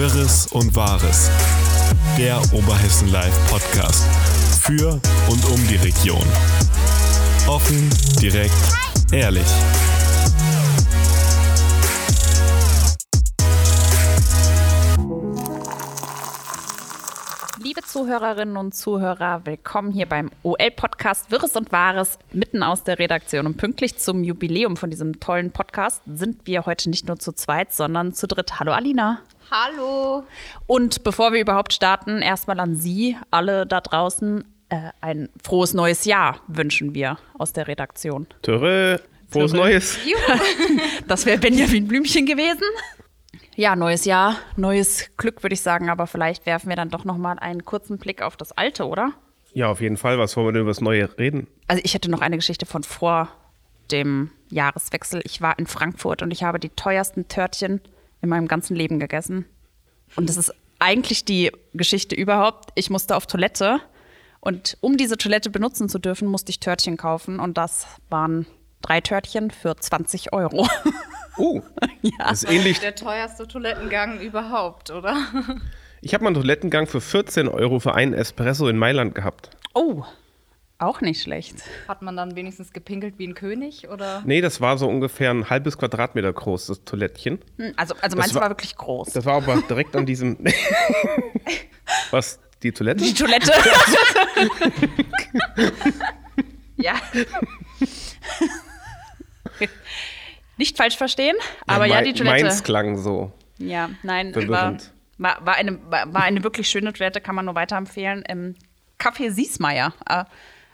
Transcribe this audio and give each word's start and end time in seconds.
Wirres 0.00 0.46
und 0.46 0.74
Wahres. 0.74 1.30
Der 2.16 2.40
Oberhessen 2.54 3.12
Live 3.12 3.50
Podcast. 3.50 4.02
Für 4.62 4.92
und 5.28 5.44
um 5.44 5.68
die 5.68 5.76
Region. 5.76 6.26
Offen, 7.46 7.90
direkt, 8.18 8.54
ehrlich. 9.12 9.44
Liebe 17.62 17.82
Zuhörerinnen 17.82 18.56
und 18.56 18.74
Zuhörer, 18.74 19.44
willkommen 19.44 19.92
hier 19.92 20.06
beim 20.06 20.30
OL-Podcast 20.42 21.30
Wirres 21.30 21.56
und 21.56 21.72
Wahres, 21.72 22.18
mitten 22.32 22.62
aus 22.62 22.84
der 22.84 22.98
Redaktion. 22.98 23.44
Und 23.44 23.58
pünktlich 23.58 23.98
zum 23.98 24.24
Jubiläum 24.24 24.78
von 24.78 24.88
diesem 24.88 25.20
tollen 25.20 25.50
Podcast 25.50 26.00
sind 26.06 26.46
wir 26.46 26.64
heute 26.64 26.88
nicht 26.88 27.06
nur 27.06 27.18
zu 27.18 27.32
zweit, 27.32 27.74
sondern 27.74 28.14
zu 28.14 28.26
dritt. 28.26 28.58
Hallo 28.60 28.72
Alina. 28.72 29.20
Hallo. 29.50 30.22
Und 30.68 31.02
bevor 31.02 31.32
wir 31.32 31.40
überhaupt 31.40 31.72
starten, 31.72 32.22
erstmal 32.22 32.60
an 32.60 32.76
Sie, 32.76 33.16
alle 33.32 33.66
da 33.66 33.80
draußen, 33.80 34.44
äh, 34.68 34.90
ein 35.00 35.28
frohes 35.42 35.74
neues 35.74 36.04
Jahr 36.04 36.40
wünschen 36.46 36.94
wir 36.94 37.18
aus 37.36 37.52
der 37.52 37.66
Redaktion. 37.66 38.28
Töre, 38.42 39.00
frohes 39.28 39.50
Töre. 39.50 39.64
Neues. 39.64 39.98
Das 41.08 41.26
wäre 41.26 41.38
Benjamin 41.38 41.88
Blümchen 41.88 42.26
gewesen. 42.26 42.62
Ja, 43.56 43.74
neues 43.74 44.04
Jahr, 44.04 44.36
neues 44.56 45.10
Glück, 45.16 45.42
würde 45.42 45.54
ich 45.54 45.62
sagen. 45.62 45.90
Aber 45.90 46.06
vielleicht 46.06 46.46
werfen 46.46 46.68
wir 46.68 46.76
dann 46.76 46.90
doch 46.90 47.04
noch 47.04 47.18
mal 47.18 47.36
einen 47.40 47.64
kurzen 47.64 47.98
Blick 47.98 48.22
auf 48.22 48.36
das 48.36 48.52
Alte, 48.52 48.86
oder? 48.86 49.12
Ja, 49.52 49.68
auf 49.68 49.80
jeden 49.80 49.96
Fall. 49.96 50.20
Was 50.20 50.36
wollen 50.36 50.46
wir 50.46 50.52
denn 50.52 50.62
über 50.62 50.70
das 50.70 50.80
Neue 50.80 51.18
reden? 51.18 51.48
Also 51.66 51.82
ich 51.84 51.94
hätte 51.94 52.08
noch 52.08 52.20
eine 52.20 52.36
Geschichte 52.36 52.66
von 52.66 52.84
vor 52.84 53.28
dem 53.90 54.30
Jahreswechsel. 54.48 55.20
Ich 55.24 55.42
war 55.42 55.58
in 55.58 55.66
Frankfurt 55.66 56.22
und 56.22 56.30
ich 56.30 56.44
habe 56.44 56.60
die 56.60 56.68
teuersten 56.68 57.26
Törtchen 57.26 57.80
in 58.22 58.28
meinem 58.28 58.48
ganzen 58.48 58.76
Leben 58.76 58.98
gegessen. 58.98 59.44
Und 60.16 60.28
das 60.28 60.36
ist 60.36 60.52
eigentlich 60.78 61.24
die 61.24 61.52
Geschichte 61.74 62.14
überhaupt. 62.14 62.70
Ich 62.74 62.90
musste 62.90 63.16
auf 63.16 63.26
Toilette 63.26 63.80
und 64.40 64.78
um 64.80 64.96
diese 64.96 65.18
Toilette 65.18 65.50
benutzen 65.50 65.88
zu 65.88 65.98
dürfen, 65.98 66.26
musste 66.26 66.50
ich 66.50 66.60
Törtchen 66.60 66.96
kaufen 66.96 67.38
und 67.40 67.58
das 67.58 67.86
waren 68.08 68.46
drei 68.82 69.00
Törtchen 69.00 69.50
für 69.50 69.76
20 69.76 70.32
Euro. 70.32 70.66
Oh, 71.36 71.62
das 72.18 72.42
ist 72.42 72.50
ähnlich. 72.50 72.80
Der 72.80 72.94
teuerste 72.94 73.46
Toilettengang 73.46 74.20
überhaupt, 74.20 74.90
oder? 74.90 75.16
Ich 76.02 76.14
habe 76.14 76.24
mal 76.24 76.28
einen 76.28 76.36
Toilettengang 76.36 76.86
für 76.86 77.00
14 77.00 77.46
Euro 77.46 77.78
für 77.78 77.94
einen 77.94 78.14
Espresso 78.14 78.68
in 78.68 78.78
Mailand 78.78 79.14
gehabt. 79.14 79.50
Oh, 79.74 80.04
auch 80.80 81.00
nicht 81.00 81.22
schlecht. 81.22 81.56
Hat 81.88 82.02
man 82.02 82.16
dann 82.16 82.36
wenigstens 82.36 82.72
gepinkelt 82.72 83.14
wie 83.18 83.26
ein 83.26 83.34
König, 83.34 83.88
oder? 83.88 84.22
Nee, 84.24 84.40
das 84.40 84.60
war 84.60 84.78
so 84.78 84.88
ungefähr 84.88 85.30
ein 85.30 85.48
halbes 85.50 85.76
Quadratmeter 85.78 86.32
groß, 86.32 86.66
das 86.66 86.84
Toilettchen. 86.84 87.38
Hm, 87.58 87.72
Also, 87.76 87.94
also 88.00 88.16
meins 88.16 88.34
war, 88.34 88.42
war- 88.42 88.50
wirklich 88.50 88.76
groß. 88.76 89.10
Das 89.12 89.24
war 89.24 89.34
aber 89.34 89.60
direkt 89.68 89.94
an 89.96 90.06
diesem. 90.06 90.38
Was? 92.10 92.40
Die 92.62 92.72
Toilette? 92.72 93.02
Die 93.04 93.14
Toilette. 93.14 93.52
ja. 96.76 96.94
Nicht 100.56 100.76
falsch 100.76 100.96
verstehen, 100.96 101.36
aber 101.66 101.86
ja, 101.86 101.94
mein- 101.96 102.04
die 102.04 102.12
Toilette. 102.12 102.44
Meins 102.44 102.62
klang 102.62 102.98
so. 102.98 103.32
Ja, 103.58 103.90
nein, 104.02 104.34
war, 104.48 104.76
war, 105.18 105.46
war, 105.46 105.54
eine, 105.56 105.78
war, 105.90 106.12
war 106.12 106.22
eine 106.22 106.42
wirklich 106.44 106.68
schöne 106.68 106.92
Toilette, 106.92 107.20
kann 107.20 107.34
man 107.34 107.44
nur 107.46 107.54
weiterempfehlen. 107.54 108.22
Im 108.28 108.56
Café 108.98 109.30
Siesmeier. 109.30 109.94
Äh, 110.08 110.24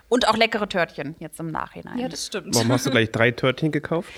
und 0.08 0.28
auch 0.28 0.36
leckere 0.36 0.68
Törtchen 0.68 1.16
jetzt 1.18 1.40
im 1.40 1.50
Nachhinein. 1.50 1.98
Ja, 1.98 2.08
das 2.08 2.26
stimmt. 2.26 2.54
Warum 2.54 2.72
hast 2.72 2.86
du 2.86 2.90
gleich 2.90 3.10
drei 3.10 3.30
Törtchen 3.30 3.72
gekauft? 3.72 4.08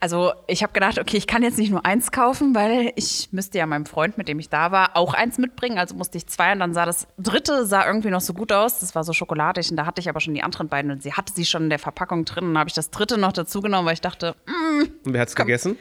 Also 0.00 0.32
ich 0.48 0.62
habe 0.62 0.74
gedacht, 0.74 0.98
okay, 0.98 1.16
ich 1.16 1.26
kann 1.26 1.42
jetzt 1.42 1.56
nicht 1.56 1.70
nur 1.70 1.86
eins 1.86 2.12
kaufen, 2.12 2.54
weil 2.54 2.92
ich 2.94 3.28
müsste 3.32 3.56
ja 3.56 3.64
meinem 3.64 3.86
Freund, 3.86 4.18
mit 4.18 4.28
dem 4.28 4.38
ich 4.38 4.50
da 4.50 4.70
war, 4.70 4.98
auch 4.98 5.14
eins 5.14 5.38
mitbringen. 5.38 5.78
Also 5.78 5.94
musste 5.94 6.18
ich 6.18 6.26
zwei 6.26 6.52
und 6.52 6.58
dann 6.58 6.74
sah 6.74 6.84
das 6.84 7.06
dritte 7.16 7.64
sah 7.64 7.86
irgendwie 7.86 8.10
noch 8.10 8.20
so 8.20 8.34
gut 8.34 8.52
aus. 8.52 8.80
Das 8.80 8.94
war 8.94 9.02
so 9.02 9.14
schokoladig 9.14 9.70
und 9.70 9.78
da 9.78 9.86
hatte 9.86 10.02
ich 10.02 10.08
aber 10.10 10.20
schon 10.20 10.34
die 10.34 10.42
anderen 10.42 10.68
beiden 10.68 10.90
und 10.90 11.02
sie 11.02 11.14
hatte 11.14 11.32
sie 11.32 11.46
schon 11.46 11.62
in 11.64 11.70
der 11.70 11.78
Verpackung 11.78 12.26
drin. 12.26 12.44
Und 12.44 12.50
dann 12.54 12.58
habe 12.60 12.68
ich 12.68 12.74
das 12.74 12.90
dritte 12.90 13.16
noch 13.16 13.32
dazu 13.32 13.62
genommen, 13.62 13.86
weil 13.86 13.94
ich 13.94 14.02
dachte, 14.02 14.36
Und 14.46 15.14
wer 15.14 15.22
hat's 15.22 15.34
gegessen? 15.34 15.78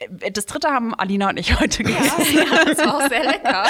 äh, 0.00 0.32
das 0.32 0.46
dritte 0.46 0.68
haben 0.70 0.92
Alina 0.94 1.28
und 1.28 1.38
ich 1.38 1.60
heute 1.60 1.84
gegessen. 1.84 2.24
Ja, 2.34 2.64
das 2.64 2.78
war 2.78 2.96
auch 2.96 3.08
sehr 3.08 3.22
lecker. 3.24 3.66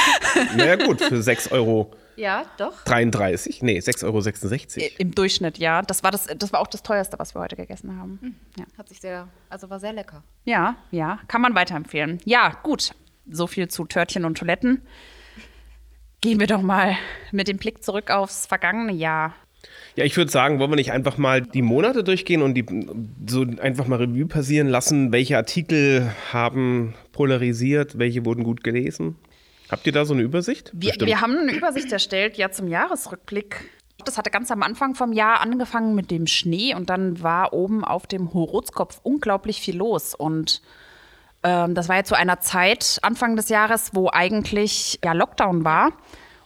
Naja, 0.57 0.77
gut, 0.77 1.03
für 1.03 1.17
6,33 1.17 1.53
Euro. 1.53 1.93
Ja, 2.21 2.45
doch. 2.59 2.85
Nee, 3.63 3.79
6,66 3.79 4.05
Euro. 4.05 4.91
Im 4.99 5.15
Durchschnitt, 5.15 5.57
ja. 5.57 5.81
Das 5.81 6.03
war, 6.03 6.11
das, 6.11 6.27
das 6.27 6.53
war 6.53 6.61
auch 6.61 6.67
das 6.67 6.83
teuerste, 6.83 7.19
was 7.19 7.35
wir 7.35 7.41
heute 7.41 7.57
gegessen 7.57 7.97
haben. 7.97 8.39
Ja. 8.59 8.67
Hat 8.77 8.91
sich 8.91 9.01
sehr, 9.01 9.27
also 9.49 9.71
war 9.71 9.81
sehr 9.81 9.95
lecker. 9.95 10.23
ja, 10.45 10.77
ja, 10.91 11.19
kann 11.29 11.41
man 11.41 11.55
weiterempfehlen. 11.55 12.21
Ja, 12.27 12.59
gut. 12.63 12.91
So 13.31 13.47
viel 13.47 13.69
zu 13.69 13.87
Törtchen 13.87 14.27
und 14.27 14.37
Toiletten. 14.37 14.83
Gehen 16.21 16.41
wir 16.41 16.47
doch 16.47 16.61
mal 16.61 16.95
mit 17.33 17.49
dem 17.49 17.57
Blick 17.57 17.83
zurück 17.83 18.11
aufs 18.11 18.45
vergangene 18.45 18.93
Jahr. 18.93 19.35
Ja, 19.97 20.05
ich 20.05 20.15
würde 20.19 20.31
sagen, 20.31 20.59
wollen 20.59 20.73
wir 20.73 20.77
nicht 20.77 20.93
einfach 20.93 21.17
mal 21.17 21.41
die 21.41 21.63
Monate 21.63 22.05
durchgehen 22.05 22.43
und 22.43 22.53
die 22.53 22.67
so 23.27 23.47
einfach 23.61 23.87
mal 23.87 23.97
Revue 23.97 24.27
passieren 24.27 24.69
lassen, 24.69 25.11
welche 25.11 25.39
Artikel 25.39 26.13
haben 26.33 26.95
polarisiert, 27.13 27.99
welche 27.99 28.27
wurden 28.27 28.45
gut 28.45 28.63
gelesen? 28.63 29.17
Habt 29.71 29.87
ihr 29.87 29.93
da 29.93 30.05
so 30.05 30.15
eine 30.15 30.23
Übersicht? 30.23 30.71
Wir, 30.75 30.93
wir 30.99 31.21
haben 31.21 31.37
eine 31.37 31.53
Übersicht 31.53 31.93
erstellt, 31.93 32.37
ja, 32.37 32.51
zum 32.51 32.69
Jahresrückblick. 32.69 33.71
Das 34.05 34.19
hatte 34.19 34.31
ganz 34.31 34.51
am 34.51 34.63
Anfang 34.63 34.95
vom 34.95 35.13
Jahr 35.13 35.41
angefangen 35.41 35.95
mit 35.95 36.11
dem 36.11 36.27
Schnee 36.27 36.75
und 36.75 36.91
dann 36.91 37.23
war 37.23 37.53
oben 37.53 37.85
auf 37.85 38.07
dem 38.07 38.33
Horoskopf 38.33 39.01
unglaublich 39.03 39.61
viel 39.61 39.77
los. 39.77 40.15
Und 40.15 40.63
ähm, 41.43 41.75
das 41.75 41.89
war 41.89 41.97
ja 41.97 42.05
zu 42.05 42.17
einer 42.17 42.41
Zeit, 42.41 42.99
Anfang 43.03 43.37
des 43.37 43.49
Jahres, 43.49 43.91
wo 43.93 44.09
eigentlich 44.11 44.99
ja 45.05 45.13
Lockdown 45.13 45.65
war 45.65 45.93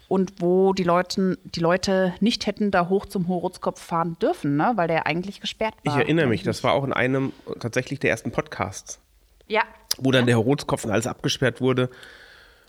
und 0.08 0.40
wo 0.40 0.72
die 0.72 0.82
Leute, 0.82 1.38
die 1.44 1.60
Leute 1.60 2.14
nicht 2.20 2.46
hätten 2.46 2.70
da 2.70 2.88
hoch 2.88 3.06
zum 3.06 3.28
Horoskopf 3.28 3.80
fahren 3.80 4.16
dürfen, 4.20 4.56
ne? 4.56 4.72
weil 4.74 4.88
der 4.88 5.06
eigentlich 5.06 5.40
gesperrt 5.40 5.74
ich 5.82 5.92
war. 5.92 6.00
erinnere 6.00 6.26
mich, 6.26 6.42
das 6.42 6.62
war 6.62 6.72
auch 6.72 6.84
in 6.84 6.92
einem 6.92 7.32
tatsächlich 7.60 8.00
der 8.00 8.10
ersten 8.10 8.30
Podcasts, 8.30 9.00
Ja, 9.46 9.62
wo 9.96 10.10
dann 10.10 10.26
der 10.26 10.36
Horoskopf 10.36 10.84
und 10.84 10.90
alles 10.90 11.06
abgesperrt 11.06 11.60
wurde. 11.60 11.88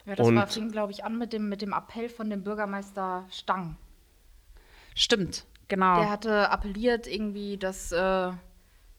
Ja, 0.06 0.16
das 0.16 0.28
Und- 0.28 0.36
war, 0.36 0.48
fing, 0.48 0.72
glaube 0.72 0.92
ich, 0.92 1.04
an 1.04 1.18
mit 1.18 1.34
dem, 1.34 1.50
mit 1.50 1.62
dem 1.62 1.74
Appell 1.74 2.10
von 2.10 2.30
dem 2.30 2.44
Bürgermeister 2.44 3.26
Stang. 3.32 3.76
stimmt, 4.94 5.46
genau. 5.68 6.00
Der 6.00 6.10
hatte 6.10 6.50
appelliert 6.52 7.08
irgendwie, 7.08 7.58
dass 7.58 7.92
äh, 7.92 8.32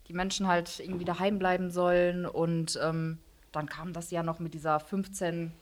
die 0.08 0.12
Menschen 0.12 0.46
halt 0.46 0.80
irgendwie 0.80 1.04
daheim 1.04 1.38
bleiben 1.38 1.70
sollen 1.70 2.26
und 2.26 2.78
ähm, 2.82 3.18
dann 3.52 3.68
kam 3.68 3.92
das 3.92 4.10
ja 4.10 4.22
noch 4.22 4.38
mit 4.38 4.54
dieser 4.54 4.80
15 4.80 5.52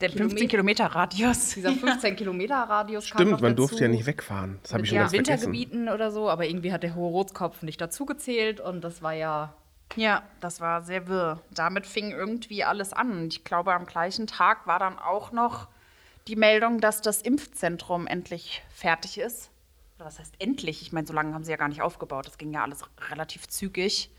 der 0.00 0.10
15 0.10 0.46
Kilometer 0.48 0.86
Radius. 0.86 1.48
dieser 1.54 1.72
15 1.72 2.14
Kilometer 2.14 2.54
Radius 2.56 3.10
kam 3.10 3.18
Stimmt, 3.18 3.30
noch 3.32 3.40
man 3.40 3.52
dazu. 3.56 3.68
durfte 3.68 3.84
ja 3.84 3.88
nicht 3.88 4.06
wegfahren. 4.06 4.58
Das 4.62 4.72
habe 4.72 4.82
ich 4.82 4.82
mit 4.82 4.88
schon 4.90 4.96
ja, 4.96 5.02
ganz 5.02 5.10
vergessen. 5.12 5.52
Wintergebieten 5.52 5.88
oder 5.88 6.10
so, 6.12 6.30
aber 6.30 6.46
irgendwie 6.46 6.72
hat 6.72 6.82
der 6.84 6.94
Horoskopf 6.94 7.62
nicht 7.62 7.80
dazugezählt 7.80 8.60
und 8.60 8.82
das 8.82 9.02
war 9.02 9.12
ja 9.14 9.54
Ja, 9.96 10.22
das 10.40 10.60
war 10.60 10.82
sehr 10.82 11.08
wirr. 11.08 11.40
Damit 11.50 11.86
fing 11.86 12.10
irgendwie 12.10 12.64
alles 12.64 12.92
an. 12.92 13.10
Und 13.12 13.34
Ich 13.34 13.44
glaube, 13.44 13.74
am 13.74 13.86
gleichen 13.86 14.26
Tag 14.26 14.66
war 14.66 14.78
dann 14.78 14.98
auch 14.98 15.32
noch 15.32 15.68
die 16.26 16.36
Meldung, 16.36 16.80
dass 16.80 17.00
das 17.00 17.22
Impfzentrum 17.22 18.06
endlich 18.06 18.62
fertig 18.70 19.18
ist. 19.18 19.50
Oder 19.96 20.06
was 20.06 20.18
heißt 20.18 20.34
endlich? 20.38 20.82
Ich 20.82 20.92
meine, 20.92 21.06
so 21.06 21.12
lange 21.12 21.34
haben 21.34 21.42
sie 21.42 21.50
ja 21.50 21.56
gar 21.56 21.68
nicht 21.68 21.82
aufgebaut. 21.82 22.26
Das 22.26 22.38
ging 22.38 22.52
ja 22.52 22.62
alles 22.62 22.82
relativ 23.10 23.48
zügig. 23.48 24.10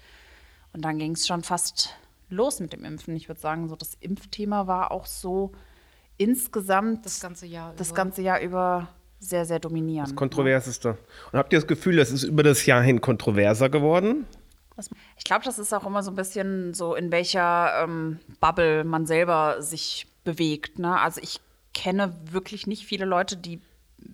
Und 0.74 0.84
dann 0.84 0.98
ging 1.00 1.14
es 1.14 1.26
schon 1.26 1.44
fast 1.44 1.96
los 2.30 2.60
mit 2.60 2.74
dem 2.74 2.84
Impfen. 2.84 3.16
Ich 3.16 3.28
würde 3.30 3.40
sagen, 3.40 3.70
so 3.70 3.76
das 3.76 3.96
Impfthema 4.02 4.68
war 4.68 4.92
auch 4.92 5.06
so 5.06 5.52
insgesamt 6.18 7.06
das 7.06 7.22
ganze 7.22 7.46
Jahr 7.46 7.74
das 7.78 7.90
über. 7.90 7.96
ganze 7.96 8.22
Jahr 8.22 8.42
über 8.42 8.90
sehr, 9.20 9.46
sehr 9.46 9.60
dominierend. 9.60 10.16
Kontroverseste. 10.16 10.98
Und 11.32 11.40
habt 11.40 11.54
ihr 11.54 11.60
das 11.60 11.68
Gefühl, 11.68 11.98
das 11.98 12.12
ist 12.12 12.24
über 12.24 12.44
das 12.44 12.66
Jahr 12.66 12.82
hin 12.82 13.02
kontroverser 13.02 13.70
geworden? 13.70 14.26
Ich 15.18 15.24
glaube, 15.24 15.44
das 15.46 15.60
ist 15.60 15.74
auch 15.74 15.86
immer 15.86 16.04
so 16.04 16.12
ein 16.12 16.16
bisschen 16.16 16.74
so, 16.74 16.96
in 16.96 17.12
welcher 17.12 17.84
ähm, 17.84 18.20
Bubble 18.40 18.84
man 18.84 19.06
selber 19.06 19.62
sich 19.62 20.08
bewegt. 20.24 20.80
Ne? 20.80 21.00
Also 21.00 21.22
ich 21.22 21.42
kenne 21.74 22.16
wirklich 22.32 22.68
nicht 22.68 22.86
viele 22.86 23.06
Leute, 23.06 23.38
die 23.38 23.62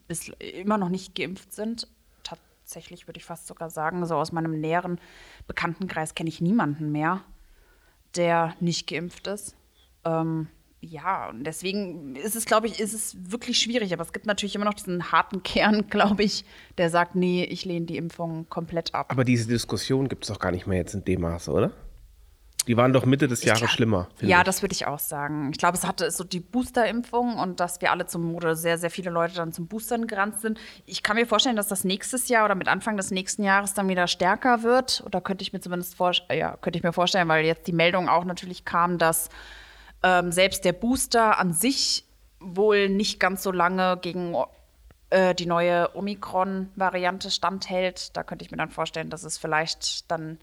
bis 0.08 0.30
immer 0.40 0.78
noch 0.78 0.90
nicht 0.90 1.16
geimpft 1.16 1.54
sind. 1.54 1.88
Tatsächlich 2.24 3.08
würde 3.08 3.20
ich 3.20 3.26
fast 3.26 3.48
sogar 3.48 3.70
sagen, 3.70 4.06
so 4.06 4.16
aus 4.16 4.32
meinem 4.32 4.60
näheren 4.60 5.00
Bekanntenkreis 5.48 6.16
kenne 6.16 6.30
ich 6.30 6.42
niemanden 6.42 6.92
mehr, 6.92 7.22
der 8.16 8.56
nicht 8.60 8.88
geimpft 8.88 9.28
ist. 9.28 9.56
Ähm, 10.04 10.48
ja, 10.86 11.30
und 11.30 11.44
deswegen 11.44 12.16
ist 12.16 12.36
es, 12.36 12.46
glaube 12.46 12.68
ich, 12.68 12.80
ist 12.80 12.94
es 12.94 13.16
wirklich 13.32 13.60
schwierig. 13.60 13.94
Aber 13.94 14.04
es 14.04 14.14
gibt 14.14 14.26
natürlich 14.26 14.56
immer 14.56 14.66
noch 14.66 14.74
diesen 14.74 15.12
harten 15.12 15.44
Kern, 15.44 15.88
glaube 15.90 16.24
ich, 16.24 16.46
der 16.78 16.90
sagt, 16.90 17.16
nee, 17.16 17.44
ich 17.44 17.66
lehne 17.66 17.86
die 17.86 17.98
Impfung 17.98 18.48
komplett 18.50 18.94
ab. 18.94 19.08
Aber 19.12 19.24
diese 19.24 19.48
Diskussion 19.48 20.10
gibt 20.10 20.24
es 20.24 20.30
doch 20.30 20.40
gar 20.40 20.52
nicht 20.52 20.68
mehr 20.68 20.78
jetzt 20.78 20.94
in 20.94 21.04
dem 21.04 21.22
Maße, 21.22 21.52
oder? 21.52 21.72
Die 22.68 22.78
waren 22.78 22.94
doch 22.94 23.06
Mitte 23.06 23.28
des 23.28 23.44
Jahres 23.44 23.60
glaub- 23.60 23.72
schlimmer. 23.72 24.08
Ja, 24.22 24.40
ich. 24.40 24.44
das 24.44 24.62
würde 24.62 24.74
ich 24.74 24.88
auch 24.88 25.00
sagen. 25.00 25.52
Ich 25.52 25.60
glaube, 25.60 25.78
es 25.78 25.86
hatte 25.86 26.10
so 26.10 26.24
die 26.24 26.40
Booster-Impfung 26.40 27.38
und 27.38 27.60
dass 27.60 27.82
wir 27.82 27.92
alle 27.92 28.08
zum, 28.08 28.34
oder 28.34 28.56
sehr, 28.56 28.78
sehr 28.78 28.90
viele 28.90 29.12
Leute 29.12 29.36
dann 29.36 29.54
zum 29.54 29.68
Boostern 29.68 30.08
gerannt 30.08 30.40
sind. 30.40 30.60
Ich 30.86 31.04
kann 31.04 31.16
mir 31.16 31.28
vorstellen, 31.28 31.56
dass 31.56 31.68
das 31.68 31.84
nächstes 31.84 32.28
Jahr 32.28 32.46
oder 32.46 32.56
mit 32.56 32.68
Anfang 32.68 32.98
des 32.98 33.12
nächsten 33.12 33.44
Jahres 33.44 33.74
dann 33.74 33.88
wieder 33.88 34.08
stärker 34.08 34.64
wird. 34.64 35.04
Oder 35.06 35.22
könnte 35.22 35.44
ich 35.44 35.54
mir 35.54 35.60
zumindest 35.60 35.96
vorstellen, 35.96 36.40
ja, 36.40 36.58
könnte 36.58 36.80
ich 36.80 36.84
mir 36.84 36.94
vorstellen, 36.94 37.28
weil 37.28 37.46
jetzt 37.46 37.68
die 37.68 37.74
Meldung 37.74 38.10
auch 38.10 38.26
natürlich 38.26 38.66
kam, 38.66 38.98
dass 38.98 39.30
ähm, 40.04 40.32
selbst 40.32 40.66
der 40.66 40.74
Booster 40.74 41.38
an 41.40 41.54
sich 41.54 42.06
wohl 42.40 42.90
nicht 42.90 43.20
ganz 43.20 43.44
so 43.44 43.52
lange 43.52 43.98
gegen 44.02 44.36
äh, 45.10 45.34
die 45.34 45.46
neue 45.46 45.96
Omikron-Variante 45.96 47.32
standhält. 47.32 48.16
Da 48.16 48.24
könnte 48.24 48.46
ich 48.46 48.52
mir 48.52 48.58
dann 48.58 48.70
vorstellen, 48.70 49.10
dass 49.10 49.24
es 49.24 49.38
vielleicht 49.38 50.10
dann 50.12 50.38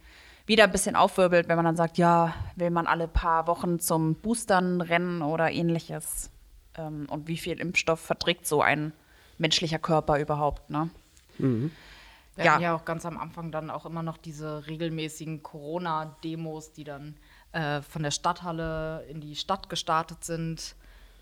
wieder 0.46 0.64
ein 0.64 0.72
bisschen 0.72 0.96
aufwirbelt, 0.96 1.48
wenn 1.48 1.56
man 1.56 1.64
dann 1.64 1.76
sagt, 1.76 1.98
ja, 1.98 2.34
will 2.56 2.70
man 2.70 2.86
alle 2.86 3.06
paar 3.06 3.46
Wochen 3.46 3.78
zum 3.78 4.16
Boostern 4.16 4.80
rennen 4.80 5.22
oder 5.22 5.50
ähnliches. 5.52 6.30
Ähm, 6.76 7.06
und 7.08 7.28
wie 7.28 7.36
viel 7.36 7.60
Impfstoff 7.60 8.00
verträgt 8.00 8.46
so 8.46 8.62
ein 8.62 8.92
menschlicher 9.38 9.78
Körper 9.78 10.18
überhaupt, 10.18 10.70
ne? 10.70 10.90
Wir 11.38 12.44
Ja. 12.44 12.52
hatten 12.52 12.62
ja 12.62 12.74
auch 12.74 12.84
ganz 12.84 13.04
am 13.06 13.18
Anfang 13.18 13.52
dann 13.52 13.70
auch 13.70 13.86
immer 13.86 14.02
noch 14.02 14.16
diese 14.16 14.66
regelmäßigen 14.66 15.42
Corona-Demos, 15.42 16.72
die 16.72 16.84
dann 16.84 17.16
äh, 17.52 17.82
von 17.82 18.02
der 18.02 18.10
Stadthalle 18.10 19.04
in 19.08 19.20
die 19.20 19.36
Stadt 19.36 19.68
gestartet 19.68 20.24
sind. 20.24 20.74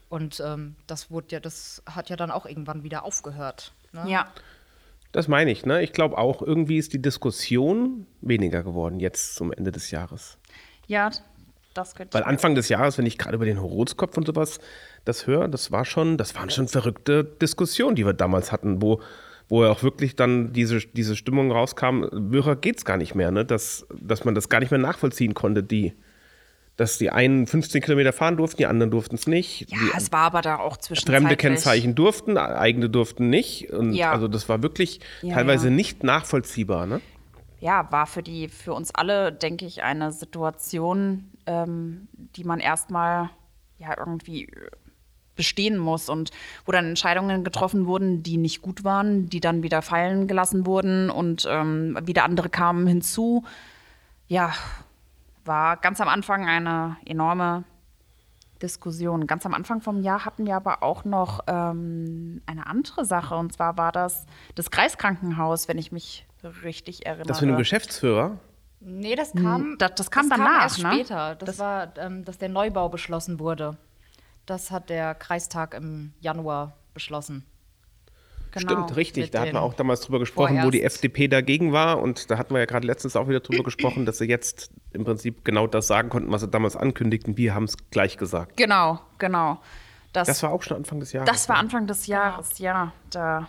Und 0.09 0.43
ähm, 0.45 0.77
das 0.87 1.11
wurde 1.11 1.29
ja, 1.31 1.41
das 1.41 1.83
hat 1.87 2.09
ja 2.09 2.17
dann 2.17 2.31
auch 2.31 2.47
irgendwann 2.47 2.83
wieder 2.83 3.05
aufgehört. 3.05 3.73
Ne? 3.93 4.05
Ja. 4.09 4.29
Das 5.13 5.27
meine 5.27 5.51
ich, 5.51 5.67
ne? 5.67 5.83
Ich 5.83 5.93
glaube 5.93 6.19
auch, 6.19 6.41
irgendwie 6.41 6.79
ist 6.79 6.93
die 6.93 7.03
Diskussion 7.03 8.07
weniger 8.21 8.63
geworden 8.63 9.01
jetzt 9.01 9.35
zum 9.35 9.53
Ende 9.53 9.73
des 9.73 9.91
Jahres. 9.91 10.39
Ja, 10.87 11.11
das 11.75 11.95
könnte 11.95 12.15
Weil 12.15 12.25
Anfang 12.25 12.55
des 12.55 12.69
Jahres, 12.69 12.99
wenn 12.99 13.07
ich 13.07 13.19
gerade 13.19 13.37
über 13.37 13.45
den 13.45 13.61
Horoskop 13.61 14.17
und 14.17 14.27
sowas 14.27 14.61
das 15.05 15.27
höre, 15.27 15.49
das 15.49 15.73
war 15.73 15.85
schon, 15.85 16.17
das 16.17 16.35
waren 16.35 16.51
schon 16.51 16.69
verrückte 16.69 17.25
Diskussionen, 17.25 17.97
die 17.97 18.07
wir 18.07 18.13
damals 18.13 18.53
hatten, 18.53 18.83
wo, 18.83 19.01
wo 19.49 19.65
ja 19.65 19.71
auch 19.71 19.83
wirklich 19.83 20.15
dann 20.15 20.53
diese, 20.53 20.79
diese 20.79 21.17
Stimmung 21.17 21.51
rauskam, 21.51 22.05
Hörer 22.31 22.57
geht's 22.57 22.85
gar 22.85 22.97
nicht 22.97 23.15
mehr, 23.15 23.31
ne? 23.31 23.45
Dass, 23.45 23.87
dass 24.01 24.25
man 24.25 24.35
das 24.35 24.49
gar 24.49 24.61
nicht 24.61 24.71
mehr 24.71 24.81
nachvollziehen 24.81 25.35
konnte, 25.35 25.63
die, 25.63 25.95
dass 26.81 26.97
die 26.97 27.11
einen 27.11 27.47
15 27.47 27.83
Kilometer 27.83 28.11
fahren 28.15 28.39
durften, 28.39 28.57
die 28.57 28.67
anderen 28.67 28.91
durften 28.91 29.17
es 29.17 29.27
nicht. 29.27 29.71
Ja, 29.71 29.77
die 29.77 29.91
es 29.99 30.11
war 30.13 30.23
aber 30.23 30.41
da 30.41 30.59
auch 30.59 30.79
zwischen 30.79 31.07
fremde 31.07 31.37
Kennzeichen 31.37 31.95
durften, 31.95 32.39
eigene 32.39 32.89
durften 32.89 33.29
nicht. 33.29 33.71
Und 33.71 33.93
Ja. 33.93 34.13
also 34.13 34.29
das 34.29 34.49
war 34.49 34.63
wirklich 34.63 35.01
Ja, 35.21 35.35
teilweise 35.35 35.69
ja. 35.69 35.75
nicht 35.75 36.03
nachvollziehbar, 36.05 36.87
ne? 36.87 37.03
ja, 37.61 37.87
war 37.93 38.07
für 38.07 38.23
die, 38.23 38.49
für 38.49 38.73
uns 38.73 38.95
alle, 38.95 39.31
denke 39.31 39.67
ich, 39.67 39.83
eine 39.83 40.11
Situation, 40.11 41.31
ähm, 41.45 42.09
die 42.15 42.45
man 42.45 42.61
erstmal 42.61 43.29
ja 43.77 43.95
irgendwie 43.99 44.45
äh, 44.45 44.71
bestehen 45.37 45.77
muss 45.77 46.09
und 46.09 46.31
wo 46.65 46.73
dann 46.73 46.87
Entscheidungen 46.87 47.45
getroffen 47.45 47.85
wurden, 47.85 48.23
die 48.23 48.39
nicht 48.39 48.63
gut 48.63 48.85
waren, 48.85 49.29
die 49.29 49.41
dann 49.41 49.63
wieder 49.63 49.83
fallen 49.83 50.29
gelassen 50.29 50.65
wurden 50.65 51.11
und 51.11 51.47
ähm, 51.47 51.99
wieder 52.05 52.25
andere 52.25 52.49
kamen 52.49 52.87
hinzu. 52.87 53.45
Ja, 54.29 54.55
war 55.51 55.77
ganz 55.79 56.01
am 56.01 56.07
Anfang 56.07 56.47
eine 56.49 56.97
enorme 57.05 57.65
Diskussion. 58.63 59.27
Ganz 59.27 59.45
am 59.47 59.53
Anfang 59.53 59.81
vom 59.81 60.01
Jahr 60.01 60.25
hatten 60.25 60.47
wir 60.47 60.55
aber 60.55 60.85
auch 60.85 61.05
noch 61.05 61.41
ähm, 61.49 62.41
eine 62.47 62.67
andere 62.69 63.05
Sache 63.05 63.35
und 63.35 63.53
zwar 63.53 63.77
war 63.77 63.91
das 63.91 64.27
das 64.55 64.71
Kreiskrankenhaus, 64.71 65.67
wenn 65.67 65.77
ich 65.77 65.91
mich 65.91 66.25
richtig 66.63 67.05
erinnere. 67.05 67.27
Das 67.27 67.41
für 67.41 67.47
einen 67.47 67.57
Geschäftsführer. 67.57 68.39
Nee, 68.79 69.17
das 69.17 69.33
kam, 69.33 69.77
das- 69.79 69.95
das 69.97 70.11
kam 70.11 70.31
danach, 70.31 70.63
erst 70.63 70.83
ne? 70.83 70.93
später. 70.93 71.35
Das, 71.35 71.59
war, 71.59 71.99
ähm, 71.99 72.25
dass 72.25 72.39
der 72.39 72.49
Neubau 72.49 72.89
beschlossen 72.89 73.41
wurde. 73.41 73.77
Das 74.47 74.71
hat 74.71 74.89
der 74.89 75.15
Kreistag 75.17 75.75
im 75.75 76.13
Januar 76.21 76.77
beschlossen. 76.95 77.45
Genau. 78.53 78.73
Stimmt, 78.73 78.97
richtig. 78.97 79.31
Da 79.31 79.41
hatten 79.43 79.53
wir 79.53 79.63
auch 79.63 79.75
damals 79.75 80.01
drüber 80.01 80.19
gesprochen, 80.19 80.61
wo 80.65 80.71
die 80.71 80.79
vorerst- 80.79 80.97
FDP 80.97 81.29
dagegen 81.29 81.73
war. 81.73 82.01
Und 82.01 82.31
da 82.31 82.39
hatten 82.39 82.53
wir 82.55 82.59
ja 82.61 82.67
gerade 82.67 82.87
letztens 82.87 83.17
auch 83.17 83.29
wieder 83.29 83.41
drüber 83.41 83.63
gesprochen, 83.65 84.07
dass 84.07 84.19
sie 84.19 84.25
jetzt 84.27 84.71
im 84.93 85.05
Prinzip 85.05 85.45
genau 85.45 85.67
das 85.67 85.87
sagen 85.87 86.09
konnten, 86.09 86.31
was 86.33 86.41
sie 86.41 86.49
damals 86.49 86.77
ankündigten. 86.77 87.37
Wir 87.37 87.55
haben 87.55 87.65
es 87.65 87.77
gleich 87.91 88.17
gesagt. 88.17 88.57
Genau, 88.57 89.01
genau. 89.19 89.61
Das, 90.13 90.27
Das 90.27 90.43
war 90.43 90.51
auch 90.51 90.63
schon 90.63 90.77
Anfang 90.79 90.99
des 90.99 91.13
Jahres. 91.13 91.31
das 91.31 91.49
war 91.49 91.57
Anfang 91.57 91.87
des 91.87 92.09
Jahres, 92.09 92.59
ja. 92.59 92.93
Da, 93.11 93.49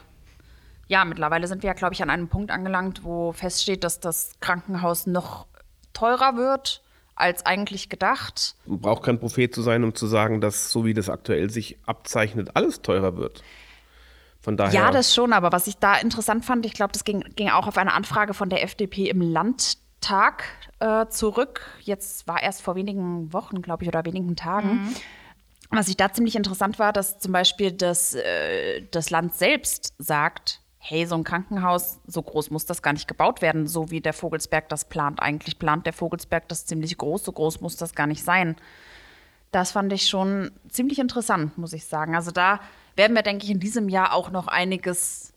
ja, 0.87 1.05
mittlerweile 1.05 1.47
sind 1.47 1.63
wir 1.63 1.67
ja, 1.69 1.73
glaube 1.73 1.95
ich, 1.95 2.03
an 2.03 2.09
einem 2.11 2.27
Punkt 2.27 2.51
angelangt, 2.51 3.03
wo 3.03 3.31
feststeht, 3.31 3.83
dass 3.83 3.99
das 3.99 4.33
Krankenhaus 4.41 5.07
noch 5.07 5.47
teurer 5.93 6.35
wird 6.37 6.83
als 7.15 7.45
eigentlich 7.45 7.89
gedacht. 7.89 8.55
Man 8.65 8.79
braucht 8.79 9.03
kein 9.03 9.19
Prophet 9.19 9.53
zu 9.53 9.61
sein, 9.61 9.83
um 9.83 9.95
zu 9.95 10.05
sagen, 10.07 10.41
dass 10.41 10.71
so 10.71 10.85
wie 10.85 10.93
das 10.93 11.09
aktuell 11.09 11.49
sich 11.49 11.77
abzeichnet, 11.85 12.51
alles 12.55 12.81
teurer 12.81 13.17
wird. 13.17 13.43
Von 14.41 14.57
daher. 14.57 14.73
Ja, 14.73 14.91
das 14.91 15.13
schon, 15.13 15.33
aber 15.33 15.51
was 15.51 15.67
ich 15.67 15.77
da 15.77 15.95
interessant 15.95 16.45
fand, 16.45 16.65
ich 16.65 16.73
glaube, 16.73 16.93
das 16.93 17.03
ging, 17.03 17.21
ging 17.35 17.49
auch 17.49 17.67
auf 17.67 17.77
eine 17.77 17.93
Anfrage 17.93 18.33
von 18.33 18.49
der 18.49 18.63
FDP 18.63 19.09
im 19.09 19.21
Landtag 19.21 20.43
äh, 20.79 21.05
zurück. 21.07 21.61
Jetzt 21.81 22.27
war 22.27 22.41
erst 22.41 22.61
vor 22.61 22.75
wenigen 22.75 23.31
Wochen, 23.33 23.61
glaube 23.61 23.83
ich, 23.83 23.87
oder 23.87 24.03
wenigen 24.03 24.35
Tagen. 24.35 24.95
Was 25.69 25.87
ich 25.87 25.95
da 25.95 26.11
ziemlich 26.11 26.35
interessant 26.35 26.79
war, 26.79 26.91
dass 26.91 27.19
zum 27.19 27.31
Beispiel 27.31 27.71
das, 27.71 28.15
äh, 28.15 28.81
das 28.91 29.09
Land 29.09 29.35
selbst 29.35 29.93
sagt, 29.99 30.59
hey, 30.79 31.05
so 31.05 31.15
ein 31.15 31.23
Krankenhaus, 31.23 31.99
so 32.07 32.23
groß 32.23 32.49
muss 32.49 32.65
das 32.65 32.81
gar 32.81 32.93
nicht 32.93 33.07
gebaut 33.07 33.43
werden, 33.43 33.67
so 33.67 33.91
wie 33.91 34.01
der 34.01 34.13
Vogelsberg 34.13 34.67
das 34.69 34.85
plant. 34.85 35.21
Eigentlich 35.21 35.59
plant 35.59 35.85
der 35.85 35.93
Vogelsberg 35.93 36.49
das 36.49 36.65
ziemlich 36.65 36.97
groß, 36.97 37.23
so 37.23 37.31
groß 37.31 37.61
muss 37.61 37.77
das 37.77 37.93
gar 37.93 38.07
nicht 38.07 38.23
sein. 38.23 38.55
Das 39.51 39.71
fand 39.71 39.93
ich 39.93 40.09
schon 40.09 40.51
ziemlich 40.69 40.97
interessant, 40.97 41.57
muss 41.59 41.73
ich 41.73 41.85
sagen. 41.85 42.15
Also 42.15 42.31
da 42.31 42.59
werden 42.95 43.15
wir, 43.15 43.23
denke 43.23 43.45
ich, 43.45 43.51
in 43.51 43.59
diesem 43.59 43.89
Jahr 43.89 44.13
auch 44.13 44.31
noch 44.31 44.47
einiges 44.47 45.33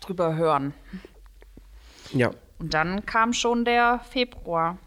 drüber 0.00 0.34
hören. 0.34 0.74
ja. 2.12 2.30
Und 2.58 2.74
dann 2.74 3.06
kam 3.06 3.32
schon 3.32 3.64
der 3.64 4.00
Februar. 4.10 4.78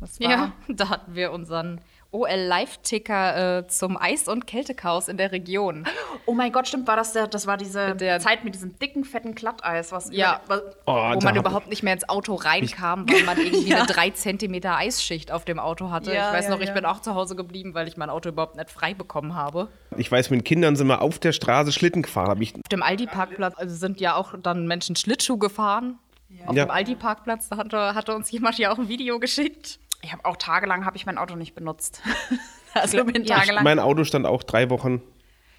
Das 0.00 0.20
war 0.20 0.30
Ja, 0.30 0.52
da 0.68 0.90
hatten 0.90 1.14
wir 1.14 1.32
unseren 1.32 1.80
OL-Live-Ticker 2.10 3.58
äh, 3.58 3.66
zum 3.68 3.96
Eis- 3.96 4.28
und 4.28 4.46
Kältechaos 4.46 5.08
in 5.08 5.16
der 5.16 5.32
Region. 5.32 5.86
Oh 6.26 6.32
mein 6.34 6.52
Gott, 6.52 6.66
stimmt, 6.68 6.86
war 6.88 6.96
das 6.96 7.12
der, 7.12 7.26
das 7.26 7.46
war 7.46 7.56
diese 7.56 7.94
Der- 7.96 8.20
Zeit 8.20 8.44
mit 8.44 8.54
diesem 8.54 8.78
dicken, 8.78 9.04
fetten 9.04 9.34
Glatteis, 9.34 9.92
was 9.92 10.10
Ja. 10.12 10.40
über, 10.46 10.56
was, 10.56 10.76
Oh, 10.86 11.14
wo 11.14 11.20
man 11.24 11.36
überhaupt 11.36 11.68
nicht 11.68 11.82
mehr 11.82 11.92
ins 11.92 12.08
Auto 12.08 12.34
reinkam, 12.34 13.06
weil 13.10 13.24
man 13.24 13.36
irgendwie 13.38 13.68
Ja. 13.68 13.78
eine 13.78 13.86
3 13.86 14.10
Zentimeter 14.10 14.76
Eisschicht 14.76 15.30
auf 15.32 15.44
dem 15.44 15.58
Auto 15.58 15.90
hatte. 15.90 16.12
Ja, 16.14 16.28
ich 16.28 16.34
weiß 16.38 16.44
ja, 16.46 16.50
noch, 16.50 16.60
ich 16.60 16.72
bin 16.72 16.84
auch 16.84 17.00
zu 17.00 17.14
Hause 17.14 17.36
geblieben, 17.36 17.74
weil 17.74 17.88
ich 17.88 17.96
mein 17.96 18.10
Auto 18.10 18.30
überhaupt 18.30 18.56
nicht 18.56 18.70
frei 18.70 18.94
bekommen 18.94 19.34
habe. 19.34 19.68
Ich 19.96 20.10
weiß, 20.10 20.30
mit 20.30 20.40
den 20.40 20.44
Kindern 20.44 20.76
sind 20.76 20.86
wir 20.86 21.02
auf 21.02 21.18
der 21.18 21.32
Straße 21.32 21.72
Schlitten 21.72 22.02
gefahren. 22.02 22.40
Ich, 22.40 22.54
Auf 22.54 22.62
dem 22.70 22.82
Aldi-Parkplatz 22.82 23.54
also 23.56 23.74
sind 23.74 24.00
ja 24.00 24.14
auch 24.14 24.34
dann 24.42 24.66
Menschen 24.66 24.96
Schlittschuh 24.96 25.36
gefahren. 25.38 25.98
Auf 26.46 26.54
Ja. 26.56 26.64
dem 26.66 26.70
Aldi-Parkplatz, 26.70 27.48
da 27.48 27.56
hatte, 27.56 27.94
hatte 27.94 28.14
uns 28.14 28.30
jemand 28.30 28.58
ja 28.58 28.70
auch 28.72 28.78
ein 28.78 28.88
Video 28.88 29.18
geschickt. 29.18 29.78
Ich 30.02 30.12
habe 30.12 30.24
auch 30.24 30.36
tagelang 30.36 30.84
habe 30.84 30.96
ich 30.96 31.06
mein 31.06 31.18
Auto 31.18 31.34
nicht 31.36 31.54
benutzt. 31.54 32.02
also 32.74 33.04
bin 33.04 33.24
Ja. 33.24 33.38
tagelang. 33.38 33.64
mein 33.64 33.78
Auto 33.78 34.04
stand 34.04 34.26
auch 34.26 34.42
drei 34.42 34.70
Wochen 34.70 35.02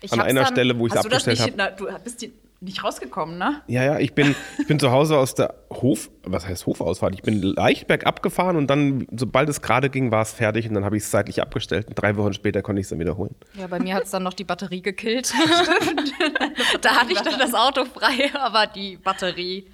Ich 0.01 0.11
an 0.13 0.21
einer 0.21 0.43
dann- 0.43 0.53
Stelle, 0.53 0.77
wo 0.79 0.87
ich 0.87 0.93
es 0.93 0.99
abgestellt 0.99 1.39
habe. 1.41 1.75
du 1.77 1.87
bist 2.03 2.21
die 2.21 2.33
nicht 2.61 2.83
rausgekommen, 2.83 3.37
ne? 3.37 3.61
Ja, 3.67 3.85
ja, 3.85 3.99
ich 3.99 4.13
bin, 4.13 4.35
ich 4.59 4.67
bin 4.67 4.81
zu 4.81 4.91
Hause 4.91 5.17
aus 5.17 5.33
der 5.33 5.53
Hof, 5.71 6.09
was 6.23 6.45
heißt 6.45 6.65
Hofausfahrt? 6.65 7.13
Ich 7.15 7.21
bin 7.21 7.41
leicht 7.41 7.87
bergab 7.87 8.21
gefahren 8.21 8.57
und 8.57 8.67
dann, 8.67 9.07
sobald 9.15 9.47
es 9.47 9.61
gerade 9.61 9.89
ging, 9.89 10.11
war 10.11 10.23
es 10.23 10.33
fertig 10.33 10.67
und 10.67 10.73
dann 10.73 10.83
habe 10.83 10.97
ich 10.97 11.03
es 11.03 11.09
seitlich 11.11 11.41
abgestellt. 11.41 11.87
Und 11.87 11.95
drei 11.95 12.17
Wochen 12.17 12.33
später 12.33 12.61
konnte 12.61 12.81
ich 12.81 12.83
es 12.85 12.89
dann 12.89 12.99
wiederholen. 12.99 13.33
Ja, 13.53 13.67
bei 13.67 13.79
mir 13.79 13.95
hat 13.95 14.03
es 14.03 14.11
dann 14.11 14.23
noch 14.23 14.33
die 14.33 14.43
Batterie 14.43 14.81
gekillt. 14.81 15.33
da 16.81 16.95
hatte 16.97 17.13
ich 17.13 17.21
dann 17.21 17.39
das 17.39 17.53
Auto 17.53 17.85
frei, 17.85 18.29
aber 18.35 18.67
die 18.67 18.97
Batterie 18.97 19.67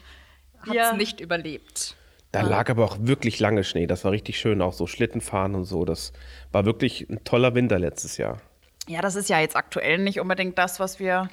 hat 0.62 0.68
es 0.70 0.74
Ja. 0.76 0.94
nicht 0.94 1.20
überlebt. 1.20 1.96
Da 2.36 2.42
lag 2.42 2.70
aber 2.70 2.84
auch 2.86 2.98
wirklich 3.00 3.40
lange 3.40 3.64
Schnee. 3.64 3.88
Das 3.88 4.04
war 4.04 4.12
richtig 4.12 4.38
schön, 4.40 4.62
auch 4.62 4.74
so 4.74 4.88
Schlittenfahren 4.88 5.56
und 5.56 5.66
so. 5.66 5.86
Das 5.86 6.12
war 6.52 6.66
wirklich 6.66 7.10
ein 7.10 7.24
toller 7.24 7.56
Winter 7.56 7.80
letztes 7.80 8.18
Jahr. 8.18 8.42
Ja, 8.88 9.02
das 9.02 9.16
ist 9.16 9.30
ja 9.30 9.40
jetzt 9.40 9.56
aktuell 9.56 9.98
nicht 10.00 10.20
unbedingt 10.20 10.58
das, 10.58 10.80
was 10.80 11.00
wir 11.00 11.30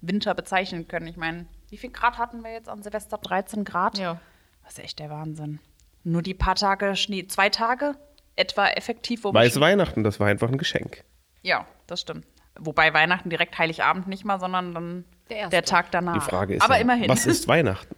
Winter 0.00 0.34
bezeichnen 0.34 0.88
können. 0.88 1.06
Ich 1.06 1.16
meine, 1.16 1.46
wie 1.68 1.76
viel 1.76 1.90
Grad 1.90 2.18
hatten 2.18 2.42
wir 2.42 2.52
jetzt 2.52 2.68
an 2.68 2.82
Silvester? 2.82 3.18
13 3.18 3.64
Grad? 3.64 3.98
Ja. 3.98 4.20
Das 4.64 4.72
ist 4.74 4.84
echt 4.84 4.98
der 4.98 5.10
Wahnsinn. 5.10 5.60
Nur 6.04 6.22
die 6.22 6.34
paar 6.34 6.54
Tage 6.56 6.96
Schnee, 6.96 7.26
zwei 7.26 7.48
Tage 7.48 7.94
etwa 8.36 8.66
effektiv, 8.68 9.24
wo 9.24 9.30
wir 9.30 9.34
Weiße 9.40 9.52
Schnee- 9.54 9.60
Weihnachten, 9.62 10.02
das 10.04 10.18
war 10.20 10.26
einfach 10.28 10.48
ein 10.48 10.58
Geschenk. 10.58 11.04
Ja, 11.42 11.66
das 11.86 12.00
stimmt. 12.00 12.26
Wobei 12.58 12.92
Weihnachten 12.92 13.30
direkt 13.30 13.58
Heiligabend 13.58 14.08
nicht 14.08 14.24
mal, 14.24 14.40
sondern 14.40 14.74
dann 14.74 15.04
Der 15.30 15.48
der. 15.48 15.62
Tag 15.64 15.90
danach. 15.92 16.14
Die 16.14 16.20
Frage 16.20 16.54
ist, 16.56 16.62
Aber 16.62 16.74
ja, 16.74 16.80
immerhin. 16.80 17.08
was 17.08 17.26
ist 17.26 17.46
Weihnachten? 17.48 17.94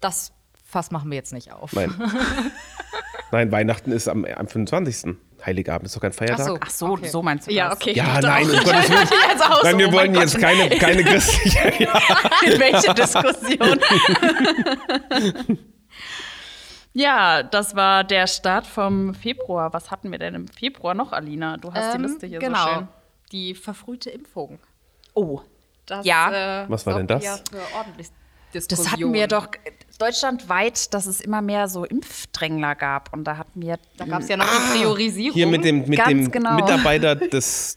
Das 0.00 0.32
Fass 0.70 0.90
machen 0.90 1.10
wir 1.10 1.16
jetzt 1.16 1.32
nicht 1.32 1.52
auf. 1.52 1.72
Nein. 1.72 1.92
Nein, 3.32 3.50
Weihnachten 3.52 3.92
ist 3.92 4.08
am, 4.08 4.24
am 4.24 4.46
25. 4.48 5.14
Heiligabend 5.44 5.86
ist 5.86 5.96
doch 5.96 6.00
kein 6.02 6.12
Feiertag. 6.12 6.40
Ach 6.40 6.46
so. 6.46 6.58
Ach 6.60 6.70
so, 6.70 6.86
Okay. 6.92 7.08
so 7.08 7.22
meinst 7.22 7.46
du 7.48 7.52
Ja, 7.52 7.70
das? 7.70 7.76
okay. 7.80 7.92
Ja, 7.92 8.20
nein, 8.20 8.44
um 8.44 8.50
Gottes 8.64 8.90
Willen. 8.90 9.08
Also 9.30 9.62
Nein, 9.62 9.78
wir 9.78 9.88
oh 9.88 9.92
wollen 9.92 10.14
jetzt 10.14 10.32
Gott. 10.34 10.42
keine, 10.42 10.68
keine 10.78 11.04
christliche. 11.04 11.58
Ja. 11.84 11.98
In 12.44 12.60
welche 12.60 12.94
Diskussion? 12.94 13.80
ja, 16.92 17.42
das 17.42 17.74
war 17.76 18.04
der 18.04 18.26
Start 18.26 18.66
vom 18.66 19.14
Februar. 19.14 19.72
Was 19.72 19.90
hatten 19.90 20.10
wir 20.10 20.18
denn 20.18 20.34
im 20.34 20.48
Februar 20.48 20.94
noch, 20.94 21.12
Alina? 21.12 21.56
Du 21.56 21.72
hast 21.72 21.92
die 21.92 21.96
Ähm, 21.96 22.02
Liste 22.02 22.26
hier 22.26 22.38
genau. 22.40 22.62
so 22.66 22.74
schön. 22.74 22.88
Die 23.32 23.54
verfrühte 23.54 24.10
Impfung. 24.10 24.58
Oh, 25.14 25.40
Das, 25.86 26.04
Ja. 26.04 26.62
äh, 26.64 26.70
Was 26.70 26.84
war 26.86 26.94
denn 26.96 27.06
das? 27.06 27.24
Ja 27.24 27.36
für 27.36 27.76
ordentlich 27.76 28.08
das 28.52 28.66
Diskussion. 28.68 28.92
hatten 29.02 29.12
wir 29.14 29.26
doch. 29.28 29.48
Deutschlandweit, 30.00 30.92
dass 30.94 31.06
es 31.06 31.20
immer 31.20 31.42
mehr 31.42 31.68
so 31.68 31.84
Impfdrängler 31.84 32.74
gab. 32.74 33.12
Und 33.12 33.24
da 33.24 33.36
hatten 33.36 33.60
wir. 33.62 33.78
Da 33.96 34.04
gab 34.06 34.22
es 34.22 34.28
ja 34.28 34.36
noch 34.36 34.46
die 34.46 34.78
Priorisierung. 34.78 35.34
Hier 35.34 35.46
mit 35.46 35.64
dem, 35.64 35.86
mit 35.88 35.98
Ganz 35.98 36.08
dem 36.08 36.30
genau. 36.30 36.54
Mitarbeiter 36.54 37.14
des, 37.16 37.76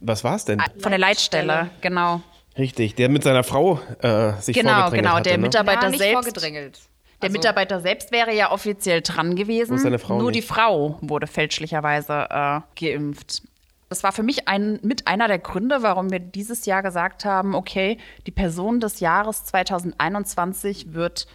was 0.00 0.24
war 0.24 0.36
es 0.36 0.44
denn? 0.44 0.60
Von 0.80 0.90
der 0.90 0.98
Leitstelle, 0.98 1.70
genau. 1.80 2.20
Richtig, 2.56 2.96
der 2.96 3.08
mit 3.08 3.22
seiner 3.22 3.44
Frau 3.44 3.80
äh, 4.02 4.32
sich 4.40 4.56
Genau, 4.56 4.70
vorgedrängelt 4.72 4.92
genau. 5.04 5.14
hatte, 5.14 5.22
Der 5.28 5.38
ne? 5.38 5.42
Mitarbeiter 5.42 5.82
ja, 5.84 5.88
nicht 5.90 5.98
selbst. 5.98 6.14
vorgedrängelt. 6.24 6.80
Der 7.22 7.28
Also- 7.28 7.32
Mitarbeiter 7.38 7.80
selbst 7.80 8.10
wäre 8.12 8.34
ja 8.34 8.50
offiziell 8.50 9.00
dran 9.02 9.36
gewesen. 9.36 9.78
Seine 9.78 9.98
Frau 10.00 10.18
Nur 10.18 10.30
nicht? 10.32 10.42
die 10.42 10.46
Frau 10.46 10.98
wurde 11.00 11.26
fälschlicherweise 11.28 12.26
äh, 12.30 12.60
geimpft. 12.80 13.42
Das 13.90 14.02
war 14.02 14.12
für 14.12 14.22
mich 14.22 14.48
ein, 14.48 14.78
mit 14.82 15.06
einer 15.06 15.28
der 15.28 15.38
Gründe, 15.38 15.82
warum 15.82 16.10
wir 16.10 16.18
dieses 16.18 16.66
Jahr 16.66 16.82
gesagt 16.82 17.24
haben, 17.24 17.54
okay, 17.54 17.96
die 18.26 18.30
Person 18.32 18.80
des 18.80 19.00
Jahres 19.00 19.44
2021 19.46 20.92
wird 20.94 21.26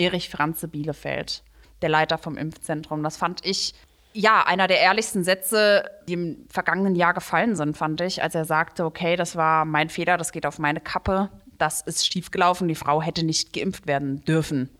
Erich 0.00 0.30
Franze 0.30 0.66
Bielefeld, 0.68 1.42
der 1.82 1.88
Leiter 1.90 2.18
vom 2.18 2.36
Impfzentrum. 2.36 3.02
Das 3.02 3.16
fand 3.16 3.44
ich, 3.44 3.74
ja, 4.12 4.44
einer 4.44 4.66
der 4.66 4.80
ehrlichsten 4.80 5.22
Sätze, 5.22 5.84
die 6.08 6.14
im 6.14 6.46
vergangenen 6.48 6.96
Jahr 6.96 7.14
gefallen 7.14 7.54
sind, 7.54 7.76
fand 7.76 8.00
ich, 8.00 8.22
als 8.22 8.34
er 8.34 8.44
sagte, 8.44 8.84
okay, 8.84 9.16
das 9.16 9.36
war 9.36 9.64
mein 9.64 9.88
Fehler, 9.88 10.16
das 10.16 10.32
geht 10.32 10.46
auf 10.46 10.58
meine 10.58 10.80
Kappe, 10.80 11.30
das 11.58 11.82
ist 11.82 12.10
schiefgelaufen, 12.10 12.66
die 12.66 12.74
Frau 12.74 13.02
hätte 13.02 13.24
nicht 13.24 13.52
geimpft 13.52 13.86
werden 13.86 14.24
dürfen. 14.24 14.70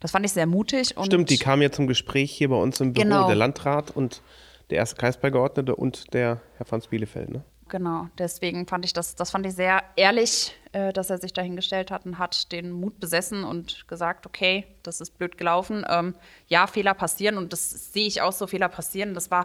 Das 0.00 0.12
fand 0.12 0.24
ich 0.26 0.32
sehr 0.32 0.46
mutig. 0.46 0.96
Und 0.96 1.06
Stimmt, 1.06 1.30
die 1.30 1.38
kam 1.38 1.60
ja 1.60 1.72
zum 1.72 1.86
Gespräch 1.88 2.30
hier 2.30 2.50
bei 2.50 2.56
uns 2.56 2.80
im 2.80 2.92
Büro, 2.92 3.04
Genau. 3.04 3.26
der 3.26 3.34
Landrat 3.36 3.90
und 3.90 4.22
der 4.70 4.78
erste 4.78 4.96
Kreisbeigeordnete 4.96 5.74
und 5.74 6.12
der 6.12 6.40
Herr 6.56 6.66
Franz 6.66 6.86
Bielefeld. 6.86 7.30
Ne? 7.30 7.42
Genau, 7.68 8.08
deswegen 8.16 8.66
fand 8.66 8.84
ich 8.86 8.94
das, 8.94 9.14
das 9.14 9.30
fand 9.30 9.44
ich 9.44 9.54
sehr 9.54 9.82
ehrlich, 9.96 10.56
äh, 10.72 10.92
dass 10.92 11.10
er 11.10 11.18
sich 11.18 11.34
dahingestellt 11.34 11.90
hat 11.90 12.06
und 12.06 12.18
hat 12.18 12.50
den 12.50 12.70
Mut 12.70 12.98
besessen 12.98 13.44
und 13.44 13.86
gesagt, 13.88 14.26
okay, 14.26 14.66
das 14.82 15.00
ist 15.00 15.18
blöd 15.18 15.36
gelaufen. 15.36 15.84
Ähm, 15.88 16.14
ja, 16.46 16.66
Fehler 16.66 16.94
passieren 16.94 17.36
und 17.36 17.52
das 17.52 17.92
sehe 17.92 18.06
ich 18.06 18.22
auch 18.22 18.32
so, 18.32 18.46
Fehler 18.46 18.68
passieren. 18.68 19.12
Das 19.12 19.30
war 19.30 19.44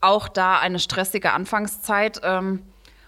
auch 0.00 0.28
da 0.28 0.58
eine 0.58 0.80
stressige 0.80 1.32
Anfangszeit. 1.32 2.20
Ähm, 2.24 2.64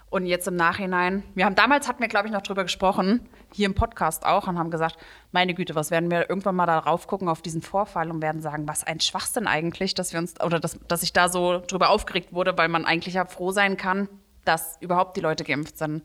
und 0.09 0.27
jetzt 0.27 0.47
im 0.47 0.55
Nachhinein, 0.55 1.23
wir 1.33 1.45
haben 1.45 1.55
damals 1.55 1.87
hatten 1.87 1.99
wir, 1.99 2.07
glaube 2.07 2.27
ich, 2.27 2.33
noch 2.33 2.43
drüber 2.43 2.61
gesprochen, 2.61 3.27
hier 3.51 3.65
im 3.65 3.73
Podcast 3.73 4.27
auch, 4.27 4.47
und 4.47 4.59
haben 4.59 4.69
gesagt, 4.69 4.97
meine 5.31 5.55
Güte, 5.55 5.73
was 5.73 5.89
werden 5.89 6.11
wir 6.11 6.29
irgendwann 6.29 6.55
mal 6.55 6.67
darauf 6.67 7.07
gucken 7.07 7.27
auf 7.27 7.41
diesen 7.41 7.63
Vorfall 7.63 8.11
und 8.11 8.21
werden 8.21 8.39
sagen, 8.39 8.67
was 8.67 8.83
ein 8.83 8.99
Schwachsinn 8.99 9.47
eigentlich, 9.47 9.95
dass 9.95 10.13
wir 10.13 10.19
uns, 10.19 10.39
oder 10.39 10.59
dass, 10.59 10.77
dass 10.87 11.01
ich 11.01 11.13
da 11.13 11.29
so 11.29 11.63
drüber 11.67 11.89
aufgeregt 11.89 12.31
wurde, 12.31 12.55
weil 12.59 12.67
man 12.67 12.85
eigentlich 12.85 13.15
ja 13.15 13.25
froh 13.25 13.49
sein 13.49 13.75
kann, 13.75 14.07
dass 14.45 14.77
überhaupt 14.81 15.17
die 15.17 15.21
Leute 15.21 15.43
geimpft 15.43 15.77
sind. 15.77 16.03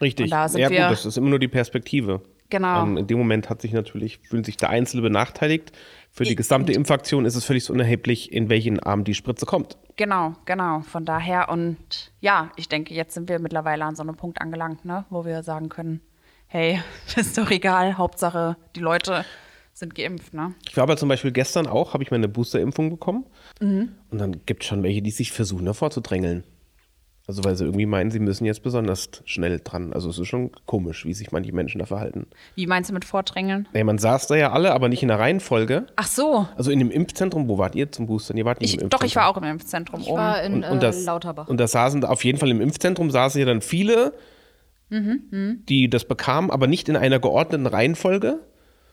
Richtig. 0.00 0.30
Da 0.30 0.48
sind 0.48 0.60
ja, 0.60 0.68
gut, 0.68 0.78
das 0.78 1.06
ist 1.06 1.16
immer 1.16 1.30
nur 1.30 1.38
die 1.38 1.48
Perspektive. 1.48 2.22
Genau. 2.52 2.82
Ähm, 2.82 2.98
in 2.98 3.06
dem 3.06 3.16
Moment 3.16 3.48
hat 3.48 3.62
sich 3.62 3.72
natürlich, 3.72 4.18
fühlt 4.18 4.44
sich 4.44 4.58
der 4.58 4.68
Einzelne 4.68 5.02
benachteiligt. 5.02 5.72
Für 6.10 6.24
die 6.24 6.36
gesamte 6.36 6.72
Impfaktion 6.72 7.24
ist 7.24 7.34
es 7.34 7.46
völlig 7.46 7.70
unerheblich, 7.70 8.30
in 8.30 8.50
welchen 8.50 8.78
Arm 8.78 9.04
die 9.04 9.14
Spritze 9.14 9.46
kommt. 9.46 9.78
Genau, 9.96 10.34
genau. 10.44 10.80
Von 10.80 11.06
daher 11.06 11.48
und 11.48 12.12
ja, 12.20 12.50
ich 12.56 12.68
denke, 12.68 12.92
jetzt 12.92 13.14
sind 13.14 13.30
wir 13.30 13.38
mittlerweile 13.38 13.86
an 13.86 13.96
so 13.96 14.02
einem 14.02 14.16
Punkt 14.16 14.42
angelangt, 14.42 14.84
ne, 14.84 15.06
wo 15.08 15.24
wir 15.24 15.42
sagen 15.42 15.70
können, 15.70 16.02
hey, 16.46 16.82
ist 17.16 17.38
doch 17.38 17.50
egal, 17.50 17.96
Hauptsache 17.96 18.58
die 18.76 18.80
Leute 18.80 19.24
sind 19.72 19.94
geimpft, 19.94 20.34
ne? 20.34 20.54
Ich 20.68 20.76
war 20.76 20.82
aber 20.82 20.98
zum 20.98 21.08
Beispiel 21.08 21.32
gestern 21.32 21.66
auch, 21.66 21.94
habe 21.94 22.02
ich 22.04 22.10
meine 22.10 22.28
Boosterimpfung 22.28 22.90
bekommen. 22.90 23.24
Mhm. 23.60 23.92
Und 24.10 24.18
dann 24.18 24.44
gibt 24.44 24.62
es 24.62 24.68
schon 24.68 24.82
welche, 24.82 25.00
die 25.00 25.10
sich 25.10 25.32
versuchen, 25.32 25.64
davor 25.64 25.90
zu 25.90 26.02
drängeln. 26.02 26.44
Also 27.26 27.44
weil 27.44 27.54
sie 27.56 27.64
irgendwie 27.64 27.86
meinen, 27.86 28.10
sie 28.10 28.18
müssen 28.18 28.44
jetzt 28.44 28.62
besonders 28.64 29.08
schnell 29.24 29.60
dran. 29.62 29.92
Also 29.92 30.10
es 30.10 30.18
ist 30.18 30.26
schon 30.26 30.50
komisch, 30.66 31.04
wie 31.04 31.14
sich 31.14 31.30
manche 31.30 31.52
Menschen 31.52 31.78
da 31.78 31.86
verhalten. 31.86 32.26
Wie 32.56 32.66
meinst 32.66 32.90
du 32.90 32.94
mit 32.94 33.04
Vordrängeln? 33.04 33.68
Nee, 33.72 33.84
man 33.84 33.98
saß 33.98 34.26
da 34.26 34.34
ja 34.34 34.50
alle, 34.52 34.72
aber 34.72 34.88
nicht 34.88 35.02
in 35.02 35.08
der 35.08 35.20
Reihenfolge. 35.20 35.86
Ach 35.94 36.08
so. 36.08 36.48
Also 36.56 36.72
in 36.72 36.80
dem 36.80 36.90
Impfzentrum, 36.90 37.48
wo 37.48 37.58
wart 37.58 37.76
ihr 37.76 37.92
zum 37.92 38.06
Boostern? 38.06 38.36
Ihr 38.36 38.44
wart 38.44 38.60
nicht 38.60 38.74
Ich, 38.74 38.80
im 38.82 38.90
doch, 38.90 39.02
Impfzentrum. 39.02 39.06
ich 39.06 39.16
war 39.16 39.28
auch 39.28 39.36
im 39.36 39.44
Impfzentrum 39.44 40.00
Ich 40.00 40.08
oben. 40.08 40.18
war 40.18 40.42
in 40.42 40.54
und, 40.54 40.64
und 40.64 40.78
äh, 40.78 40.80
das, 40.80 41.04
Lauterbach. 41.04 41.46
Und 41.48 41.58
da 41.58 41.68
saßen 41.68 42.00
da 42.00 42.08
auf 42.08 42.24
jeden 42.24 42.38
Fall 42.38 42.50
im 42.50 42.60
Impfzentrum 42.60 43.10
saßen 43.10 43.38
ja 43.38 43.46
dann 43.46 43.60
viele, 43.60 44.12
Mhm, 44.90 45.62
die 45.70 45.88
das 45.88 46.04
bekamen, 46.04 46.50
aber 46.50 46.66
nicht 46.66 46.86
in 46.90 46.96
einer 46.96 47.18
geordneten 47.18 47.66
Reihenfolge, 47.66 48.40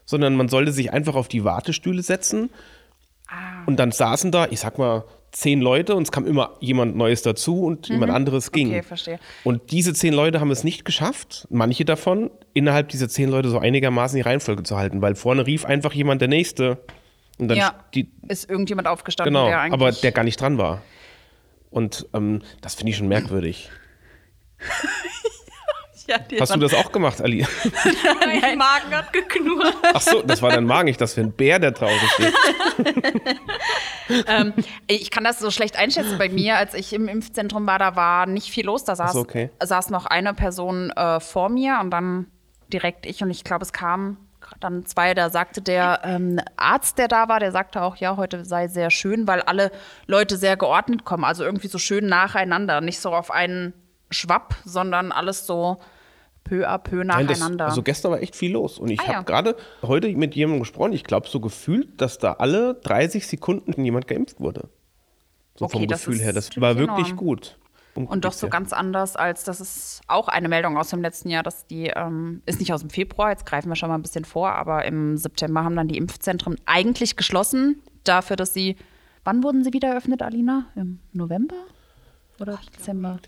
sondern 0.05 0.35
man 0.37 0.47
sollte 0.47 0.71
sich 0.71 0.93
einfach 0.93 1.15
auf 1.15 1.27
die 1.27 1.43
Wartestühle 1.43 2.01
setzen. 2.03 2.51
Ah. 3.27 3.65
Und 3.65 3.77
dann 3.79 3.91
saßen 3.91 4.31
da, 4.31 4.47
ich 4.49 4.61
sag 4.61 4.77
mal, 4.77 5.03
zehn 5.31 5.61
Leute 5.61 5.95
und 5.95 6.03
es 6.03 6.11
kam 6.11 6.25
immer 6.25 6.55
jemand 6.59 6.95
Neues 6.95 7.21
dazu 7.21 7.63
und 7.63 7.87
jemand 7.89 8.11
anderes 8.11 8.51
ging. 8.51 8.69
Mhm. 8.69 8.73
Okay, 8.73 8.83
verstehe. 8.83 9.19
Und 9.43 9.71
diese 9.71 9.93
zehn 9.93 10.13
Leute 10.13 10.39
haben 10.39 10.51
es 10.51 10.63
nicht 10.63 10.85
geschafft, 10.85 11.47
manche 11.49 11.85
davon, 11.85 12.31
innerhalb 12.53 12.89
dieser 12.89 13.09
zehn 13.09 13.29
Leute 13.29 13.49
so 13.49 13.59
einigermaßen 13.59 14.15
die 14.15 14.21
Reihenfolge 14.21 14.63
zu 14.63 14.77
halten, 14.77 15.01
weil 15.01 15.15
vorne 15.15 15.45
rief 15.45 15.65
einfach 15.65 15.93
jemand 15.93 16.21
der 16.21 16.27
Nächste. 16.27 16.79
Und 17.37 17.47
dann 17.47 17.57
ja, 17.57 17.83
die, 17.93 18.11
ist 18.27 18.49
irgendjemand 18.49 18.87
aufgestanden, 18.87 19.33
Genau, 19.33 19.47
der 19.47 19.61
eigentlich... 19.61 19.73
aber 19.73 19.91
der 19.91 20.11
gar 20.11 20.23
nicht 20.23 20.41
dran 20.41 20.57
war. 20.57 20.81
Und 21.69 22.07
ähm, 22.13 22.41
das 22.61 22.75
finde 22.75 22.91
ich 22.91 22.97
schon 22.97 23.07
merkwürdig. 23.07 23.69
ja, 26.09 26.17
die 26.17 26.41
Hast 26.41 26.53
du 26.53 26.59
das 26.59 26.73
auch 26.73 26.91
gemacht, 26.91 27.21
Ali? 27.21 27.45
Mein 28.25 28.57
Magen 28.57 28.95
hat 28.95 29.13
geknurrt. 29.13 29.75
Ach 29.93 30.01
so, 30.01 30.21
das 30.23 30.41
war 30.41 30.49
dein 30.49 30.65
Magen, 30.65 30.87
ich 30.87 30.97
das 30.97 31.13
für 31.13 31.21
ein 31.21 31.31
Bär, 31.31 31.59
der 31.59 31.71
draußen 31.71 32.09
steht. 32.15 32.33
ähm, 34.27 34.53
ich 34.87 35.11
kann 35.11 35.23
das 35.23 35.39
so 35.39 35.51
schlecht 35.51 35.77
einschätzen. 35.77 36.17
Bei 36.17 36.29
mir, 36.29 36.57
als 36.57 36.73
ich 36.73 36.93
im 36.93 37.07
Impfzentrum 37.07 37.67
war, 37.67 37.77
da 37.77 37.95
war 37.95 38.25
nicht 38.25 38.49
viel 38.49 38.65
los. 38.65 38.83
Da 38.83 38.95
saß, 38.95 39.13
so, 39.13 39.19
okay. 39.19 39.51
saß 39.61 39.91
noch 39.91 40.07
eine 40.07 40.33
Person 40.33 40.89
äh, 40.91 41.19
vor 41.19 41.49
mir 41.49 41.79
und 41.81 41.91
dann 41.91 42.25
direkt 42.73 43.05
ich. 43.05 43.21
Und 43.21 43.29
ich 43.29 43.43
glaube, 43.43 43.63
es 43.63 43.71
kam 43.71 44.17
dann 44.59 44.85
zwei, 44.87 45.13
da 45.13 45.29
sagte 45.29 45.61
der 45.61 46.01
ähm, 46.03 46.39
Arzt, 46.57 46.97
der 46.97 47.07
da 47.07 47.29
war, 47.29 47.39
der 47.39 47.51
sagte 47.51 47.83
auch, 47.83 47.97
ja, 47.97 48.17
heute 48.17 48.45
sei 48.45 48.67
sehr 48.67 48.89
schön, 48.89 49.27
weil 49.27 49.41
alle 49.43 49.71
Leute 50.07 50.37
sehr 50.37 50.57
geordnet 50.57 51.05
kommen. 51.05 51.23
Also 51.23 51.43
irgendwie 51.43 51.67
so 51.67 51.77
schön 51.77 52.07
nacheinander. 52.07 52.81
Nicht 52.81 52.99
so 52.99 53.13
auf 53.13 53.29
einen 53.29 53.73
Schwapp, 54.09 54.55
sondern 54.65 55.11
alles 55.11 55.45
so 55.45 55.79
peu 56.43 56.67
à 56.67 56.77
peu 56.77 57.03
Nein, 57.03 57.27
das, 57.27 57.39
nacheinander. 57.39 57.65
also 57.65 57.83
gestern 57.83 58.11
war 58.11 58.21
echt 58.21 58.35
viel 58.35 58.51
los. 58.51 58.79
Und 58.79 58.89
ich 58.89 58.99
Ah, 59.01 59.05
ja. 59.07 59.13
habe 59.15 59.25
gerade 59.25 59.55
heute 59.81 60.07
mit 60.09 60.35
jemandem 60.35 60.61
gesprochen, 60.61 60.93
ich 60.93 61.03
glaube 61.03 61.27
so 61.27 61.39
gefühlt, 61.39 61.99
dass 62.01 62.17
da 62.17 62.33
alle 62.33 62.75
30 62.75 63.27
Sekunden 63.27 63.83
jemand 63.83 64.07
geimpft 64.07 64.39
wurde. 64.39 64.69
So 65.55 65.65
Okay, 65.65 65.79
vom 65.79 65.87
das 65.87 66.05
Gefühl 66.05 66.19
her. 66.21 66.33
Das 66.33 66.49
war 66.57 66.69
natürlich 66.73 66.89
wirklich 66.89 67.07
enorm. 67.09 67.17
gut. 67.17 67.57
Und 67.95 68.23
doch 68.23 68.31
so 68.31 68.47
ganz 68.47 68.71
anders, 68.71 69.17
als 69.17 69.43
das 69.43 69.59
ist 69.59 70.01
auch 70.07 70.29
eine 70.29 70.47
Meldung 70.47 70.77
aus 70.77 70.89
dem 70.89 71.01
letzten 71.01 71.29
Jahr, 71.29 71.43
dass 71.43 71.67
die, 71.67 71.87
ähm, 71.87 72.41
ist 72.45 72.59
nicht 72.61 72.71
aus 72.71 72.79
dem 72.79 72.89
Februar, 72.89 73.31
jetzt 73.31 73.45
greifen 73.45 73.67
wir 73.67 73.75
schon 73.75 73.89
mal 73.89 73.95
ein 73.95 74.01
bisschen 74.01 74.23
vor, 74.23 74.53
aber 74.53 74.85
im 74.85 75.17
September 75.17 75.65
haben 75.65 75.75
dann 75.75 75.89
die 75.89 75.97
Impfzentren 75.97 76.55
eigentlich 76.65 77.17
geschlossen, 77.17 77.81
dafür, 78.05 78.37
dass 78.37 78.53
sie, 78.53 78.77
wann 79.25 79.43
wurden 79.43 79.65
sie 79.65 79.73
wieder 79.73 79.89
eröffnet, 79.89 80.21
Alina? 80.21 80.67
Im 80.75 80.99
November 81.11 81.57
oder 82.39 82.57
Dezember? 82.77 83.19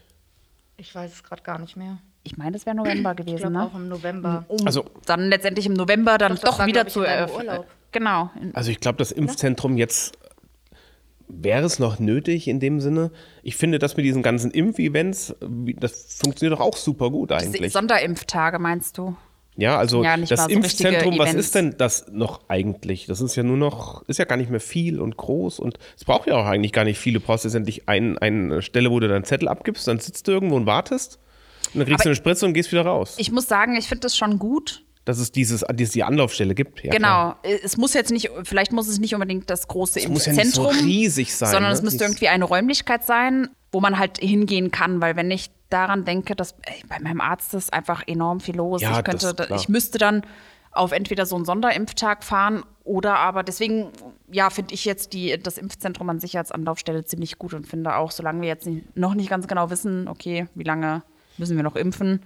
Ich 0.77 0.96
weiß 0.96 1.12
es 1.12 1.24
gerade 1.24 1.41
gar 1.44 1.60
nicht 1.60 1.75
mehr. 1.75 1.98
Ich 2.24 2.38
meine, 2.38 2.56
es 2.56 2.66
wäre 2.66 2.75
November 2.75 3.12
Ich 3.12 3.18
gewesen, 3.25 3.38
glaube 3.38 3.54
ne? 3.54 3.63
auch 3.66 3.75
im 3.75 3.88
November. 3.90 4.46
Um 4.48 4.66
Also- 4.66 4.86
dann 5.06 5.30
letztendlich 5.30 5.66
im 5.66 5.74
November 5.74 6.18
dann 6.18 6.34
Doch, 6.36 6.42
das 6.42 6.50
doch, 6.51 6.60
war, 6.60 6.68
wieder 6.68 6.82
glaub 6.82 6.88
ich, 6.88 6.94
zu 6.94 7.01
eröffnen. 7.01 7.60
Genau. 7.92 8.30
Also 8.54 8.72
ich 8.72 8.80
glaube, 8.80 8.98
das 9.00 9.12
Impfzentrum 9.12 9.75
jetzt 9.78 10.18
wäre 11.28 11.66
es 11.66 11.80
noch 11.80 12.00
nötig 12.00 12.48
in 12.48 12.60
dem 12.60 12.80
Sinne. 12.80 13.12
Ich 13.42 13.56
finde, 13.56 13.80
das 13.80 13.96
mit 13.98 14.06
diesen 14.06 14.22
ganzen 14.22 14.51
Impfevents, 14.51 15.36
das 15.80 16.20
funktioniert 16.22 16.60
doch 16.60 16.63
auch 16.63 16.75
super 16.78 17.10
gut 17.10 17.32
eigentlich. 17.32 17.72
Sonderimpftage 17.74 18.60
meinst 18.60 18.98
du? 18.98 19.16
Ja, 19.58 19.78
also 19.78 20.04
Ja, 20.04 20.16
nicht 20.16 20.32
das 20.32 20.44
so 20.46 20.50
Impfzentrum, 20.50 21.18
was 21.20 21.30
Events. 21.30 21.46
ist 21.48 21.56
denn 21.56 21.75
das 21.78 22.06
noch 22.12 22.42
eigentlich? 22.50 23.06
Das 23.08 23.20
ist 23.22 23.36
ja 23.36 23.44
nur 23.44 23.58
noch, 23.58 24.01
ist 24.08 24.18
ja 24.20 24.25
gar 24.25 24.38
nicht 24.38 24.50
mehr 24.50 24.60
viel 24.62 25.00
und 25.01 25.18
groß 25.18 25.60
und 25.60 25.78
es 25.98 26.06
braucht 26.06 26.28
ja 26.28 26.36
auch 26.36 26.46
eigentlich 26.46 26.72
gar 26.72 26.86
nicht 26.86 27.00
viele. 27.00 27.20
Du 27.20 27.25
brauchst 27.25 27.44
letztendlich 27.44 27.88
ein, 27.90 28.18
eine 28.18 28.62
Stelle, 28.62 28.92
wo 28.92 29.00
du 29.00 29.08
deinen 29.08 29.25
Zettel 29.25 29.48
abgibst, 29.48 29.88
dann 29.88 30.00
sitzt 30.00 30.28
du 30.28 30.32
irgendwo 30.32 30.56
und 30.56 30.66
wartest 30.66 31.20
und 31.74 31.80
dann 31.80 31.88
kriegst 31.88 32.01
Aber 32.01 32.04
du 32.04 32.10
eine 32.10 32.16
Spritze 32.16 32.46
und 32.46 32.54
gehst 32.54 32.72
wieder 32.72 32.86
raus. 32.86 33.16
Ich 33.18 33.32
muss 33.32 33.48
sagen, 33.48 33.75
ich 33.75 33.88
finde 33.88 34.01
das 34.01 34.18
schon 34.18 34.40
gut, 34.40 34.84
Dass 35.06 35.18
es 35.18 35.32
dieses, 35.32 35.63
dieses 35.74 35.94
die 35.94 36.04
Anlaufstelle 36.04 36.54
gibt. 36.54 36.84
Ja, 36.84 36.92
genau. 36.92 37.08
klar. 37.08 37.40
Es 37.63 37.78
muss 37.78 37.94
jetzt 37.94 38.12
nicht, 38.12 38.30
vielleicht 38.44 38.72
muss 38.72 38.88
es 38.88 39.00
nicht 39.00 39.13
unbedingt 39.13 39.50
das 39.50 39.68
große 39.68 40.00
Es 40.00 40.08
muss 40.08 40.25
ja 40.25 40.34
nicht 40.34 40.51
so 40.51 40.63
Impfzentrum 40.63 40.88
riesig 40.88 41.36
sein. 41.36 41.51
sondern 41.51 41.72
ne? 41.72 41.78
es 41.78 41.82
müsste 41.82 42.04
irgendwie 42.04 42.28
eine 42.28 42.46
Räumlichkeit 42.46 43.06
sein, 43.06 43.50
wo 43.72 43.80
man 43.80 43.98
halt 43.98 44.20
hingehen 44.20 44.72
kann, 44.72 45.01
weil 45.01 45.16
wenn 45.16 45.32
ich 45.32 45.50
daran 45.70 46.06
denke, 46.06 46.36
dass 46.36 46.56
ey, 46.63 46.84
bei 46.88 47.00
meinem 47.00 47.22
Arzt 47.22 47.54
ist 47.54 47.74
einfach 47.74 48.04
enorm 48.08 48.42
viel 48.42 48.56
los. 48.56 48.82
Ja, 48.82 49.00
ich 49.00 49.04
könnte, 49.04 49.34
das 49.34 49.62
ich 49.62 49.70
müsste 49.70 49.98
dann 49.98 50.24
auf 50.72 50.92
entweder 50.92 51.25
so 51.25 51.36
einen 51.36 51.46
Sonderimpftag 51.46 52.24
fahren 52.24 52.63
oder 52.84 53.18
aber 53.18 53.44
deswegen, 53.44 53.90
ja, 54.32 54.50
finde 54.50 54.74
ich 54.74 54.86
jetzt 54.86 55.13
die, 55.13 55.38
das 55.42 55.58
Impfzentrum 55.58 56.10
an 56.10 56.20
sich 56.20 56.38
als 56.38 56.51
Anlaufstelle 56.51 57.04
ziemlich 57.04 57.38
gut 57.38 57.54
und 57.54 57.68
finde 57.68 57.96
auch, 57.96 58.12
solange 58.12 58.42
wir 58.42 58.48
jetzt 58.48 58.66
nicht, 58.66 58.96
noch 58.98 59.13
nicht 59.13 59.30
ganz 59.30 59.48
genau 59.48 59.70
wissen, 59.70 60.08
okay, 60.08 60.48
wie 60.56 60.63
lange 60.63 61.04
müssen 61.41 61.57
wir 61.57 61.63
noch 61.63 61.75
impfen, 61.75 62.21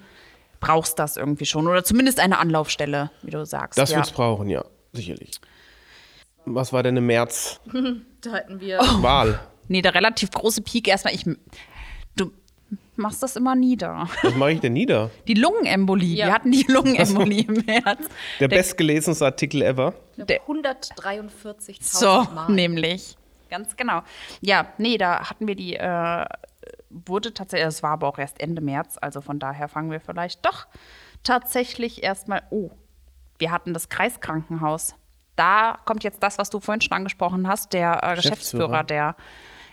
brauchst 0.60 1.00
das 1.00 1.17
irgendwie 1.17 1.45
schon. 1.48 1.67
Oder 1.67 1.84
zumindest 1.84 2.19
eine 2.19 2.38
Anlaufstelle, 2.38 3.10
wie 3.24 3.31
du 3.31 3.43
sagst. 3.45 3.79
Das 3.79 3.89
ja. 3.89 3.98
wird's 3.98 4.12
brauchen, 4.12 4.50
ja, 4.50 4.63
sicherlich. 4.93 5.31
Was 6.45 6.72
war 6.72 6.84
denn 6.84 6.98
im 6.98 7.07
März? 7.07 7.60
Da 8.22 8.31
hatten 8.34 8.60
wir. 8.60 8.79
Oh. 8.81 9.03
Wahl. 9.03 9.39
Nee, 9.67 9.84
der 9.84 9.93
relativ 9.93 10.31
große 10.31 10.63
Peak 10.63 10.88
erstmal, 10.88 11.13
ich. 11.13 11.25
Du, 12.15 12.31
machst 12.95 13.22
das 13.22 13.36
immer 13.36 13.53
nieder. 13.55 14.10
Was 14.24 14.34
mache 14.34 14.53
ich 14.53 14.60
denn 14.62 14.74
nieder? 14.74 15.12
Die 15.27 15.36
Lungenembolie. 15.36 16.15
Ja. 16.15 16.25
Wir 16.25 16.34
hatten 16.34 16.51
die 16.51 16.65
Lungenembolie 16.67 17.43
im 17.48 17.63
März. 17.65 18.00
Der 18.39 18.48
bestgelesenste 18.48 19.25
Artikel 19.25 19.62
ever. 19.62 19.93
Der- 20.17 20.41
143.000 20.48 21.77
So, 21.81 22.24
Mal. 22.34 22.51
nämlich. 22.51 23.15
Ganz 23.51 23.75
genau. 23.77 24.01
Ja, 24.41 24.74
nee, 24.79 24.98
da 24.98 25.29
hatten 25.29 25.48
wir 25.48 25.55
die, 25.55 25.75
äh, 25.75 26.25
wurde 26.89 27.34
tatsächlich, 27.34 27.67
es 27.67 27.84
war 27.84 27.91
aber 27.91 28.07
auch 28.07 28.17
erst 28.17 28.39
Ende 28.39 28.62
März, 28.62 28.98
also 29.01 29.22
von 29.22 29.39
daher 29.39 29.67
fangen 29.67 29.91
wir 29.91 30.00
vielleicht 30.00 30.45
doch 30.45 30.67
tatsächlich 31.24 32.03
erstmal, 32.03 32.43
oh, 32.50 32.72
wir 33.38 33.51
hatten 33.51 33.74
das 33.74 33.89
Kreiskrankenhaus. 33.89 34.95
Da 35.36 35.79
kommt 35.86 36.03
jetzt 36.03 36.24
das, 36.24 36.38
was 36.38 36.50
du 36.50 36.60
vorhin 36.60 36.81
schon 36.81 36.93
angesprochen 36.93 37.48
hast, 37.48 37.74
der 37.74 38.01
äh, 38.03 38.15
Geschäftsführer. 38.15 38.67
Geschäftsführer, 38.67 38.84
der 38.84 39.15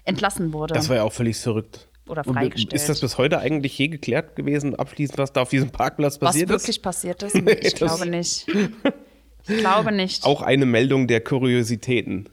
entlassen 0.04 0.52
wurde. 0.52 0.74
Das 0.74 0.88
war 0.88 0.96
ja 0.96 1.02
auch 1.04 1.12
völlig 1.12 1.38
verrückt. 1.38 1.88
Oder 2.08 2.26
Und 2.26 2.34
freigestellt. 2.34 2.72
Ist 2.72 2.88
das 2.88 3.00
bis 3.00 3.16
heute 3.16 3.38
eigentlich 3.38 3.78
je 3.78 3.86
geklärt 3.86 4.34
gewesen, 4.34 4.74
abschließend, 4.74 5.18
was 5.18 5.32
da 5.32 5.42
auf 5.42 5.50
diesem 5.50 5.70
Parkplatz 5.70 6.20
was 6.20 6.30
passiert 6.30 6.48
wirklich 6.48 6.76
ist? 6.76 6.82
passiert 6.82 7.22
ist? 7.22 7.34
Ich 7.46 7.74
glaube 7.76 8.06
nicht. 8.06 8.48
Ich 9.48 9.58
glaube 9.58 9.92
nicht. 9.92 10.24
Auch 10.24 10.42
eine 10.42 10.66
Meldung 10.66 11.06
der 11.06 11.20
Kuriositäten. 11.20 12.28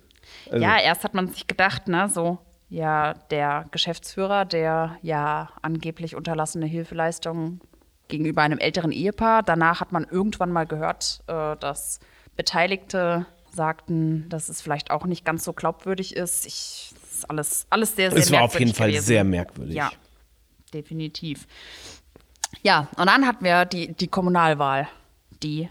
Also, 0.50 0.64
Ja, 0.64 0.80
erst 0.80 1.04
hat 1.04 1.14
man 1.14 1.28
sich 1.28 1.46
gedacht, 1.46 1.88
ne, 1.88 2.10
so, 2.10 2.40
ja, 2.70 3.14
der 3.32 3.66
Geschäftsführer, 3.72 4.46
der 4.46 4.98
ja 5.02 5.50
angeblich 5.62 6.16
unterlassene 6.16 6.68
Hilfeleistungen 6.68 7.62
gegenüber 8.08 8.42
einem 8.42 8.60
älteren 8.60 8.92
Ehepaar. 8.92 9.44
Danach 9.44 9.82
hat 9.82 9.92
man 9.92 10.06
irgendwann 10.10 10.52
mal 10.52 10.66
gehört, 10.66 11.24
äh, 11.28 11.56
dass 11.58 12.00
Beteiligte 12.36 13.26
sagten, 13.52 14.30
dass 14.30 14.50
es 14.50 14.62
vielleicht 14.62 14.92
auch 14.92 15.06
nicht 15.06 15.26
ganz 15.26 15.44
so 15.44 15.54
glaubwürdig 15.54 16.16
ist. 16.16 16.46
Ich, 16.46 16.94
das 17.02 17.12
ist 17.18 17.30
alles, 17.30 17.68
alles 17.70 17.96
sehr, 17.96 18.12
sehr 18.12 18.20
es 18.20 18.32
war 18.32 18.44
auf 18.44 18.54
jeden 18.54 18.70
merkwürdig 18.70 18.78
Fall 18.78 18.90
gewesen. 18.90 19.06
sehr 19.06 19.24
merkwürdig. 19.24 19.76
Ja, 19.76 19.92
definitiv. 20.74 21.48
Ja, 22.62 22.88
und 22.98 23.08
dann 23.08 23.26
hatten 23.26 23.44
wir 23.44 23.66
die, 23.66 23.94
die 23.94 24.08
Kommunalwahl, 24.08 24.88
die 25.42 25.70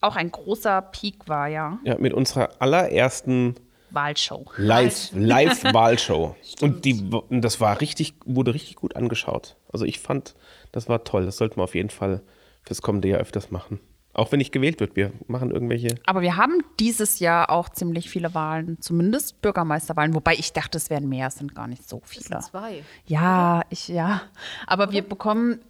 auch 0.00 0.16
ein 0.16 0.30
großer 0.30 0.82
Peak 0.82 1.28
war, 1.28 1.48
ja. 1.48 1.78
Ja, 1.84 1.96
mit 1.98 2.12
unserer 2.12 2.50
allerersten 2.58 3.56
Wahlshow. 3.90 4.46
Live- 4.56 5.10
Live-Wahlshow. 5.14 6.36
und 6.60 6.84
die, 6.84 7.10
das 7.30 7.60
war 7.60 7.80
richtig, 7.80 8.14
wurde 8.24 8.54
richtig 8.54 8.76
gut 8.76 8.96
angeschaut. 8.96 9.56
Also 9.72 9.84
ich 9.84 10.00
fand, 10.00 10.34
das 10.72 10.88
war 10.88 11.04
toll. 11.04 11.24
Das 11.26 11.36
sollten 11.36 11.56
wir 11.58 11.64
auf 11.64 11.74
jeden 11.74 11.90
Fall 11.90 12.22
fürs 12.62 12.82
kommende 12.82 13.08
Jahr 13.08 13.20
öfters 13.20 13.50
machen. 13.50 13.80
Auch 14.12 14.32
wenn 14.32 14.38
nicht 14.38 14.50
gewählt 14.52 14.80
wird. 14.80 14.96
Wir 14.96 15.12
machen 15.26 15.50
irgendwelche. 15.50 15.96
Aber 16.06 16.22
wir 16.22 16.36
haben 16.36 16.62
dieses 16.80 17.18
Jahr 17.20 17.50
auch 17.50 17.68
ziemlich 17.68 18.08
viele 18.08 18.32
Wahlen, 18.34 18.80
zumindest 18.80 19.42
Bürgermeisterwahlen, 19.42 20.14
wobei 20.14 20.32
ich 20.34 20.54
dachte, 20.54 20.78
es 20.78 20.88
wären 20.88 21.06
mehr, 21.08 21.28
es 21.28 21.34
sind 21.34 21.54
gar 21.54 21.66
nicht 21.66 21.86
so 21.86 22.00
viele. 22.04 22.24
sind 22.24 22.42
zwei. 22.42 22.82
Ja, 23.04 23.62
ich 23.68 23.88
ja. 23.88 24.22
Aber 24.66 24.90
wir 24.90 25.02
bekommen 25.02 25.60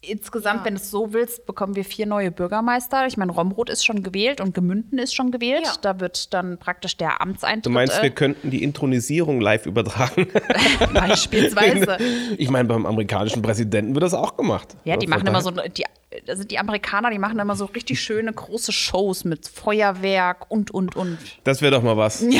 insgesamt, 0.00 0.60
Ja. 0.60 0.64
wenn 0.66 0.74
du 0.74 0.80
es 0.80 0.90
so 0.90 1.12
willst, 1.12 1.46
bekommen 1.46 1.74
wir 1.74 1.84
vier 1.84 2.06
neue 2.06 2.30
Bürgermeister. 2.30 3.06
Ich 3.06 3.16
meine, 3.16 3.32
Romroth 3.32 3.70
ist 3.70 3.84
schon 3.84 4.02
gewählt 4.02 4.40
und 4.40 4.54
Gemünden 4.54 4.98
ist 4.98 5.14
schon 5.14 5.30
gewählt. 5.30 5.64
Ja. 5.64 5.74
Da 5.80 6.00
wird 6.00 6.32
dann 6.32 6.58
praktisch 6.58 6.96
der 6.96 7.20
Amtseintritt. 7.20 7.66
Du 7.66 7.70
meinst, 7.70 7.96
wir 8.02 8.10
äh, 8.10 8.12
könnten 8.12 8.50
die 8.50 8.62
Intronisierung 8.62 9.40
live 9.40 9.66
übertragen? 9.66 10.28
beispielsweise. 10.92 11.98
ich 12.36 12.50
meine, 12.50 12.68
beim 12.68 12.86
amerikanischen 12.86 13.42
Präsidenten 13.42 13.94
wird 13.94 14.04
das 14.04 14.14
auch 14.14 14.36
gemacht. 14.36 14.76
Ja, 14.84 14.96
die 14.96 15.06
machen 15.06 15.26
immer 15.26 15.42
so, 15.42 15.50
die, 15.50 15.84
also 16.28 16.44
die 16.44 16.58
Amerikaner, 16.58 17.10
die 17.10 17.18
machen 17.18 17.38
immer 17.38 17.56
so 17.56 17.64
richtig 17.66 18.00
schöne 18.00 18.32
große 18.32 18.72
Shows 18.72 19.24
mit 19.24 19.48
Feuerwerk 19.48 20.50
und, 20.50 20.70
und, 20.70 20.96
und. 20.96 21.18
Das 21.44 21.62
wäre 21.62 21.72
doch 21.72 21.82
mal 21.82 21.96
was. 21.96 22.24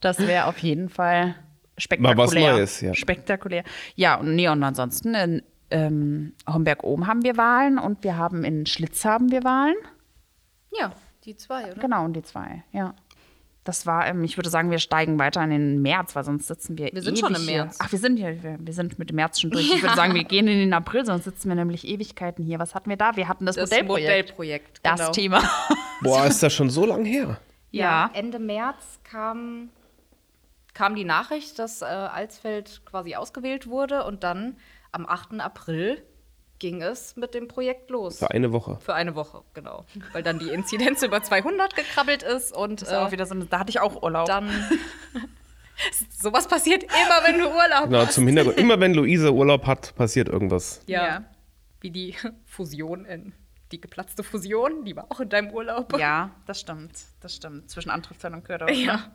Das 0.00 0.18
wäre 0.18 0.44
auf 0.46 0.58
jeden 0.58 0.90
Fall 0.90 1.34
spektakulär. 1.78 2.16
Mal 2.16 2.22
was 2.22 2.34
Neues, 2.34 2.80
ja. 2.82 2.94
Spektakulär. 2.94 3.64
Ja, 3.94 4.16
und, 4.16 4.34
nee, 4.34 4.48
und 4.48 4.62
ansonsten 4.62 5.14
in 5.14 5.42
ähm, 5.74 6.34
Homberg-Ohm 6.48 7.06
haben 7.06 7.22
wir 7.22 7.36
Wahlen 7.36 7.78
und 7.78 8.04
wir 8.04 8.16
haben 8.16 8.44
in 8.44 8.66
Schlitz 8.66 9.04
haben 9.04 9.30
wir 9.30 9.44
Wahlen. 9.44 9.76
Ja, 10.78 10.92
die 11.24 11.36
zwei, 11.36 11.70
oder? 11.72 11.80
Genau, 11.80 12.04
und 12.04 12.14
die 12.14 12.22
zwei, 12.22 12.62
ja. 12.72 12.94
Das 13.64 13.86
war, 13.86 14.06
ähm, 14.06 14.22
ich 14.24 14.36
würde 14.36 14.50
sagen, 14.50 14.70
wir 14.70 14.78
steigen 14.78 15.18
weiter 15.18 15.42
in 15.42 15.48
den 15.48 15.80
März, 15.80 16.14
weil 16.14 16.22
sonst 16.22 16.46
sitzen 16.46 16.76
wir 16.76 16.92
Wir 16.92 17.00
sind 17.00 17.14
ewig 17.14 17.20
schon 17.20 17.34
im 17.34 17.42
hier. 17.42 17.64
März. 17.64 17.78
Ach, 17.80 17.90
wir 17.90 17.98
sind 17.98 18.18
hier, 18.18 18.42
wir, 18.42 18.58
wir 18.60 18.72
sind 18.74 18.98
mit 18.98 19.08
dem 19.08 19.16
März 19.16 19.40
schon 19.40 19.50
durch. 19.50 19.64
Ich 19.74 19.82
würde 19.82 19.96
sagen, 19.96 20.14
wir 20.14 20.24
gehen 20.24 20.46
in 20.48 20.58
den 20.58 20.74
April, 20.74 21.06
sonst 21.06 21.24
sitzen 21.24 21.48
wir 21.48 21.54
nämlich 21.54 21.86
Ewigkeiten 21.88 22.44
hier. 22.44 22.58
Was 22.58 22.74
hatten 22.74 22.90
wir 22.90 22.98
da? 22.98 23.16
Wir 23.16 23.26
hatten 23.26 23.46
das, 23.46 23.56
Das 23.56 23.70
Modellprojekt. 23.70 24.08
Modellprojekt, 24.08 24.80
Das 24.82 25.00
genau. 25.00 25.12
Thema. 25.12 25.42
Boah, 26.02 26.26
ist 26.26 26.42
das 26.42 26.52
schon 26.52 26.68
so 26.68 26.84
lang 26.84 27.06
her? 27.06 27.40
Ja. 27.70 28.10
Ende 28.12 28.38
März 28.38 29.00
kam, 29.02 29.70
kam 30.74 30.94
die 30.94 31.04
Nachricht, 31.04 31.58
dass 31.58 31.80
äh, 31.80 31.86
Alsfeld 31.86 32.82
quasi 32.84 33.14
ausgewählt 33.14 33.66
wurde 33.66 34.04
und 34.04 34.24
dann 34.24 34.56
am 34.94 35.06
8. 35.06 35.40
April 35.40 36.02
ging 36.60 36.82
es 36.82 37.16
mit 37.16 37.34
dem 37.34 37.48
Projekt 37.48 37.90
los. 37.90 38.18
Für 38.20 38.30
eine 38.30 38.52
Woche. 38.52 38.78
Für 38.80 38.94
eine 38.94 39.14
Woche, 39.14 39.42
genau. 39.54 39.84
Weil 40.12 40.22
dann 40.22 40.38
die 40.38 40.48
Inzidenz 40.50 41.02
über 41.04 41.22
200 41.22 41.74
gekrabbelt 41.76 42.22
ist 42.22 42.54
und 42.56 42.80
Das 42.82 42.88
ist 42.88 42.94
auch 42.94 43.08
äh, 43.08 43.12
wieder 43.12 43.26
so, 43.26 43.34
eine- 43.34 43.46
da 43.46 43.58
hatte 43.58 43.70
ich 43.70 43.80
auch 43.80 44.02
Urlaub. 44.02 44.26
dann. 44.26 44.48
Sowas 46.16 46.46
passiert 46.46 46.84
immer, 46.84 47.26
wenn 47.26 47.38
du 47.40 47.46
Urlaub 47.48 47.84
Genau, 47.86 48.06
hast. 48.06 48.14
zum 48.14 48.26
Hintergrund. 48.26 48.56
Immer 48.58 48.78
wenn 48.80 48.94
Luise 48.94 49.32
Urlaub 49.32 49.66
hat, 49.66 49.94
passiert 49.96 50.28
irgendwas. 50.28 50.80
Ja. 50.86 51.04
Ja. 51.06 51.24
Wie 51.80 51.90
die 51.90 52.14
Fusion 52.46 53.04
in. 53.04 53.32
Die 53.72 53.80
geplatzte 53.80 54.22
Fusion, 54.22 54.84
die 54.84 54.94
war 54.94 55.06
auch 55.10 55.18
in 55.20 55.28
deinem 55.28 55.50
Urlaub. 55.50 55.98
Ja, 55.98 56.30
das 56.46 56.60
stimmt. 56.60 56.92
Das 57.20 57.34
stimmt. 57.34 57.68
Zwischen 57.70 57.90
Antriebszeit 57.90 58.32
und 58.32 58.44
Köder. 58.44 58.70
Ja. 58.70 59.10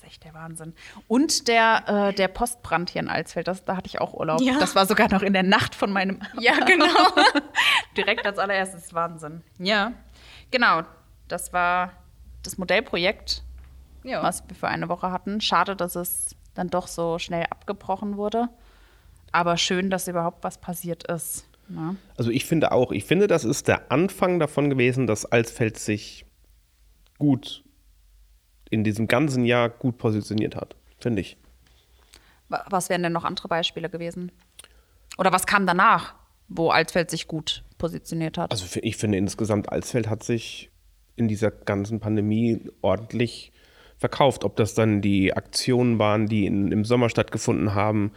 Das 0.00 0.08
ist 0.08 0.14
echt 0.14 0.24
der 0.24 0.34
Wahnsinn. 0.34 0.72
Und 1.08 1.48
der, 1.48 2.08
äh, 2.10 2.14
der 2.14 2.28
Postbrand 2.28 2.90
hier 2.90 3.02
in 3.02 3.08
Alsfeld, 3.08 3.48
das, 3.48 3.64
da 3.64 3.76
hatte 3.76 3.86
ich 3.86 4.00
auch 4.00 4.14
Urlaub. 4.14 4.40
Ja. 4.40 4.58
Das 4.58 4.74
war 4.74 4.86
sogar 4.86 5.10
noch 5.10 5.22
in 5.22 5.32
der 5.32 5.42
Nacht 5.42 5.74
von 5.74 5.92
meinem. 5.92 6.20
Ja, 6.40 6.58
genau. 6.64 6.86
Direkt 7.96 8.24
als 8.24 8.38
allererstes 8.38 8.94
Wahnsinn. 8.94 9.42
Ja. 9.58 9.92
Genau. 10.50 10.82
Das 11.28 11.52
war 11.52 11.92
das 12.42 12.56
Modellprojekt, 12.56 13.42
ja. 14.02 14.22
was 14.22 14.42
wir 14.48 14.56
für 14.56 14.68
eine 14.68 14.88
Woche 14.88 15.10
hatten. 15.10 15.40
Schade, 15.40 15.76
dass 15.76 15.96
es 15.96 16.34
dann 16.54 16.68
doch 16.68 16.86
so 16.86 17.18
schnell 17.18 17.44
abgebrochen 17.50 18.16
wurde. 18.16 18.48
Aber 19.32 19.56
schön, 19.58 19.90
dass 19.90 20.08
überhaupt 20.08 20.42
was 20.44 20.58
passiert 20.58 21.04
ist. 21.04 21.44
Ne? 21.68 21.96
Also 22.16 22.30
ich 22.30 22.46
finde 22.46 22.72
auch, 22.72 22.90
ich 22.90 23.04
finde, 23.04 23.26
das 23.26 23.44
ist 23.44 23.68
der 23.68 23.92
Anfang 23.92 24.40
davon 24.40 24.70
gewesen, 24.70 25.06
dass 25.06 25.26
Alsfeld 25.26 25.78
sich 25.78 26.24
gut 27.18 27.64
in 28.70 28.84
diesem 28.84 29.08
ganzen 29.08 29.44
Jahr 29.44 29.68
gut 29.68 29.98
positioniert 29.98 30.56
hat. 30.56 30.76
Finde 30.98 31.20
ich. 31.20 31.36
Wa- 32.48 32.64
Was 32.70 32.88
wären 32.88 33.02
denn 33.02 33.12
noch 33.12 33.24
andere 33.24 33.48
Beispiele 33.48 33.88
gewesen? 33.90 34.32
Oder 35.18 35.32
was 35.32 35.46
kam 35.46 35.66
danach, 35.66 36.14
wo 36.48 36.70
Altfeld 36.70 37.10
sich 37.10 37.26
gut 37.28 37.64
positioniert 37.78 38.38
hat? 38.38 38.50
Also 38.52 38.66
ich 38.82 38.96
finde 38.96 39.18
insgesamt, 39.18 39.70
Alsfeld 39.70 40.08
hat 40.08 40.22
sich 40.22 40.70
in 41.16 41.28
dieser 41.28 41.50
ganzen 41.50 42.00
Pandemie 42.00 42.70
ordentlich 42.80 43.52
verkauft. 43.98 44.44
Ob 44.44 44.56
das 44.56 44.74
dann 44.74 45.02
die 45.02 45.34
Aktionen 45.34 45.98
waren, 45.98 46.26
die 46.26 46.46
in, 46.46 46.72
im 46.72 46.84
Sommer 46.84 47.08
stattgefunden 47.10 47.74
haben, 47.74 48.12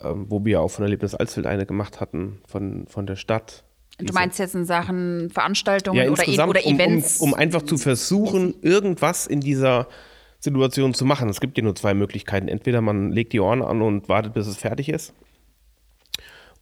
ähm, 0.00 0.26
wo 0.28 0.44
wir 0.44 0.60
auch 0.62 0.68
von 0.68 0.84
Erlebnis 0.84 1.14
Alsfeld 1.14 1.46
eine 1.46 1.66
gemacht 1.66 2.00
hatten, 2.00 2.40
von, 2.46 2.86
von 2.86 3.06
der 3.06 3.16
Stadt. 3.16 3.64
Du 3.98 4.12
meinst 4.12 4.38
jetzt 4.38 4.54
in 4.54 4.64
Sachen 4.64 5.30
Veranstaltungen 5.30 6.04
ja, 6.04 6.10
oder, 6.10 6.26
e 6.28 6.40
oder 6.40 6.64
um, 6.64 6.72
um, 6.72 6.80
Events? 6.80 7.18
um 7.18 7.34
einfach 7.34 7.62
zu 7.62 7.76
versuchen, 7.76 8.54
irgendwas 8.62 9.26
in 9.26 9.40
dieser 9.40 9.88
Situation 10.40 10.94
zu 10.94 11.04
machen. 11.04 11.28
Es 11.28 11.40
gibt 11.40 11.58
ja 11.58 11.64
nur 11.64 11.74
zwei 11.74 11.94
Möglichkeiten. 11.94 12.48
Entweder 12.48 12.80
man 12.80 13.10
legt 13.10 13.32
die 13.32 13.40
Ohren 13.40 13.62
an 13.62 13.82
und 13.82 14.08
wartet, 14.08 14.34
bis 14.34 14.46
es 14.46 14.56
fertig 14.56 14.88
ist. 14.88 15.12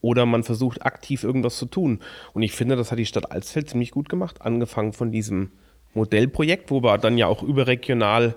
Oder 0.00 0.24
man 0.24 0.44
versucht 0.44 0.84
aktiv 0.84 1.24
irgendwas 1.24 1.56
zu 1.56 1.66
tun. 1.66 2.00
Und 2.32 2.42
ich 2.42 2.52
finde, 2.52 2.76
das 2.76 2.90
hat 2.90 2.98
die 2.98 3.06
Stadt 3.06 3.30
Alsfeld 3.30 3.68
ziemlich 3.68 3.90
gut 3.90 4.08
gemacht. 4.08 4.40
Angefangen 4.42 4.92
von 4.92 5.10
diesem 5.10 5.52
Modellprojekt, 5.94 6.70
wo 6.70 6.82
wir 6.82 6.98
dann 6.98 7.18
ja 7.18 7.26
auch 7.26 7.42
überregional 7.42 8.36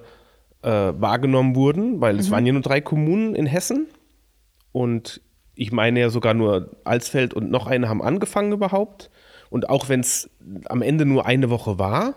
äh, 0.62 0.70
wahrgenommen 0.70 1.56
wurden, 1.56 2.02
weil 2.02 2.20
es 2.20 2.32
waren 2.32 2.46
ja 2.46 2.54
nur 2.54 2.62
drei 2.62 2.82
Kommunen 2.82 3.36
in 3.36 3.46
Hessen. 3.46 3.88
Und 4.72 5.22
ich 5.60 5.74
meine 5.74 6.00
ja 6.00 6.10
sogar 6.10 6.34
nur 6.34 6.70
Alsfeld 6.86 7.34
und 7.34 7.52
noch 7.52 7.68
eine 7.68 7.90
haben 7.90 8.02
angefangen 8.02 8.54
überhaupt. 8.54 9.12
Und 9.50 9.70
auch 9.70 9.90
wenn 9.90 10.00
es 10.00 10.30
am 10.70 10.82
Ende 10.82 11.06
nur 11.06 11.26
eine 11.26 11.50
Woche 11.50 11.78
war, 11.78 12.14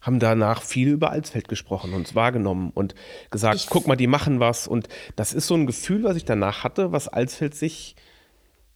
haben 0.00 0.20
danach 0.20 0.62
viel 0.62 0.88
über 0.88 1.10
Alsfeld 1.10 1.48
gesprochen 1.48 1.94
und 1.94 2.06
es 2.06 2.14
wahrgenommen 2.14 2.70
und 2.74 2.94
gesagt, 3.30 3.56
Ich- 3.56 3.66
guck 3.68 3.88
mal, 3.88 3.96
die 3.96 4.06
machen 4.06 4.38
was. 4.38 4.68
Und 4.68 4.88
das 5.16 5.32
ist 5.32 5.48
so 5.48 5.54
ein 5.54 5.66
Gefühl, 5.66 6.04
was 6.04 6.16
ich 6.16 6.24
danach 6.24 6.62
hatte, 6.62 6.92
was 6.92 7.08
Alsfeld 7.08 7.54
sich 7.56 7.96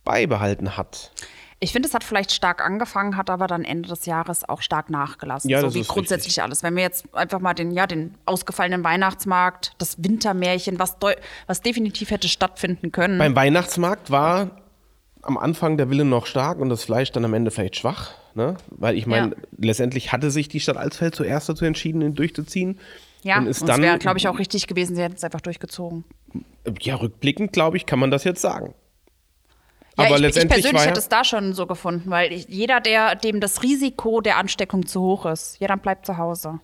beibehalten 0.03 0.77
hat. 0.77 1.13
Ich 1.59 1.73
finde, 1.73 1.89
es 1.89 1.95
hat 1.95 2.05
vielleicht 2.05 2.33
stark 2.33 2.65
angefangen, 2.65 3.17
hat 3.17 3.31
aber 3.31 3.47
dann 3.47 3.65
Ende 3.65 3.89
des 3.89 4.05
Jahres 4.05 4.47
auch 4.47 4.61
stark 4.61 4.91
nachgelassen. 4.91 5.49
Ja, 5.49 5.63
so 5.63 5.75
wie 5.75 5.83
grundsätzlich 5.83 6.29
richtig. 6.33 6.43
alles. 6.43 6.63
Wenn 6.63 6.77
wir 6.77 6.83
jetzt 6.83 7.07
einfach 7.15 7.41
mal 7.41 7.55
den, 7.55 7.71
ja, 7.71 7.87
den 7.87 8.15
ausgefallenen 8.27 8.85
Weihnachtsmarkt, 8.85 9.73
das 9.79 10.03
Wintermärchen, 10.03 10.79
was, 10.79 10.97
was 11.47 11.63
definitiv 11.63 12.11
hätte 12.11 12.29
stattfinden 12.29 12.93
können. 12.93 13.19
Beim 13.19 13.35
Weihnachtsmarkt 13.35 14.11
war 14.11 14.51
am 15.23 15.39
Anfang 15.39 15.79
der 15.79 15.89
Wille 15.89 16.05
noch 16.05 16.27
stark 16.27 16.59
und 16.59 16.69
das 16.69 16.85
Fleisch 16.85 17.11
dann 17.13 17.25
am 17.25 17.33
Ende 17.33 17.51
vielleicht 17.51 17.77
schwach. 17.77 18.13
Ne? 18.35 18.57
Weil 18.71 18.97
ich 18.99 19.07
meine, 19.07 19.29
Ja. 19.31 19.37
letztendlich 19.59 20.13
hatte 20.13 20.31
sich 20.31 20.49
die 20.49 20.61
Stadt 20.61 20.77
Alsfeld 20.77 21.15
zuerst 21.15 21.49
dazu 21.49 21.65
entschieden, 21.65 22.03
ihn 22.03 22.15
durchzuziehen. 22.15 22.79
ja, 23.23 23.39
und 23.39 23.47
ist 23.47 23.67
dann 23.67 23.81
wäre, 23.81 23.99
glaube 23.99 24.19
ich, 24.19 24.29
auch 24.29 24.39
richtig 24.39 24.67
gewesen, 24.67 24.95
sie 24.95 25.03
hätten 25.03 25.15
es 25.17 25.25
einfach 25.25 25.41
durchgezogen. 25.41 26.05
Ja, 26.83 26.97
rückblickend, 26.97 27.53
glaube 27.55 27.79
ich, 27.79 27.87
kann 27.87 27.99
man 27.99 28.11
das 28.11 28.25
jetzt 28.25 28.43
sagen. 28.43 28.75
Ja, 29.99 30.05
Aber 30.05 30.11
ich, 30.11 30.15
ich 30.17 30.21
letztendlich 30.23 30.53
persönlich 30.63 30.75
war 30.75 30.83
ja, 30.85 30.89
hätte 30.91 31.01
es 31.01 31.09
da 31.09 31.25
schon 31.25 31.53
so 31.55 31.67
gefunden, 31.67 32.11
weil 32.11 32.33
ich, 32.33 32.47
jeder, 32.49 32.81
der, 32.81 33.15
dem 33.15 33.41
das 33.41 33.63
Risiko 33.63 34.21
der 34.21 34.37
Ansteckung 34.37 34.87
zu 34.87 35.01
hoch 35.01 35.27
ist, 35.27 35.59
ja, 35.61 35.69
dann 35.69 35.81
bleibt 35.81 36.05
zu 36.07 36.19
Hause. 36.19 36.61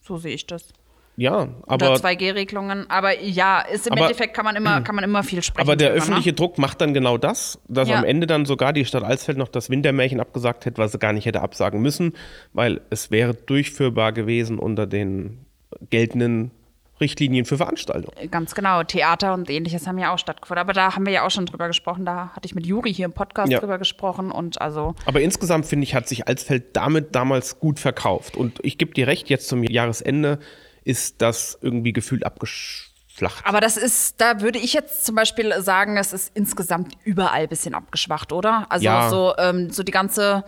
So 0.00 0.16
sehe 0.18 0.34
ich 0.34 0.46
das. 0.46 0.68
ja, 1.16 1.48
Unter 1.66 1.86
aber 1.88 1.94
2G-Regelungen. 1.96 2.88
Aber 2.88 3.18
ja, 3.20 3.60
ist 3.60 3.86
im 3.88 3.94
Aber- 3.94 4.02
Endeffekt 4.02 4.34
kann 4.34 4.44
man 4.44 4.54
immer, 4.54 4.80
kann 4.82 4.94
man 4.94 5.02
immer 5.02 5.24
viel 5.24 5.42
sprechen. 5.42 5.66
Aber 5.66 5.74
der 5.74 5.88
drüber, 5.88 5.98
öffentliche 6.02 6.28
ne? 6.30 6.34
Druck 6.36 6.58
macht 6.58 6.80
dann 6.80 6.94
genau 6.94 7.18
das, 7.18 7.58
dass 7.66 7.88
Ja. 7.88 7.96
am 7.98 8.04
Ende 8.04 8.28
dann 8.28 8.44
sogar 8.44 8.72
die 8.72 8.84
Stadt 8.84 9.02
Alsfeld 9.02 9.36
noch 9.36 9.48
das 9.48 9.68
Wintermärchen 9.68 10.20
abgesagt 10.20 10.64
hätte, 10.64 10.78
was 10.78 10.92
sie 10.92 10.98
gar 11.00 11.12
nicht 11.12 11.26
hätte 11.26 11.40
absagen 11.40 11.82
müssen, 11.82 12.12
weil 12.52 12.80
es 12.90 13.10
wäre 13.10 13.34
durchführbar 13.34 14.12
gewesen 14.12 14.58
unter 14.60 14.86
den 14.86 15.44
geltenden 15.90 16.52
Richtlinien 17.00 17.44
für 17.44 17.56
Veranstaltungen. 17.58 18.30
Ganz 18.30 18.54
genau. 18.54 18.82
Theater 18.82 19.34
und 19.34 19.50
ähnliches 19.50 19.86
haben 19.86 19.98
ja 19.98 20.14
auch 20.14 20.18
stattgefunden. 20.18 20.60
Aber 20.60 20.72
da 20.72 20.94
haben 20.96 21.04
wir 21.06 21.12
ja 21.12 21.26
auch 21.26 21.30
schon 21.30 21.46
drüber 21.46 21.66
gesprochen. 21.66 22.04
Da 22.06 22.30
hatte 22.34 22.46
ich 22.46 22.54
mit 22.54 22.66
Juri 22.66 22.92
hier 22.94 23.04
im 23.04 23.12
Podcast 23.12 23.52
Ja. 23.52 23.60
drüber 23.60 23.78
gesprochen. 23.78 24.30
Und 24.30 24.60
also, 24.60 24.94
Aber 25.04 25.20
insgesamt 25.20 25.66
finde 25.66 25.84
ich, 25.84 25.94
hat 25.94 26.08
sich 26.08 26.26
Alsfeld 26.26 26.74
damit 26.76 27.14
damals 27.14 27.58
gut 27.60 27.78
verkauft. 27.78 28.36
Und 28.36 28.58
ich 28.62 28.78
gebe 28.78 28.94
dir 28.94 29.06
recht, 29.06 29.28
jetzt 29.28 29.48
zum 29.48 29.62
Jahresende 29.62 30.38
ist 30.84 31.20
das 31.20 31.58
irgendwie 31.60 31.92
gefühlt 31.92 32.24
abgeschlacht. 32.24 33.44
aber 33.44 33.60
das 33.60 33.76
ist, 33.76 34.20
da 34.20 34.40
würde 34.40 34.58
ich 34.58 34.72
jetzt 34.72 35.04
zum 35.04 35.14
Beispiel 35.14 35.52
sagen, 35.62 35.96
es 35.96 36.12
ist 36.12 36.30
insgesamt 36.34 36.94
überall 37.04 37.42
ein 37.42 37.48
bisschen 37.48 37.74
abgeschwacht, 37.74 38.32
oder? 38.32 38.66
Also 38.68 38.84
Ja. 38.84 39.08
so, 39.10 39.34
ähm, 39.38 39.70
so 39.70 39.82
die 39.82 39.92
ganze 39.92 40.44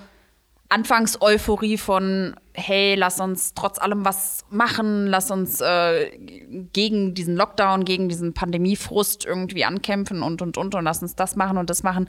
Anfangseuphorie 0.70 1.78
von, 1.78 2.37
hey, 2.54 2.94
lass 2.94 3.20
uns 3.20 3.54
trotz 3.54 3.78
allem 3.78 4.04
was 4.04 4.44
machen, 4.50 5.07
lass 5.07 5.31
uns 5.31 5.61
äh, 5.61 6.11
gegen 6.72 7.14
diesen 7.14 7.37
Lockdown, 7.37 7.85
gegen 7.85 8.09
diesen 8.09 8.35
Pandemiefrust 8.35 9.24
irgendwie 9.24 9.64
ankämpfen 9.64 10.22
und, 10.22 10.42
und, 10.42 10.59
und, 10.59 10.74
und 10.74 10.85
lass 10.85 11.00
uns 11.02 11.16
das 11.16 11.37
machen 11.37 11.57
und 11.59 11.70
das 11.70 11.83
machen. 11.83 12.09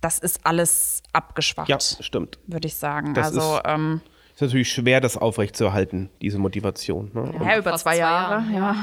Das 0.00 0.18
ist 0.18 0.44
alles 0.44 1.02
abgeschwacht, 1.12 1.68
ja, 1.68 1.78
stimmt. 1.80 2.38
würde 2.46 2.66
ich 2.66 2.74
sagen. 2.74 3.14
Das 3.14 3.28
also, 3.28 3.56
ist- 3.56 3.62
ähm, 3.66 4.00
Ist 4.34 4.42
natürlich 4.42 4.70
schwer, 4.72 5.00
das 5.00 5.16
aufrechtzuerhalten, 5.16 6.10
diese 6.20 6.38
Motivation. 6.38 7.10
Ne? 7.14 7.32
Ja, 7.40 7.58
über 7.58 7.70
zwei 7.72 7.92
zwei 7.92 7.96
Jahre, 7.98 8.32
Jahren, 8.42 8.54
ja. 8.54 8.76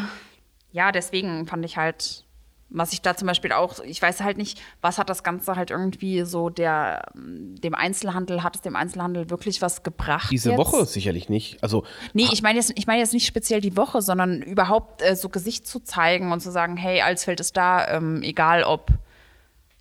Ja, 0.71 0.91
deswegen 0.93 1.45
fand 1.47 1.65
ich 1.65 1.75
halt, 1.75 2.25
was 2.71 2.93
ich 2.93 3.01
da 3.01 3.15
zum 3.15 3.27
Beispiel 3.27 3.51
auch, 3.51 3.79
ich 3.79 4.01
weiß 4.01 4.21
halt 4.21 4.37
nicht, 4.37 4.61
was 4.81 4.97
hat 4.97 5.09
das 5.09 5.23
Ganze 5.23 5.55
halt 5.55 5.71
irgendwie 5.71 6.23
so 6.23 6.49
der, 6.49 7.11
dem 7.13 7.75
Einzelhandel, 7.75 8.43
hat 8.43 8.55
es 8.55 8.61
dem 8.61 8.75
Einzelhandel 8.75 9.29
wirklich 9.29 9.61
was 9.61 9.83
gebracht? 9.83 10.31
diese 10.31 10.51
jetzt? 10.51 10.57
Woche 10.57 10.85
sicherlich 10.85 11.29
nicht. 11.29 11.61
Also 11.61 11.83
Nee, 12.13 12.29
ich 12.31 12.41
meine 12.41 12.57
jetzt, 12.57 12.71
ich 12.75 12.87
meine 12.87 12.99
jetzt 12.99 13.13
nicht 13.13 13.27
speziell 13.27 13.61
die 13.61 13.75
Woche, 13.75 14.01
sondern 14.01 14.41
überhaupt 14.41 15.01
äh, 15.01 15.15
so 15.15 15.29
Gesicht 15.29 15.67
zu 15.67 15.81
zeigen 15.81 16.31
und 16.31 16.39
zu 16.39 16.51
sagen, 16.51 16.77
hey, 16.77 17.01
Alsfeld 17.01 17.39
ist 17.39 17.57
da, 17.57 17.87
ähm, 17.89 18.23
egal 18.23 18.63
ob, 18.63 18.91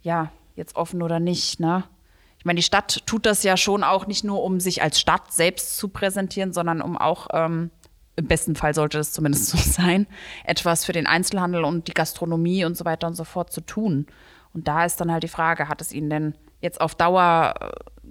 ja, 0.02 0.32
jetzt 0.56 0.76
offen 0.76 1.02
oder 1.02 1.20
nicht, 1.20 1.60
ne? 1.60 1.84
Ich 2.38 2.46
meine, 2.46 2.56
die 2.56 2.62
Stadt 2.62 3.02
tut 3.06 3.26
das 3.26 3.42
ja 3.42 3.58
schon 3.58 3.84
auch 3.84 4.06
nicht 4.06 4.24
nur, 4.24 4.42
um 4.42 4.60
sich 4.60 4.82
als 4.82 4.98
Stadt 4.98 5.30
selbst 5.30 5.76
zu 5.76 5.88
präsentieren, 5.88 6.54
sondern 6.54 6.80
um 6.80 6.96
auch, 6.96 7.28
ähm, 7.34 7.70
im 8.20 8.26
besten 8.28 8.54
Fall 8.54 8.74
sollte 8.74 8.98
es 8.98 9.12
zumindest 9.12 9.46
so 9.48 9.58
sein, 9.82 10.06
etwas 10.44 10.84
für 10.84 10.92
den 10.92 11.06
Einzelhandel 11.06 11.64
und 11.64 11.88
die 11.88 11.94
Gastronomie 11.94 12.64
und 12.64 12.76
so 12.76 12.84
weiter 12.84 13.06
und 13.06 13.14
so 13.14 13.24
fort 13.24 13.52
zu 13.52 13.60
tun. 13.60 14.06
Und 14.52 14.68
da 14.68 14.84
ist 14.84 15.00
dann 15.00 15.10
halt 15.12 15.22
die 15.22 15.28
Frage, 15.28 15.68
hat 15.68 15.80
es 15.80 15.92
Ihnen 15.92 16.10
denn 16.10 16.34
jetzt 16.60 16.80
auf 16.80 16.94
Dauer 16.94 17.54
äh, 17.60 17.70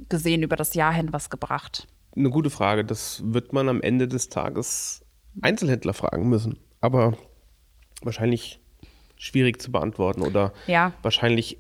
gesehen 0.10 0.42
über 0.44 0.56
das 0.56 0.74
Jahr 0.74 0.94
hin 0.94 1.10
was 1.12 1.30
gebracht? 1.30 1.88
Eine 2.16 2.30
gute 2.30 2.50
Frage. 2.50 2.84
Das 2.86 3.22
wird 3.26 3.54
man 3.54 3.70
am 3.70 3.82
Ende 3.82 4.08
des 4.08 4.30
Tages 4.30 5.06
Einzelhändler 5.42 5.94
fragen 5.94 6.28
müssen. 6.30 6.58
Aber 6.82 7.14
wahrscheinlich 8.02 8.60
schwierig 9.18 9.62
zu 9.62 9.72
beantworten 9.72 10.22
oder 10.22 10.54
Ja. 10.68 10.94
wahrscheinlich, 11.02 11.58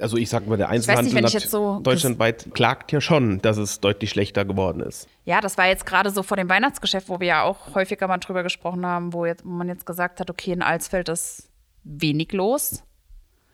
also 0.00 0.16
ich 0.16 0.28
sag 0.30 0.46
mal, 0.46 0.56
der 0.56 0.68
nicht, 0.68 0.88
Einzelhandel 0.88 1.28
jetzt 1.30 1.50
so- 1.50 1.80
deutschlandweit 1.82 2.48
klagt 2.54 2.92
ja 2.92 3.00
schon, 3.00 3.40
dass 3.42 3.56
es 3.56 3.80
deutlich 3.80 4.10
schlechter 4.10 4.44
geworden 4.44 4.80
ist. 4.80 5.08
Ja, 5.24 5.40
das 5.40 5.58
war 5.58 5.66
jetzt 5.66 5.86
gerade 5.86 6.10
so 6.10 6.22
vor 6.22 6.36
dem 6.36 6.48
Weihnachtsgeschäft, 6.48 7.08
wo 7.08 7.20
wir 7.20 7.26
ja 7.26 7.42
auch 7.42 7.74
häufiger 7.74 8.08
mal 8.08 8.18
drüber 8.18 8.42
gesprochen 8.42 8.84
haben, 8.86 9.12
wo, 9.12 9.24
jetzt, 9.26 9.44
wo 9.44 9.50
man 9.50 9.68
jetzt 9.68 9.86
gesagt 9.86 10.20
hat, 10.20 10.30
okay, 10.30 10.52
in 10.52 10.62
Alsfeld 10.62 11.08
ist 11.08 11.48
wenig 11.84 12.32
los. 12.32 12.82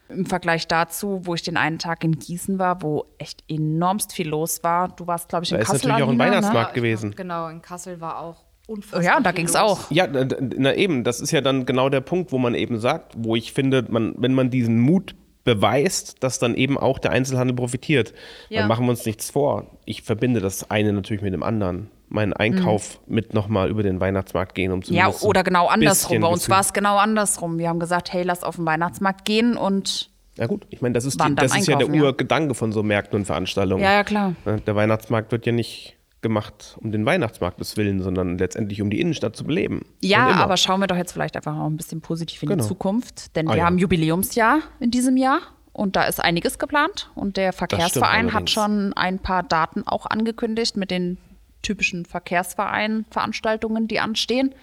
Im 0.09 0.25
Vergleich 0.25 0.69
dazu, 0.69 1.23
wo 1.25 1.35
ich 1.35 1.43
den 1.43 1.57
einen 1.57 1.81
Tag 1.81 2.05
in 2.05 2.19
Gießen 2.19 2.61
war, 2.61 2.81
wo 2.81 3.07
echt 3.19 3.43
enormst 3.49 4.13
viel 4.13 4.29
los 4.29 4.63
war. 4.63 4.89
Du 4.89 5.07
warst, 5.09 5.29
glaube 5.29 5.45
ich, 5.45 5.51
in 5.51 5.57
Da 5.57 5.63
ist 5.63 5.69
Kassel. 5.69 5.89
natürlich 5.89 6.05
auch 6.05 6.13
ein 6.13 6.21
Alina, 6.21 6.37
Weihnachtsmarkt 6.37 6.71
ich 6.71 6.75
gewesen. 6.77 7.11
glaub, 7.11 7.17
Genau, 7.17 7.49
in 7.49 7.61
Kassel 7.61 8.01
war 8.01 8.21
auch 8.21 8.37
Oh 8.69 8.75
unfassbar. 8.75 9.03
ja, 9.03 9.17
und 9.17 9.25
da 9.27 9.33
ging 9.33 9.47
es 9.47 9.57
auch. 9.57 9.91
Ja, 9.91 10.07
na, 10.07 10.25
na 10.41 10.75
eben, 10.75 11.03
das 11.03 11.21
ist 11.21 11.33
ja 11.33 11.41
dann 11.41 11.67
genau 11.67 11.89
der 11.89 12.01
Punkt, 12.03 12.31
wo 12.31 12.39
man 12.39 12.55
eben 12.55 12.79
sagt, 12.79 13.15
wo 13.17 13.35
ich 13.35 13.53
finde, 13.53 13.85
man, 13.89 14.15
wenn 14.19 14.33
man 14.35 14.49
diesen 14.51 14.79
Mut 14.81 15.15
beweist, 15.47 16.23
dass 16.23 16.39
dann 16.39 16.55
eben 16.55 16.77
auch 16.77 16.99
der 16.99 17.13
Einzelhandel 17.13 17.57
profitiert. 17.57 18.13
Ja. 18.51 18.61
Dann 18.61 18.69
machen 18.69 18.85
wir 18.85 18.91
uns 18.91 19.07
nichts 19.07 19.31
vor. 19.31 19.79
Ich 19.87 20.03
verbinde 20.03 20.41
das 20.41 20.71
eine 20.71 20.93
natürlich 20.93 21.23
mit 21.23 21.33
dem 21.33 21.43
anderen. 21.43 21.89
Meinen 22.09 22.35
Einkauf 22.35 23.01
mit 23.07 23.33
nochmal 23.35 23.71
über 23.71 23.83
den 23.83 23.99
Weihnachtsmarkt 24.01 24.55
gehen, 24.55 24.71
um 24.73 24.81
Mhm. 24.87 24.95
Ja, 24.95 25.09
oder 25.23 25.43
genau 25.43 25.67
andersrum. 25.69 26.21
Bei 26.21 26.29
uns 26.29 26.49
war 26.51 26.61
es 26.61 26.73
genau 26.73 26.99
andersrum. 26.99 27.59
Wir 27.59 27.69
haben 27.69 27.81
gesagt, 27.81 28.13
hey, 28.13 28.23
lass 28.23 28.45
auf 28.45 28.57
den 28.57 28.67
Weihnachtsmarkt 28.67 29.25
gehen 29.25 29.57
und 29.57 30.11
Ja 30.37 30.47
gut, 30.47 30.67
ich 30.71 30.83
meine, 30.83 30.93
das 30.93 31.05
ist, 31.05 31.21
die, 31.21 31.35
das 31.35 31.57
ist 31.57 31.67
ja 31.67 31.77
der 31.77 31.87
einkaufen, 31.87 31.95
ja. 31.95 32.03
Urgedanke 32.11 32.55
von 32.55 32.71
so 32.71 32.83
Märkten 32.83 33.21
und 33.21 33.25
Veranstaltungen. 33.25 33.83
ja, 33.83 33.93
ja, 33.93 34.05
klar. 34.05 34.35
Ne, 34.45 34.61
Der 34.67 34.77
Weihnachtsmarkt 34.77 35.33
wird 35.33 35.47
ja 35.47 35.53
nicht 35.53 35.96
gemacht 36.27 36.77
um 36.81 36.93
den 36.93 37.05
Weihnachtsmarktes 37.07 37.77
willen, 37.77 38.03
sondern 38.03 38.39
letztendlich 38.39 38.83
um 38.83 38.91
die 38.91 39.01
Innenstadt 39.01 39.35
zu 39.37 39.45
beleben. 39.45 39.87
Ja, 40.03 40.27
aber 40.29 40.57
schauen 40.57 40.81
wir 40.81 40.87
doch 40.87 40.97
jetzt 40.97 41.13
vielleicht 41.13 41.37
einfach 41.37 41.57
auch 41.57 41.67
ein 41.67 41.77
bisschen 41.77 42.01
positiv 42.01 42.43
in 42.43 42.49
Genau. 42.51 42.63
die 42.63 42.69
Zukunft. 42.69 43.35
Denn 43.37 43.49
Ah, 43.49 43.53
wir 43.53 43.59
ja. 43.59 43.65
haben 43.65 43.79
Jubiläumsjahr 43.79 44.61
in 44.81 44.91
diesem 44.91 45.17
Jahr 45.17 45.41
und 45.73 45.97
da 45.97 46.05
ist 46.05 46.21
einiges 46.23 46.59
geplant. 46.59 47.11
Und 47.15 47.37
der 47.37 47.53
Verkehrsverein 47.53 48.33
hat 48.33 48.51
schon 48.51 48.93
ein 48.95 49.19
paar 49.19 49.43
Daten 49.43 49.83
auch 49.87 50.07
angekündigt 50.07 50.77
mit 50.77 50.91
den 50.91 51.19
typischen 51.63 52.05
Verkehrsverein-Veranstaltungen, 52.05 53.89
die 53.89 54.01
anstehen, 54.01 54.55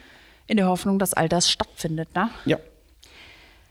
in 0.47 0.57
der 0.57 0.67
Hoffnung, 0.67 0.99
dass 0.99 1.13
all 1.13 1.29
das 1.29 1.49
stattfindet. 1.51 2.13
Ne? 2.15 2.29
Ja. 2.45 2.57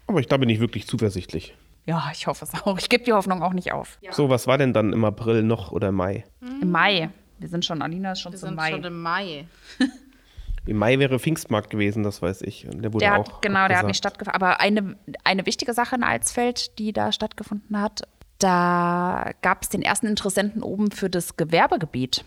Aber 0.07 0.21
ich, 0.21 0.27
da 0.27 0.37
bin 0.37 0.49
ich 0.49 0.61
wirklich 0.61 0.87
zuversichtlich. 0.87 1.55
Ja, 1.87 2.11
ich 2.13 2.27
hoffe 2.27 2.45
es 2.45 2.55
auch. 2.63 2.79
Ich 2.79 2.89
gebe 2.89 3.05
die 3.05 3.13
Hoffnung 3.13 3.43
auch 3.43 3.53
nicht 3.53 3.73
auf. 3.73 3.99
So, 4.11 4.29
was 4.29 4.47
war 4.47 4.57
denn 4.59 4.73
dann 4.73 4.93
im 4.93 5.05
April 5.05 5.43
noch 5.43 5.73
oder 5.73 5.89
im 5.89 5.97
Mai? 5.97 6.25
Im 6.61 6.71
Mai. 6.71 7.11
Wir 7.43 7.49
sind 7.49 7.65
schon, 7.65 7.83
Alina 7.83 8.13
ist 8.13 8.21
schon 8.21 8.33
Wir 8.33 8.39
zum 8.39 8.51
sind 8.51 8.57
Mai. 8.57 8.71
schon 8.71 8.85
im 8.85 9.03
Mai. 9.03 9.47
Im 10.65 10.77
Mai 10.77 11.01
wäre 11.01 11.19
Pfingstmarkt 11.19 11.71
gewesen, 11.71 12.05
das 12.05 12.23
weiß 12.23 12.43
ich. 12.43 12.69
Und 12.69 12.83
der 12.83 12.93
wurde 12.93 13.05
Der 13.05 13.19
auch 13.19 13.27
hat, 13.27 13.43
genau, 13.43 13.67
der 13.67 13.79
hat 13.79 13.87
nicht 13.87 13.97
stattgefunden. 13.97 14.41
Aber 14.41 14.61
eine, 14.61 14.97
eine 15.25 15.45
wichtige 15.45 15.75
Sache 15.75 15.97
in 15.97 16.05
Alsfeld, 16.05 16.79
die 16.79 16.93
da 16.93 17.11
stattgefunden 17.11 17.81
hat, 17.81 18.03
da 18.39 19.33
gab 19.43 19.63
es 19.63 19.71
den 19.71 19.83
ersten 19.83 20.07
Interessenten 20.07 20.63
oben 20.63 20.93
für 20.93 21.11
das 21.11 21.37
Gewerbegebiet. 21.37 22.25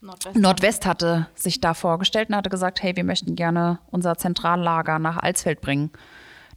Nordwest. 0.00 0.36
Nordwest 0.36 0.86
hatte 0.86 1.28
sich 1.36 1.60
da 1.60 1.74
vorgestellt 1.74 2.28
und 2.28 2.34
hatte 2.34 2.50
gesagt, 2.50 2.82
hey, 2.82 2.96
wir 2.96 3.04
möchten 3.04 3.36
gerne 3.36 3.78
unser 3.90 4.16
Zentrallager 4.16 4.98
nach 4.98 5.16
Alsfeld 5.16 5.60
bringen. 5.60 5.90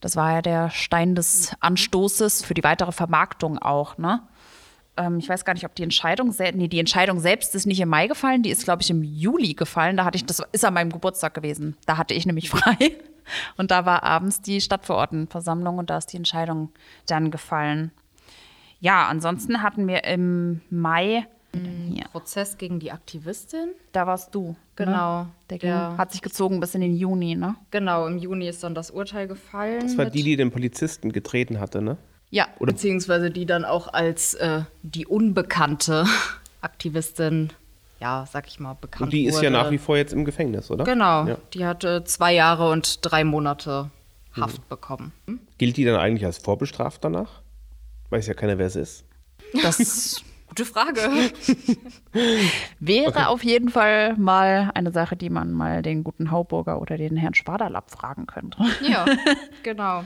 Das 0.02 0.16
war 0.16 0.34
ja 0.34 0.42
der 0.42 0.70
Stein 0.72 1.13
des 1.13 1.56
Anstoßes 1.60 2.44
für 2.44 2.54
die 2.56 2.63
weitere 2.63 2.92
Vermarktung 2.92 3.60
auch, 3.60 3.98
ne? 4.00 4.22
Ähm, 4.98 5.20
ich 5.20 5.30
weiß 5.30 5.46
gar 5.46 5.54
nicht, 5.54 5.66
ob 5.66 5.76
die 5.76 5.84
Entscheidung, 5.84 6.34
nee, 6.54 6.68
die 6.68 6.80
Entscheidung 6.80 7.20
selbst 7.20 7.56
ist 7.56 7.66
nicht 7.66 7.80
im 7.80 7.90
Mai 7.90 8.08
gefallen, 8.08 8.44
die 8.44 8.50
ist, 8.50 8.64
glaube 8.64 8.82
ich, 8.82 8.90
im 8.90 9.04
Juli 9.04 9.54
gefallen. 9.54 9.98
Da 9.98 10.06
hatte 10.06 10.18
ich, 10.18 10.26
das 10.26 10.42
ist 10.52 10.66
an 10.66 10.74
meinem 10.74 10.92
Geburtstag 10.92 11.34
gewesen. 11.34 11.78
Da 11.86 11.98
hatte 11.98 12.14
ich 12.14 12.26
nämlich 12.26 12.50
frei. 12.52 12.76
Und 13.58 13.72
da 13.72 13.86
war 13.86 14.04
abends 14.04 14.42
die 14.42 14.62
Stadtverordnetenversammlung 14.62 15.78
und 15.78 15.90
da 15.90 15.98
ist 15.98 16.08
die 16.14 16.18
Entscheidung 16.18 16.70
dann 17.08 17.30
gefallen. 17.32 17.92
Ja, 18.80 19.08
ansonsten 19.08 19.62
hatten 19.64 19.88
wir 19.88 20.04
im 20.04 20.62
Mai, 20.70 21.26
ja, 21.92 22.08
Prozess 22.12 22.58
gegen 22.58 22.80
die 22.80 22.92
Aktivistin. 22.92 23.70
da 23.92 24.06
warst 24.06 24.34
du. 24.36 24.56
Genau. 24.76 25.24
Ne? 25.24 25.30
Der, 25.50 25.58
ging, 25.58 25.70
Der- 25.72 25.98
hat 25.98 26.12
sich 26.12 26.22
gezogen 26.22 26.60
bis 26.60 26.76
in 26.76 26.82
den 26.82 26.96
Juni, 26.96 27.36
ne? 27.36 27.56
Genau, 27.72 28.06
im 28.06 28.18
Juni 28.20 28.48
ist 28.48 28.64
dann 28.64 28.76
das 28.76 28.92
Urteil 28.92 29.28
gefallen. 29.28 29.82
Das 29.82 29.98
war 29.98 30.06
die, 30.06 30.22
die 30.24 30.36
den 30.36 30.52
Polizisten 30.52 31.12
getreten 31.12 31.60
hatte, 31.60 31.82
ne? 31.82 31.98
Ja. 32.30 32.48
Oder- 32.60 32.74
Beziehungsweise 32.74 33.32
die 33.32 33.46
dann 33.46 33.66
auch 33.66 33.88
als 33.94 34.34
äh, 34.36 34.62
die 34.84 35.06
unbekannte 35.06 36.06
Aktivistin, 36.62 37.52
ja, 38.00 38.26
sag 38.32 38.48
ich 38.48 38.60
mal, 38.60 38.74
bekannt 38.74 39.04
Und 39.04 39.13
die 39.13 39.26
ist 39.26 39.36
wurde. 39.36 39.46
ja 39.46 39.50
nach 39.52 39.72
wie 39.72 39.78
vor 39.78 39.98
jetzt 39.98 40.13
im 40.13 40.26
Gefängnis, 40.26 40.70
oder? 40.70 40.84
Genau, 40.84 41.26
Ja. 41.26 41.38
die 41.54 41.66
hatte 41.66 42.04
zwei 42.04 42.34
Jahre 42.34 42.70
und 42.72 43.00
drei 43.06 43.24
Monate 43.24 43.90
Haft 44.40 44.70
bekommen. 44.70 45.13
Gilt 45.58 45.78
die 45.78 45.84
dann 45.84 45.96
eigentlich 45.96 46.24
als 46.24 46.38
vorbestraft 46.38 47.04
danach? 47.04 47.42
Weiß 48.12 48.28
ja 48.28 48.36
keiner, 48.36 48.60
wer 48.60 48.68
es 48.68 48.76
ist. 48.76 49.04
Das 49.63 50.22
Gute 50.48 50.63
Frage. 50.63 51.02
wäre 52.80 53.28
auf 53.30 53.44
jeden 53.44 53.70
Fall 53.70 54.16
mal 54.18 54.72
eine 54.74 54.92
Sache, 54.92 55.16
die 55.16 55.30
man 55.30 55.52
mal 55.52 55.82
den 55.82 56.04
guten 56.04 56.32
Hauburger 56.32 56.80
oder 56.82 56.98
den 56.98 57.18
Herrn 57.18 57.34
Schwaderl 57.34 57.76
abfragen 57.76 58.28
könnte. 58.28 58.58
ja, 58.88 59.06
genau. 59.63 60.04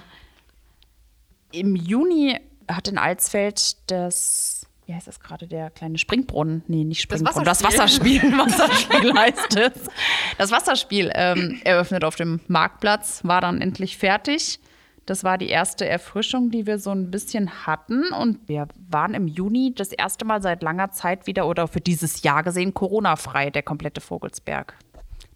Im 1.52 1.76
Juni 1.76 2.38
hat 2.68 2.88
in 2.88 2.98
Alsfeld 2.98 3.78
das, 3.92 4.66
wie 4.86 4.94
heißt 4.94 5.08
das 5.08 5.20
gerade, 5.20 5.48
der 5.48 5.70
kleine 5.70 5.98
Springbrunnen, 5.98 6.64
nee, 6.68 6.84
nicht 6.84 7.02
Springbrunnen, 7.02 7.46
das 7.46 7.64
Wasserspiel. 7.64 8.22
Wasserspiel, 8.22 8.38
Wasserspiel 8.38 9.14
heißt 9.14 9.58
es. 9.58 9.90
Das 10.38 10.52
Wasserspiel 10.52 11.12
ähm, 11.14 11.60
eröffnet 11.64 12.04
auf 12.04 12.16
dem 12.16 12.40
Marktplatz, 12.48 13.22
war 13.24 13.42
dann 13.42 13.62
endlich 13.62 13.98
fertig. 13.98 14.60
Das 15.06 15.24
war 15.24 15.38
die 15.38 15.50
erste 15.50 15.88
Erfrischung, 15.88 16.52
die 16.52 16.68
wir 16.68 16.78
so 16.78 16.92
ein 16.92 17.12
bisschen 17.12 17.66
hatten. 17.66 18.14
Und 18.14 18.48
wir 18.48 18.68
waren 18.90 19.14
im 19.14 19.28
Juni 19.28 19.74
das 19.76 19.92
erste 19.92 20.26
Mal 20.26 20.42
seit 20.42 20.62
langer 20.62 20.92
Zeit 20.92 21.28
wieder 21.28 21.48
oder 21.48 21.68
für 21.68 21.82
dieses 21.82 22.22
Jahr 22.22 22.44
gesehen 22.44 22.74
Corona-frei, 22.74 23.50
der 23.50 23.64
komplette 23.64 24.00
Vogelsberg. 24.00 24.76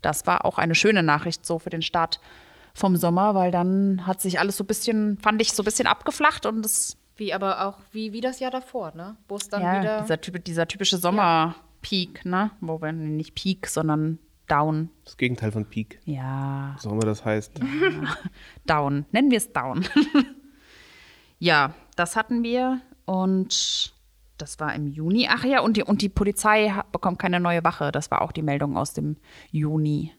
Das 0.01 0.27
war 0.27 0.45
auch 0.45 0.59
eine 0.59 0.75
schöne 0.75 1.01
Nachricht 1.01 1.45
so 1.45 1.57
für 1.57 1.71
den 1.71 1.81
Start 1.81 2.19
vom 2.75 2.97
Sommer, 2.97 3.33
weil 3.33 3.51
dann 3.51 4.05
hat 4.05 4.21
sich 4.21 4.39
alles 4.39 4.57
so 4.57 4.65
ein 4.65 4.67
bisschen, 4.67 5.17
fand 5.17 5.41
ich, 5.41 5.53
so 5.53 5.63
ein 5.63 5.65
bisschen 5.65 5.87
abgeflacht 5.87 6.45
und 6.45 6.65
es 6.65 6.97
Wie 7.15 7.33
aber 7.33 7.65
auch 7.65 7.79
wie, 7.91 8.11
wie 8.11 8.19
das 8.21 8.39
Jahr 8.39 8.51
davor, 8.51 8.93
ne? 8.93 9.15
Wo 9.29 9.37
es 9.37 9.47
dann 9.47 9.61
ja, 9.61 9.79
wieder. 9.79 10.01
dieser, 10.01 10.19
typ, 10.19 10.43
dieser 10.43 10.67
typische 10.67 10.97
Sommerpeak, 10.97 12.25
ne? 12.25 12.51
Wo 12.59 12.81
wir 12.81 12.91
nicht 12.91 13.33
Peak, 13.33 13.67
sondern 13.67 14.19
Down. 14.47 14.89
Das 15.05 15.15
Gegenteil 15.15 15.53
von 15.53 15.65
Peak, 15.65 15.99
Ja, 16.03 16.73
was 16.75 16.85
auch 16.85 16.91
immer 16.91 17.05
das 17.05 17.23
heißt. 17.23 17.59
Down. 18.65 19.05
Nennen 19.11 19.31
wir 19.31 19.37
es 19.37 19.53
Down. 19.53 19.85
ja, 21.39 21.73
das 21.95 22.17
hatten 22.17 22.43
wir 22.43 22.81
und 23.05 23.93
das 24.37 24.59
war 24.59 24.75
im 24.75 24.87
Juni. 24.87 25.29
Ach 25.31 25.45
ja, 25.45 25.61
und 25.61 25.77
die, 25.77 25.83
und 25.83 26.01
die 26.01 26.09
Polizei 26.09 26.73
bekommt 26.91 27.19
keine 27.19 27.39
neue 27.39 27.63
Wache. 27.63 27.93
Das 27.93 28.11
war 28.11 28.21
auch 28.21 28.33
die 28.33 28.41
Meldung 28.41 28.75
aus 28.75 28.91
dem 28.91 29.15
Juni. 29.51 30.11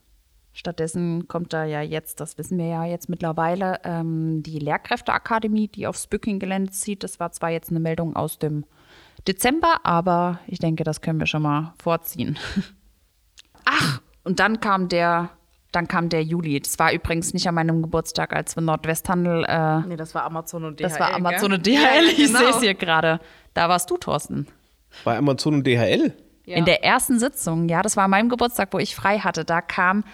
Stattdessen 0.56 1.28
kommt 1.28 1.52
da 1.52 1.64
ja 1.64 1.82
jetzt, 1.82 2.18
das 2.18 2.38
wissen 2.38 2.56
wir 2.56 2.64
ja 2.64 2.84
jetzt 2.86 3.10
mittlerweile, 3.10 3.78
ähm, 3.84 4.42
die 4.42 4.58
Lehrkräfteakademie, 4.58 5.68
die 5.68 5.86
aufs 5.86 6.06
Bücking-Gelände 6.06 6.72
zieht. 6.72 7.04
Das 7.04 7.20
war 7.20 7.30
zwar 7.30 7.50
jetzt 7.50 7.68
eine 7.68 7.78
Meldung 7.78 8.16
aus 8.16 8.38
dem 8.38 8.64
Dezember, 9.28 9.80
aber 9.82 10.38
ich 10.46 10.58
denke, 10.58 10.82
das 10.82 11.02
können 11.02 11.18
wir 11.18 11.26
schon 11.26 11.42
mal 11.42 11.74
vorziehen. 11.78 12.38
Ach, 13.66 14.00
und 14.24 14.40
dann 14.40 14.60
kam 14.60 14.88
der, 14.88 15.28
dann 15.72 15.88
kam 15.88 16.08
der 16.08 16.22
Juli. 16.22 16.58
Das 16.58 16.78
war 16.78 16.90
übrigens 16.90 17.34
nicht 17.34 17.46
an 17.46 17.54
meinem 17.54 17.82
Geburtstag, 17.82 18.34
als 18.34 18.56
wir 18.56 18.62
Nordwesthandel, 18.62 19.44
äh, 19.46 19.80
nee, 19.80 19.96
das 19.96 20.14
war 20.14 20.24
Amazon 20.24 20.64
und 20.64 20.80
DHL. 20.80 20.88
das 20.88 20.98
war 20.98 21.12
Amazon 21.12 21.50
gell? 21.50 21.58
und 21.58 21.66
DHL, 21.66 21.72
Ja, 21.74 21.94
ja, 21.96 22.02
ich 22.02 22.16
genau. 22.16 22.38
sehe 22.38 22.48
es 22.48 22.60
hier 22.60 22.74
gerade. 22.74 23.20
Da 23.52 23.68
warst 23.68 23.90
du, 23.90 23.98
Thorsten. 23.98 24.46
Bei 25.04 25.18
Amazon 25.18 25.56
und 25.56 25.66
DHL? 25.66 26.14
Ja. 26.46 26.56
In 26.56 26.64
der 26.64 26.82
ersten 26.82 27.18
Sitzung, 27.18 27.68
ja, 27.68 27.82
das 27.82 27.96
war 27.98 28.04
an 28.04 28.10
meinem 28.10 28.30
Geburtstag, 28.30 28.68
wo 28.72 28.78
ich 28.78 28.96
frei 28.96 29.18
hatte. 29.18 29.44
Da 29.44 29.60
kam, 29.60 30.04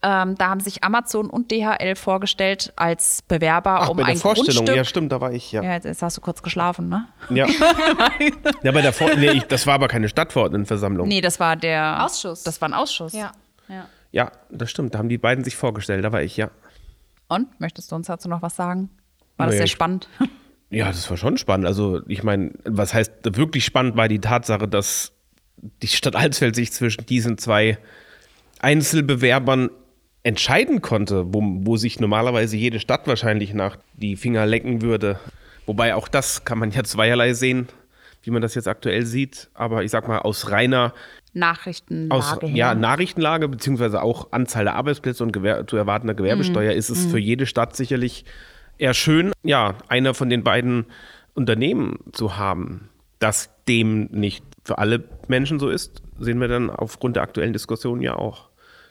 ähm, 0.00 0.36
da 0.36 0.48
haben 0.48 0.60
sich 0.60 0.84
Amazon 0.84 1.28
und 1.28 1.50
DHL 1.50 1.96
vorgestellt 1.96 2.72
als 2.76 3.22
Bewerber 3.22 3.80
Ach, 3.80 3.88
um 3.88 3.96
bei 3.96 4.04
der 4.04 4.12
ein 4.12 4.18
Vorstellung, 4.18 4.58
Grundstück. 4.58 4.76
ja 4.76 4.84
stimmt, 4.84 5.10
da 5.10 5.20
war 5.20 5.32
ich, 5.32 5.50
ja. 5.50 5.62
Ja, 5.62 5.72
jetzt, 5.74 5.84
jetzt 5.84 6.02
hast 6.02 6.16
du 6.16 6.20
kurz 6.20 6.42
geschlafen, 6.42 6.88
ne? 6.88 7.08
Ja, 7.30 7.46
ja 8.62 8.72
bei 8.72 8.80
der 8.80 8.92
Vor 8.92 9.10
nee, 9.16 9.30
ich, 9.30 9.44
das 9.44 9.66
war 9.66 9.74
aber 9.74 9.88
keine 9.88 10.08
Stadtverordnetenversammlung. 10.08 11.08
Nee, 11.08 11.20
das 11.20 11.40
war 11.40 11.56
der 11.56 12.04
Ausschuss. 12.04 12.44
Das 12.44 12.60
war 12.60 12.68
ein 12.68 12.74
Ausschuss. 12.74 13.12
Ja. 13.12 13.32
ja. 13.68 13.86
Ja, 14.12 14.32
das 14.50 14.70
stimmt, 14.70 14.94
da 14.94 14.98
haben 14.98 15.08
die 15.08 15.18
beiden 15.18 15.44
sich 15.44 15.56
vorgestellt, 15.56 16.04
da 16.04 16.12
war 16.12 16.22
ich, 16.22 16.36
ja. 16.36 16.50
Und 17.28 17.60
möchtest 17.60 17.90
du 17.90 17.96
uns 17.96 18.06
dazu 18.06 18.28
noch 18.28 18.40
was 18.40 18.56
sagen? 18.56 18.90
War 19.36 19.46
das 19.46 19.54
Nee, 19.54 19.58
sehr 19.58 19.66
spannend? 19.66 20.08
Ja, 20.70 20.88
das 20.88 21.08
war 21.08 21.16
schon 21.16 21.38
spannend. 21.38 21.66
Also, 21.66 22.02
ich 22.08 22.22
meine, 22.22 22.52
was 22.64 22.92
heißt 22.92 23.12
wirklich 23.38 23.64
spannend 23.64 23.96
war 23.96 24.06
die 24.06 24.20
Tatsache, 24.20 24.68
dass 24.68 25.12
die 25.56 25.88
Stadt 25.88 26.14
Alsfeld 26.14 26.56
sich 26.56 26.72
zwischen 26.72 27.06
diesen 27.06 27.38
zwei 27.38 27.78
Einzelbewerbern 28.60 29.70
entscheiden 30.28 30.82
konnte, 30.82 31.32
wo, 31.32 31.40
wo 31.42 31.78
sich 31.78 32.00
normalerweise 32.00 32.58
jede 32.58 32.80
Stadt 32.80 33.06
wahrscheinlich 33.06 33.54
nach 33.54 33.78
die 33.94 34.14
Finger 34.14 34.44
lecken 34.44 34.82
würde. 34.82 35.18
Wobei 35.64 35.94
auch 35.94 36.06
das 36.06 36.44
kann 36.44 36.58
man 36.58 36.70
ja 36.70 36.84
zweierlei 36.84 37.32
sehen, 37.32 37.68
wie 38.24 38.30
man 38.30 38.42
das 38.42 38.54
jetzt 38.54 38.68
aktuell 38.68 39.06
sieht. 39.06 39.48
Aber 39.54 39.84
ich 39.84 39.90
sag 39.90 40.06
mal, 40.06 40.18
aus 40.18 40.50
reiner 40.50 40.92
Nachrichtenlage 41.32 42.14
aus 42.14 42.36
ja, 42.42 42.74
Nachrichtenlage, 42.74 43.48
beziehungsweise 43.48 44.02
auch 44.02 44.30
Anzahl 44.30 44.64
der 44.64 44.74
Arbeitsplätze 44.74 45.22
und 45.22 45.32
Gewer 45.32 45.66
zu 45.66 45.78
erwartender 45.78 46.12
Gewerbesteuer, 46.12 46.72
Mhm. 46.72 46.78
ist 46.78 46.90
es 46.90 47.06
für 47.06 47.18
jede 47.18 47.46
Stadt 47.46 47.74
sicherlich 47.74 48.26
eher 48.76 48.92
schön, 48.92 49.32
ja, 49.42 49.76
einer 49.88 50.12
von 50.12 50.28
den 50.28 50.44
beiden 50.44 50.84
Unternehmen 51.32 52.00
zu 52.12 52.36
haben. 52.36 52.90
Dass 53.18 53.48
dem 53.66 54.08
nicht 54.10 54.44
für 54.62 54.76
alle 54.76 55.04
Menschen 55.26 55.58
so 55.58 55.70
ist, 55.70 56.02
sehen 56.18 56.38
wir 56.38 56.48
dann 56.48 56.68
aufgrund 56.68 57.16
der 57.16 57.22
aktuellen 57.22 57.54
Diskussion 57.54 58.02
ja 58.02 58.14
auch. 58.14 58.47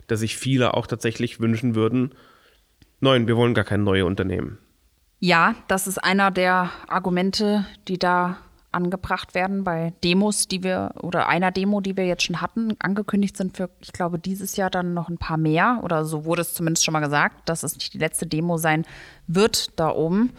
Dass 0.08 0.20
sich 0.20 0.36
viele 0.36 0.74
auch 0.74 0.86
tatsächlich 0.86 1.38
wünschen 1.38 1.74
würden, 1.74 2.14
nein, 3.00 3.28
wir 3.28 3.36
wollen 3.36 3.54
gar 3.54 3.64
kein 3.64 3.84
neue 3.84 4.04
Unternehmen. 4.04 4.58
Ja, 5.20 5.54
das 5.68 5.86
ist 5.86 5.98
einer 5.98 6.30
der 6.30 6.70
Argumente, 6.88 7.66
die 7.88 7.98
da 7.98 8.38
angebracht 8.70 9.34
werden 9.34 9.64
bei 9.64 9.92
Demos, 10.04 10.46
die 10.46 10.62
wir 10.62 10.92
oder 11.00 11.28
einer 11.28 11.50
Demo, 11.50 11.80
die 11.80 11.96
wir 11.96 12.06
jetzt 12.06 12.24
schon 12.24 12.40
hatten. 12.40 12.76
Angekündigt 12.78 13.36
sind 13.36 13.56
für, 13.56 13.70
ich 13.80 13.92
glaube, 13.92 14.18
dieses 14.18 14.56
Jahr 14.56 14.70
dann 14.70 14.94
noch 14.94 15.08
ein 15.08 15.18
paar 15.18 15.38
mehr 15.38 15.80
oder 15.82 16.04
so 16.04 16.24
wurde 16.24 16.42
es 16.42 16.54
zumindest 16.54 16.84
schon 16.84 16.92
mal 16.92 17.00
gesagt, 17.00 17.48
dass 17.48 17.62
es 17.62 17.74
nicht 17.74 17.94
die 17.94 17.98
letzte 17.98 18.26
Demo 18.26 18.58
sein 18.58 18.84
wird 19.26 19.78
da 19.78 19.90
oben. 19.90 20.32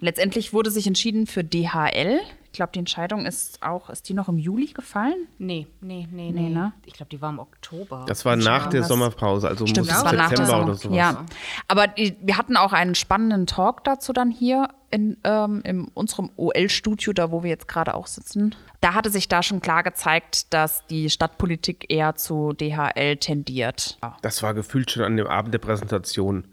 Letztendlich 0.00 0.52
wurde 0.52 0.70
sich 0.70 0.86
entschieden 0.86 1.26
für 1.26 1.44
DHL. 1.44 2.20
Ich 2.56 2.58
glaube, 2.58 2.72
die 2.72 2.78
Entscheidung 2.78 3.26
ist 3.26 3.62
auch, 3.62 3.90
ist 3.90 4.08
die 4.08 4.14
noch 4.14 4.30
im 4.30 4.38
Juli 4.38 4.72
gefallen? 4.72 5.28
Nee, 5.36 5.66
nee, 5.82 6.08
nee, 6.10 6.30
Nee, 6.30 6.40
nee. 6.40 6.48
ne? 6.48 6.72
Ich 6.86 6.94
glaube, 6.94 7.10
die 7.10 7.20
war 7.20 7.28
im 7.28 7.38
Oktober. 7.38 8.06
Das 8.08 8.24
war 8.24 8.34
nach 8.34 8.68
der 8.68 8.82
Sommerpause, 8.82 9.46
also 9.46 9.66
Stimmt, 9.66 9.88
muss 9.88 9.98
es 9.98 10.02
war 10.02 10.14
nach 10.14 10.30
der 10.30 10.38
September 10.38 10.64
oder 10.64 10.74
sowas. 10.74 10.96
Ja, 10.96 11.26
aber 11.68 11.86
die, 11.86 12.16
wir 12.22 12.38
hatten 12.38 12.56
auch 12.56 12.72
einen 12.72 12.94
spannenden 12.94 13.46
Talk 13.46 13.84
dazu 13.84 14.14
dann 14.14 14.30
hier 14.30 14.70
in, 14.90 15.18
ähm, 15.24 15.60
in 15.64 15.88
unserem 15.88 16.30
OL-Studio, 16.36 17.12
da 17.12 17.30
wo 17.30 17.42
wir 17.42 17.50
jetzt 17.50 17.68
gerade 17.68 17.92
auch 17.92 18.06
sitzen. 18.06 18.54
Da 18.80 18.94
hatte 18.94 19.10
sich 19.10 19.28
da 19.28 19.42
schon 19.42 19.60
klar 19.60 19.82
gezeigt, 19.82 20.54
dass 20.54 20.86
die 20.86 21.10
Stadtpolitik 21.10 21.92
eher 21.92 22.14
zu 22.14 22.54
DHL 22.54 23.18
tendiert. 23.18 23.98
Das 24.22 24.42
war 24.42 24.54
gefühlt 24.54 24.90
schon 24.90 25.02
an 25.02 25.18
dem 25.18 25.26
Abend 25.26 25.52
der 25.52 25.58
Präsentation 25.58 26.46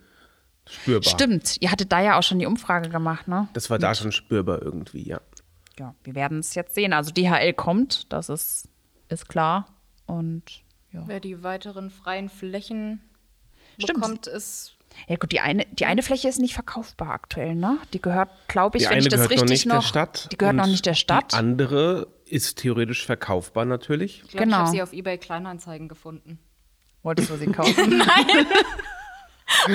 spürbar. 0.67 1.09
Stimmt, 1.09 1.55
ihr 1.61 1.71
hattet 1.71 1.93
da 1.93 2.01
ja 2.01 2.19
auch 2.19 2.23
schon 2.23 2.39
die 2.39 2.45
Umfrage 2.45 2.89
gemacht, 2.89 3.29
ne? 3.29 3.47
Das 3.53 3.69
war 3.69 3.79
da 3.79 3.95
schon 3.95 4.11
spürbar 4.11 4.61
irgendwie, 4.61 5.07
ja. 5.07 5.21
Ja, 5.79 5.95
wir 6.03 6.15
werden 6.15 6.39
es 6.39 6.53
jetzt 6.55 6.75
sehen. 6.75 6.93
Also 6.93 7.12
DHL 7.12 7.53
kommt, 7.53 8.12
das 8.13 8.29
ist, 8.29 8.69
ist 9.09 9.27
klar. 9.27 9.67
Und 10.05 10.43
ja. 10.91 11.03
Wer 11.07 11.19
die 11.19 11.41
weiteren 11.43 11.89
freien 11.89 12.29
Flächen 12.29 13.01
Stimmt. 13.79 14.01
bekommt, 14.01 14.27
ist 14.27 14.75
Ja 15.07 15.15
gut, 15.15 15.31
die 15.31 15.39
eine, 15.39 15.65
die 15.71 15.86
eine 15.86 16.03
Fläche 16.03 16.27
ist 16.27 16.39
nicht 16.39 16.53
verkaufbar 16.53 17.09
aktuell, 17.09 17.55
ne? 17.55 17.79
Die 17.93 18.01
gehört, 18.01 18.29
glaube 18.47 18.77
ich, 18.77 18.83
Die 18.83 18.89
wenn 18.91 18.99
ich 18.99 19.07
das 19.07 19.21
richtig 19.29 19.39
noch 19.39 19.49
nicht 19.49 19.65
noch. 19.65 19.75
der 19.77 19.81
Stadt. 19.81 20.29
Die 20.31 20.38
gehört 20.38 20.55
noch 20.55 20.67
nicht 20.67 20.86
der 20.86 20.93
Stadt. 20.93 21.31
Die 21.31 21.36
andere 21.38 22.07
ist 22.25 22.59
theoretisch 22.59 23.03
verkaufbar 23.05 23.65
natürlich. 23.65 24.21
Ich 24.25 24.29
glaube, 24.31 24.43
Genau. 24.45 24.55
ich 24.57 24.59
habe 24.62 24.71
sie 24.71 24.81
auf 24.83 24.93
eBay 24.93 25.17
Kleinanzeigen 25.17 25.88
gefunden. 25.88 26.38
Wolltest 27.01 27.31
du 27.31 27.38
sie 27.38 27.47
kaufen? 27.51 28.03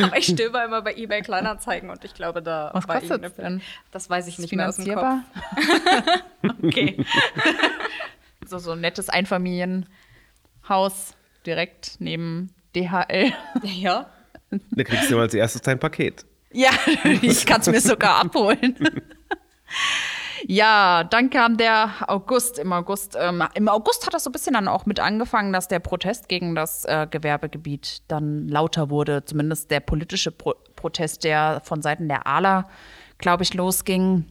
Aber 0.02 0.16
ich 0.16 0.26
stöber 0.26 0.64
immer 0.64 0.82
bei 0.82 0.94
eBay 0.94 1.22
Kleinanzeigen 1.22 1.90
und 1.90 2.04
ich 2.04 2.14
glaube, 2.14 2.42
da 2.42 2.70
Was 2.74 2.86
war 2.88 2.96
kostet 3.00 3.22
irgendeine- 3.22 3.58
denn? 3.58 3.62
Das 3.92 4.08
weiß 4.10 4.26
ich 4.28 4.38
nicht 4.38 4.52
mehr 4.54 4.68
aus 4.68 4.76
dem 4.76 4.94
Kopf. 4.94 5.00
Finanzierbar? 5.56 6.22
okay. 6.62 7.04
so, 8.46 8.58
so 8.58 8.72
ein 8.72 8.80
nettes 8.80 9.08
Einfamilienhaus 9.08 11.14
direkt 11.46 11.96
neben 11.98 12.52
DHL. 12.76 13.32
Ja. 13.62 14.10
Da 14.70 14.84
kriegst 14.84 15.10
du 15.10 15.16
mal 15.16 15.22
als 15.22 15.34
erstes 15.34 15.62
dein 15.62 15.78
Paket. 15.78 16.24
Ja, 16.52 16.70
ich 17.22 17.44
kann 17.46 17.60
es 17.60 17.66
mir 17.66 17.80
sogar 17.80 18.20
abholen. 18.20 18.76
Ja, 20.46 21.04
dann 21.04 21.30
kam 21.30 21.56
der 21.56 21.90
August. 22.06 22.58
Im 22.58 22.72
August, 22.72 23.16
ähm, 23.18 23.42
im 23.54 23.68
August 23.68 24.06
hat 24.06 24.14
das 24.14 24.24
so 24.24 24.30
ein 24.30 24.32
bisschen 24.32 24.54
dann 24.54 24.68
auch 24.68 24.86
mit 24.86 25.00
angefangen, 25.00 25.52
dass 25.52 25.68
der 25.68 25.80
Protest 25.80 26.28
gegen 26.28 26.54
das 26.54 26.84
äh, 26.84 27.06
Gewerbegebiet 27.10 28.02
dann 28.08 28.48
lauter 28.48 28.90
wurde. 28.90 29.24
Zumindest 29.24 29.70
der 29.70 29.80
politische 29.80 30.30
Pro 30.30 30.54
Protest, 30.76 31.24
der 31.24 31.60
von 31.64 31.82
Seiten 31.82 32.08
der 32.08 32.28
ALA, 32.28 32.68
glaube 33.18 33.42
ich, 33.42 33.52
losging. 33.52 34.26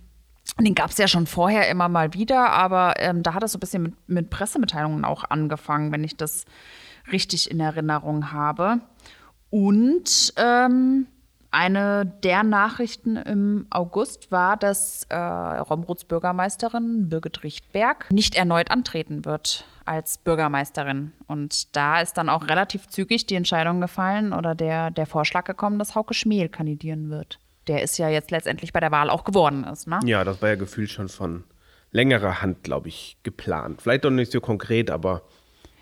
Den 0.59 0.75
gab 0.75 0.91
es 0.91 0.97
ja 0.97 1.09
schon 1.09 1.27
vorher 1.27 1.69
immer 1.69 1.89
mal 1.89 2.13
wieder, 2.13 2.51
aber 2.51 2.93
ähm, 2.99 3.21
da 3.21 3.33
hat 3.33 3.43
es 3.43 3.51
so 3.51 3.57
ein 3.57 3.59
bisschen 3.59 3.83
mit, 3.83 3.93
mit 4.07 4.29
Pressemitteilungen 4.29 5.03
auch 5.03 5.25
angefangen, 5.25 5.91
wenn 5.91 6.05
ich 6.05 6.15
das 6.15 6.45
richtig 7.11 7.51
in 7.51 7.59
Erinnerung 7.59 8.31
habe. 8.31 8.79
Und 9.49 10.33
ähm, 10.37 11.07
eine 11.51 12.05
der 12.23 12.43
Nachrichten 12.43 13.15
im 13.15 13.67
August 13.69 14.31
war, 14.31 14.57
dass 14.57 15.05
äh, 15.09 15.15
Romruts 15.15 16.05
Bürgermeisterin 16.05 17.09
Birgit 17.09 17.43
Richtberg 17.43 18.11
nicht 18.11 18.35
erneut 18.35 18.71
antreten 18.71 19.25
wird 19.25 19.65
als 19.85 20.17
Bürgermeisterin. 20.17 21.13
Und 21.27 21.75
da 21.75 22.01
ist 22.01 22.17
dann 22.17 22.29
auch 22.29 22.47
relativ 22.47 22.87
zügig 22.87 23.25
die 23.25 23.35
Entscheidung 23.35 23.81
gefallen 23.81 24.33
oder 24.33 24.55
der, 24.55 24.91
der 24.91 25.05
Vorschlag 25.05 25.45
gekommen, 25.45 25.79
dass 25.79 25.95
Hauke 25.95 26.13
Schmiel 26.13 26.49
kandidieren 26.49 27.09
wird. 27.09 27.39
Der 27.67 27.81
ist 27.81 27.97
ja 27.97 28.09
jetzt 28.09 28.31
letztendlich 28.31 28.73
bei 28.73 28.79
der 28.79 28.91
Wahl 28.91 29.09
auch 29.09 29.23
geworden 29.23 29.63
ist, 29.63 29.87
ne? 29.87 29.99
Ja, 30.05 30.23
das 30.23 30.41
war 30.41 30.49
ja 30.49 30.55
gefühlt 30.55 30.89
schon 30.89 31.09
von 31.09 31.43
längerer 31.91 32.41
Hand, 32.41 32.63
glaube 32.63 32.89
ich, 32.89 33.17
geplant. 33.23 33.81
Vielleicht 33.81 34.03
noch 34.03 34.11
nicht 34.11 34.31
so 34.31 34.41
konkret, 34.41 34.91
aber 34.91 35.23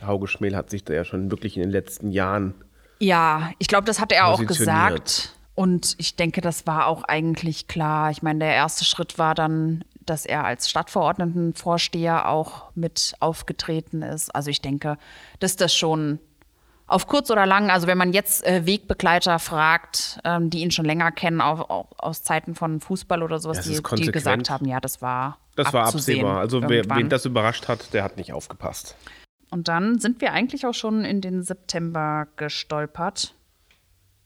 Hauge 0.06 0.28
Schmähl 0.28 0.56
hat 0.56 0.70
sich 0.70 0.84
da 0.84 0.94
ja 0.94 1.06
schon 1.06 1.32
wirklich 1.32 1.58
in 1.58 1.64
den 1.64 1.72
letzten 1.72 2.12
Jahren 2.12 2.54
Ja, 3.00 3.52
ich 3.60 3.68
glaube, 3.68 3.86
das 3.86 4.00
hat 4.00 4.12
er 4.12 4.28
auch 4.28 4.44
gesagt. 4.46 5.35
Und 5.56 5.96
ich 5.98 6.16
denke, 6.16 6.42
das 6.42 6.68
war 6.68 6.88
auch 6.88 7.04
eigentlich 7.04 7.68
klar. 7.68 8.12
Ich 8.12 8.22
meine, 8.22 8.40
der 8.40 8.54
erste 8.54 8.84
Schritt 8.84 9.18
war 9.18 9.36
dann, 9.36 9.84
dass 10.06 10.26
er 10.26 10.44
als 10.44 10.70
Stadtverordnetenvorsteher 10.70 12.30
auch 12.30 12.72
mit 12.76 13.16
aufgetreten 13.20 14.02
ist. 14.02 14.36
Also 14.36 14.50
ich 14.50 14.62
denke, 14.62 14.98
dass 15.40 15.56
das 15.56 15.74
schon 15.74 16.20
auf 16.88 17.08
kurz 17.08 17.32
oder 17.32 17.46
lang, 17.46 17.72
also 17.72 17.88
wenn 17.88 17.98
man 17.98 18.14
jetzt 18.14 18.46
äh, 18.46 18.66
Wegbegleiter 18.66 19.40
fragt, 19.40 20.20
ähm, 20.24 20.50
die 20.50 20.60
ihn 20.60 20.72
schon 20.72 20.86
länger 20.86 21.12
kennen, 21.12 21.42
auch, 21.42 21.70
auch 21.70 21.88
aus 21.98 22.22
Zeiten 22.22 22.54
von 22.54 22.80
Fußball 22.80 23.24
oder 23.24 23.40
sowas, 23.40 23.62
die, 23.62 23.82
die 23.96 24.12
gesagt 24.12 24.50
haben, 24.50 24.66
ja, 24.68 24.80
das 24.80 25.02
war 25.02 25.40
Das 25.56 25.74
war 25.74 25.88
absehbar. 25.88 26.40
Also 26.40 26.62
wer, 26.62 26.86
wen 26.90 27.10
das 27.10 27.26
überrascht 27.26 27.68
hat, 27.68 27.94
der 27.94 28.04
hat 28.04 28.18
nicht 28.18 28.34
aufgepasst. 28.34 28.96
Und 29.50 29.68
dann 29.68 30.00
sind 30.00 30.22
wir 30.22 30.34
eigentlich 30.34 30.66
auch 30.66 30.74
schon 30.74 31.06
in 31.06 31.22
den 31.22 31.42
September 31.42 32.28
gestolpert, 32.36 33.34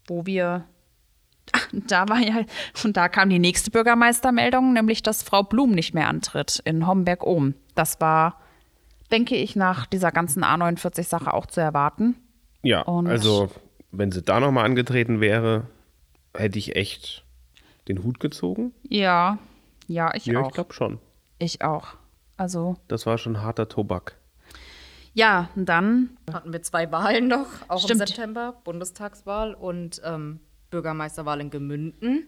wo 0.08 0.26
wir, 0.26 0.66
da 1.72 2.08
war 2.10 2.20
ja, 2.20 2.44
und 2.84 2.98
da 2.98 3.10
kam 3.10 3.30
die 3.30 3.40
nächste 3.40 3.72
Bürgermeistermeldung, 3.72 4.74
nämlich, 4.74 5.04
dass 5.04 5.24
Frau 5.24 5.44
Blum 5.44 5.72
nicht 5.72 5.94
mehr 5.94 6.08
antritt 6.08 6.62
in 6.66 6.86
Homberg-Ohm. 6.88 7.54
Das 7.76 8.00
war, 8.02 8.40
denke 9.12 9.36
ich, 9.36 9.56
nach 9.56 9.86
dieser 9.86 10.12
ganzen 10.12 10.44
A49-Sache 10.44 11.34
auch 11.34 11.46
zu 11.46 11.62
erwarten. 11.62 12.16
Ja, 12.62 12.82
Und- 12.82 13.08
also 13.08 13.50
wenn 13.92 14.12
sie 14.12 14.22
da 14.22 14.40
nochmal 14.40 14.66
angetreten 14.66 15.20
wäre, 15.22 15.68
hätte 16.36 16.60
ich 16.60 16.76
echt 16.76 17.26
den 17.88 18.04
Hut 18.04 18.20
gezogen. 18.20 18.74
Ja, 18.84 19.40
ja, 19.88 20.14
ich 20.14 20.26
Ja, 20.28 20.34
ich 20.42 20.46
auch. 20.46 20.52
glaube 20.52 20.74
schon. 20.74 21.00
Ich 21.40 21.64
auch. 21.64 21.88
Also, 22.38 22.76
Das 22.88 23.06
war 23.06 23.18
schon 23.18 23.42
harter 23.42 23.68
Tobak. 23.68 24.16
ja, 25.14 25.50
und 25.56 25.66
dann, 25.68 26.12
Hatten 26.32 26.54
wir 26.54 26.62
zwei 26.62 26.92
Wahlen 26.92 27.28
noch, 27.28 27.48
auch 27.68 27.80
Stimmt. 27.84 28.02
im 28.02 28.08
September, 28.08 28.54
Bundestagswahl 28.64 29.54
und 29.56 30.02
ähm, 30.06 30.40
Bürgermeisterwahl 30.70 31.42
in 31.42 31.50
Gemünden. 31.50 32.28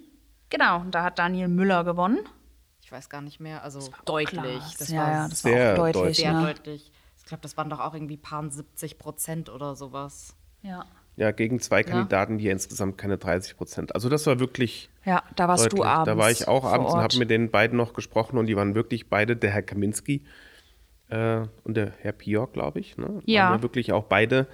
genau, 0.50 0.82
und 0.82 0.96
da 0.96 1.04
hat 1.04 1.20
Daniel 1.20 1.48
Müller 1.48 1.84
gewonnen. 1.84 2.20
Ich 2.82 2.92
weiß 2.92 3.10
gar 3.10 3.22
nicht 3.22 3.40
mehr, 3.40 3.64
also 3.64 3.80
deutlich. 4.06 4.42
Klar, 4.42 4.72
Das 4.80 4.90
ja, 4.90 5.02
war 5.02 5.12
ja, 5.12 5.28
das 5.30 5.42
sehr 5.42 5.66
war 5.66 5.74
auch 5.74 5.78
deutlich. 5.78 6.02
deutlich. 6.02 6.18
sehr 6.18 6.34
ne? 6.34 6.42
deutlich. 6.46 6.92
Ich 7.18 7.26
glaube, 7.26 7.42
das 7.42 7.56
waren 7.56 7.70
doch 7.70 7.80
auch 7.80 7.94
irgendwie 7.94 8.18
paar 8.18 8.50
70 8.50 8.98
Prozent 8.98 9.50
oder 9.50 9.76
sowas. 9.76 10.36
Ja. 10.62 10.86
Ja, 11.18 11.32
gegen 11.32 11.60
zwei 11.60 11.84
Kandidaten, 11.84 12.38
die 12.38 12.48
insgesamt 12.48 12.98
keine 12.98 13.18
30 13.18 13.58
Prozent. 13.58 13.94
Also 13.96 14.10
das 14.10 14.26
war 14.28 14.40
wirklich 14.40 14.90
ja, 15.06 15.24
da 15.36 15.48
warst 15.48 15.66
deutlich. 15.66 15.82
du 15.82 15.86
abends. 15.86 16.06
Da 16.06 16.18
war 16.18 16.32
ich 16.32 16.48
auch 16.48 16.64
abends 16.64 16.94
und 16.94 17.00
habe 17.00 17.18
mit 17.18 17.30
den 17.30 17.52
beiden 17.52 17.78
noch 17.78 17.94
gesprochen 17.94 18.38
und 18.38 18.48
die 18.48 18.56
waren 18.56 18.76
wirklich 18.76 19.10
beide, 19.10 19.36
der 19.36 19.52
Herr 19.52 19.62
Kaminski 19.62 20.24
äh, 21.10 21.44
und 21.64 21.76
der 21.76 21.92
Herr 22.00 22.14
Pior, 22.14 22.52
glaube 22.52 22.80
ich, 22.80 22.98
ne? 22.98 23.22
Ja. 23.26 23.46
Waren 23.50 23.58
ja 23.58 23.62
wirklich 23.62 23.92
auch 23.94 24.06
beide 24.06 24.48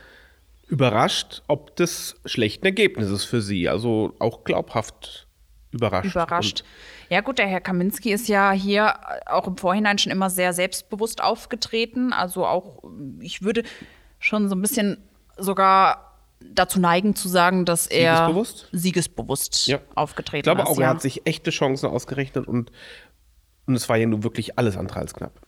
überrascht, 0.68 1.44
ob 1.48 1.76
des 1.76 2.16
schlechten 2.26 2.66
Ergebnisses 2.66 3.24
für 3.24 3.42
sie. 3.42 3.70
Also 3.70 4.14
auch 4.20 4.44
glaubhaft 4.44 5.28
überrascht. 5.72 6.12
überrascht. 6.12 6.64
Ja 7.10 7.22
gut, 7.22 7.40
der 7.40 7.48
Herr 7.48 7.62
Kaminski 7.62 8.12
ist 8.12 8.28
ja 8.28 8.52
hier 8.52 8.96
auch 9.28 9.48
im 9.48 9.58
Vorhinein 9.58 9.98
schon 9.98 10.12
immer 10.12 10.30
sehr 10.30 10.54
selbstbewusst 10.54 11.22
aufgetreten. 11.24 12.12
Also 12.14 12.46
auch, 12.46 12.84
ich 13.22 13.42
würde 13.44 13.64
schon 14.20 14.50
so 14.50 14.56
ein 14.56 14.62
bisschen 14.62 14.98
sogar 15.38 16.18
dazu 16.40 16.80
neigen 16.80 17.16
zu 17.16 17.30
sagen, 17.30 17.66
dass 17.66 17.88
er 17.88 18.16
Siegesbewusst? 18.18 18.70
siegesbewusst 18.72 19.68
Ja. 19.68 19.80
aufgetreten 19.96 20.38
Ich 20.40 20.44
glaube 20.44 20.62
ist. 20.62 20.68
auch, 20.68 20.78
ja. 20.78 20.84
er 20.86 20.90
hat 20.92 21.02
sich 21.02 21.26
echte 21.26 21.50
Chancen 21.52 21.88
ausgerechnet 21.90 22.48
und, 22.48 22.72
und 23.66 23.76
es 23.76 23.88
war 23.90 23.98
ja 23.98 24.06
nun 24.06 24.24
wirklich 24.24 24.58
alles 24.58 24.78
andere 24.78 25.00
als 25.00 25.14
knapp. 25.14 25.40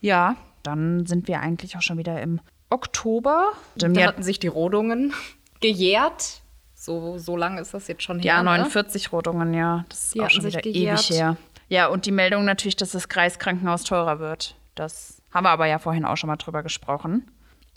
Ja, 0.00 0.36
dann 0.62 1.06
sind 1.06 1.26
wir 1.26 1.40
eigentlich 1.40 1.76
auch 1.76 1.82
schon 1.82 1.98
wieder 1.98 2.20
im 2.22 2.40
Oktober. 2.70 3.52
Dem 3.76 3.94
Da 3.94 4.06
hatten 4.06 4.22
sich 4.22 4.38
die 4.38 4.46
Rodungen 4.48 5.12
gejährt. 5.60 6.42
So, 6.74 7.18
so 7.18 7.36
lange 7.36 7.60
ist 7.60 7.74
das 7.74 7.88
jetzt 7.88 8.02
schon 8.02 8.20
Die 8.20 8.30
her. 8.30 8.42
ne? 8.42 8.50
A49-Rodungen, 8.64 9.52
ja. 9.54 9.84
Das 9.88 10.04
ist 10.04 10.14
Die 10.14 10.20
auch 10.20 10.24
hatten 10.24 10.34
schon 10.34 10.42
sich 10.42 10.52
wieder 10.54 10.62
gejährt. 10.62 10.98
ewig 11.10 11.18
her. 11.18 11.36
Ja, 11.68 11.88
und 11.88 12.06
die 12.06 12.12
Meldung 12.12 12.44
natürlich, 12.44 12.76
dass 12.76 12.92
das 12.92 13.08
Kreiskrankenhaus 13.08 13.84
teurer 13.84 14.20
wird. 14.20 14.54
Das 14.74 15.20
haben 15.32 15.44
wir 15.44 15.50
aber 15.50 15.66
ja 15.66 15.78
vorhin 15.78 16.04
auch 16.04 16.16
schon 16.16 16.28
mal 16.28 16.36
drüber 16.36 16.62
gesprochen. 16.62 17.30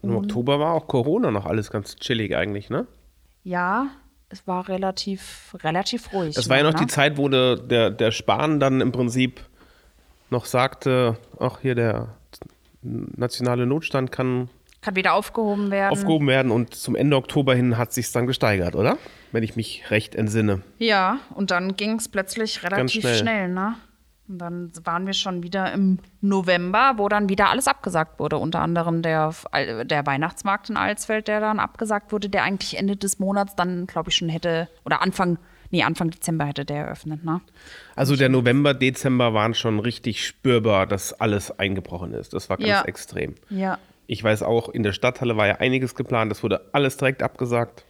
Im 0.04 0.16
Oktober 0.16 0.60
war 0.60 0.74
auch 0.74 0.88
Corona 0.88 1.30
noch 1.32 1.46
alles 1.46 1.70
ganz 1.72 1.96
chillig 1.98 2.36
eigentlich, 2.36 2.70
ne? 2.70 2.88
Ja, 3.44 3.88
es 4.30 4.48
war 4.48 4.68
relativ, 4.70 5.56
relativ 5.64 6.14
ruhig. 6.14 6.36
Das 6.36 6.48
war 6.50 6.58
ja 6.58 6.64
noch 6.64 6.74
die 6.76 6.86
ne? 6.86 6.88
Zeit, 6.88 7.18
wo 7.18 7.28
der, 7.28 7.56
der, 7.58 7.90
der 7.92 8.12
Spahn 8.12 8.60
dann 8.60 8.82
im 8.82 8.92
Prinzip 8.92 9.42
noch 10.30 10.46
sagte, 10.46 11.18
ach 11.40 11.60
hier 11.62 11.76
der 11.76 12.16
nationale 12.82 13.66
Notstand 13.66 14.12
kann 14.12 14.50
Kann 14.82 14.96
wieder 14.96 15.14
aufgehoben 15.14 15.70
werden. 15.70 15.92
aufgehoben 15.92 16.28
werden 16.28 16.52
und 16.52 16.74
zum 16.74 16.96
Ende 16.96 17.16
Oktober 17.16 17.54
hin 17.54 17.78
hat 17.78 17.94
sich 17.94 18.12
dann 18.12 18.26
gesteigert, 18.28 18.76
oder? 18.76 18.98
Wenn 19.32 19.44
ich 19.44 19.56
mich 19.56 19.92
recht 19.92 20.16
entsinne. 20.16 20.62
Ja, 20.80 21.20
und 21.36 21.52
dann 21.52 21.76
ging 21.76 21.98
es 21.98 22.10
plötzlich 22.10 22.64
relativ 22.64 23.02
schnell. 23.02 23.16
schnell. 23.18 23.48
ne? 23.50 23.76
Und 24.28 24.40
dann 24.40 24.72
waren 24.84 25.06
wir 25.06 25.14
schon 25.14 25.44
wieder 25.44 25.72
im 25.74 26.00
November, 26.22 26.94
wo 26.98 27.10
dann 27.10 27.30
wieder 27.30 27.50
alles 27.50 27.68
abgesagt 27.68 28.20
wurde. 28.20 28.38
Unter 28.38 28.62
anderem 28.62 29.02
der, 29.02 29.34
der 29.84 30.06
Weihnachtsmarkt 30.06 30.70
in 30.70 30.78
Alsfeld, 30.78 31.28
der 31.28 31.42
dann 31.42 31.60
abgesagt 31.60 32.12
wurde, 32.12 32.30
der 32.30 32.44
eigentlich 32.44 32.78
Ende 32.78 32.96
des 32.96 33.20
Monats 33.20 33.56
dann, 33.56 33.88
glaube 33.88 34.10
ich, 34.10 34.16
schon 34.16 34.30
hätte, 34.30 34.68
oder 34.86 35.02
Anfang, 35.02 35.38
nee, 35.70 35.84
Anfang 35.84 36.10
Dezember 36.12 36.46
hätte 36.46 36.66
der 36.66 36.86
eröffnet, 36.86 37.24
ne? 37.26 37.42
Also 37.96 38.16
der 38.16 38.30
November, 38.30 38.74
Dezember 38.74 39.34
waren 39.34 39.54
schon 39.54 39.80
richtig 39.80 40.26
spürbar, 40.26 40.88
dass 40.88 41.14
alles 41.14 41.60
eingebrochen 41.60 42.14
ist. 42.14 42.34
Das 42.34 42.50
war 42.50 42.58
ganz 42.58 42.70
Ja. 42.70 42.82
extrem. 42.84 43.36
Ja. 43.50 43.78
Ich 44.12 44.22
weiß 44.22 44.44
auch, 44.44 44.68
in 44.68 44.84
der 44.84 44.92
Stadthalle 44.92 45.38
war 45.38 45.48
ja 45.48 45.56
einiges 45.62 45.96
geplant, 45.96 46.30
das 46.30 46.44
wurde 46.44 46.68
alles 46.74 46.98
direkt 46.98 47.24
abgesagt. 47.24 47.86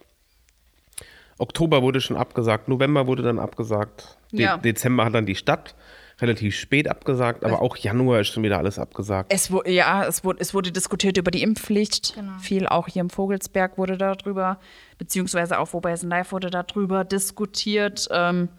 Oktober 1.39 1.81
wurde 1.81 1.99
schon 1.99 2.15
abgesagt, 2.15 2.67
November 2.67 3.07
wurde 3.07 3.23
dann 3.23 3.39
abgesagt. 3.39 4.19
De 4.31 4.45
Ja. 4.45 4.57
Dezember 4.57 5.05
hat 5.05 5.15
dann 5.15 5.25
die 5.25 5.34
Stadt 5.34 5.73
relativ 6.19 6.55
spät 6.55 6.88
abgesagt, 6.88 7.43
aber 7.43 7.60
auch 7.63 7.75
Januar 7.75 8.19
ist 8.19 8.27
schon 8.27 8.43
wieder 8.43 8.60
alles 8.60 8.77
abgesagt. 8.77 9.34
Es 9.34 9.49
wurde, 9.49 9.71
ja, 9.71 10.05
es 10.05 10.23
wurde, 10.23 10.39
es 10.41 10.53
wurde 10.53 10.71
diskutiert 10.71 11.17
über 11.17 11.31
die 11.31 11.41
Impfpflicht. 11.41 12.15
Viel 12.39 12.67
auch 12.67 12.88
hier 12.88 13.01
im 13.01 13.10
Vogelsberg 13.10 13.79
wurde 13.79 13.97
darüber, 13.97 14.60
beziehungsweise 14.99 15.57
auch 15.57 15.73
wo 15.73 15.79
bei 15.79 15.89
Hessen 15.89 16.12
Live 16.12 16.31
wurde 16.31 16.51
darüber 16.51 17.03
diskutiert. 17.03 18.07
Ähm, 18.12 18.49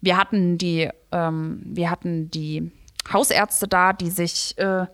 wir 0.00 0.16
hatten 0.16 0.56
die, 0.56 0.88
ähm, 1.10 1.62
wir 1.64 1.90
hatten 1.90 2.30
die 2.30 2.70
Hausärzte 3.12 3.66
da, 3.66 3.92
die 3.92 4.10
sich 4.10 4.56
äh, 4.58 4.86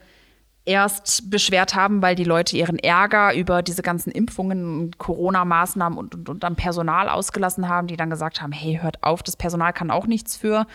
erst 0.69 1.31
beschwert 1.31 1.75
haben, 1.75 2.03
weil 2.03 2.15
die 2.15 2.25
Leute 2.25 2.57
ihren 2.57 2.79
Ärger 2.79 3.35
über 3.35 3.63
diese 3.63 3.83
ganzen 3.83 4.11
Impfungen 4.11 4.81
und 4.81 4.99
Corona-Maßnahmen 4.99 5.99
und, 5.99 6.15
und, 6.15 6.29
und 6.29 6.45
am 6.45 6.57
Personal 6.57 7.09
ausgelassen 7.09 7.69
haben, 7.69 7.87
die 7.87 7.97
dann 7.97 8.11
gesagt 8.11 8.43
haben, 8.43 8.53
hey, 8.53 8.79
hört 8.81 9.03
auf, 9.03 9.23
das 9.23 9.37
Personal 9.37 9.73
kann 9.73 9.91
auch 9.91 10.07
nichts 10.07 10.37
für. 10.37 10.67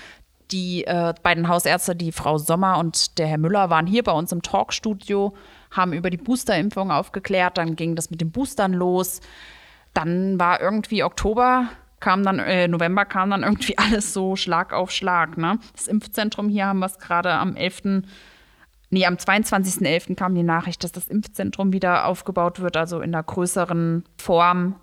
Die 0.52 0.84
äh, 0.86 1.14
beiden 1.22 1.48
Hausärzte, 1.48 1.96
die 1.96 2.12
Frau 2.12 2.38
Sommer 2.38 2.80
und 2.80 3.18
der 3.20 3.28
Herr 3.28 3.38
Müller, 3.38 3.70
waren 3.70 3.88
hier 3.88 4.04
bei 4.04 4.12
uns 4.12 4.32
im 4.32 4.42
Talkstudio, 4.42 5.34
haben 5.72 5.94
über 5.94 6.10
die 6.10 6.18
Boosterimpfung 6.18 6.92
aufgeklärt, 6.92 7.58
dann 7.58 7.76
ging 7.76 7.96
das 7.96 8.10
mit 8.10 8.20
den 8.20 8.32
Boostern 8.32 8.74
los. 8.74 9.22
Dann 9.94 10.40
war 10.40 10.60
irgendwie 10.60 11.04
Oktober, 11.04 11.70
kam 12.00 12.24
dann, 12.24 12.40
äh, 12.40 12.68
November 12.68 13.06
kam 13.06 13.30
dann 13.30 13.44
irgendwie 13.44 13.78
alles 13.78 14.12
so 14.12 14.36
Schlag 14.36 14.74
auf 14.74 14.90
Schlag. 14.90 15.38
Ne? 15.38 15.60
Das 15.76 15.88
Impfzentrum 15.88 16.50
hier 16.50 16.66
haben 16.66 16.80
wir 16.80 16.88
es 16.88 16.98
gerade 16.98 17.32
am 17.32 17.56
11. 17.56 18.04
Nee, 18.94 19.08
am 19.08 19.16
22.11. 19.16 20.16
kam 20.16 20.36
die 20.36 20.44
Nachricht, 20.44 20.84
dass 20.84 20.92
das 20.92 21.08
Impfzentrum 21.08 21.74
wieder 21.74 22.06
aufgebaut 22.06 22.60
wird, 22.60 22.78
also 22.78 22.98
in 23.02 23.16
einer 23.16 23.24
größeren 23.24 24.04
Form. 24.22 24.76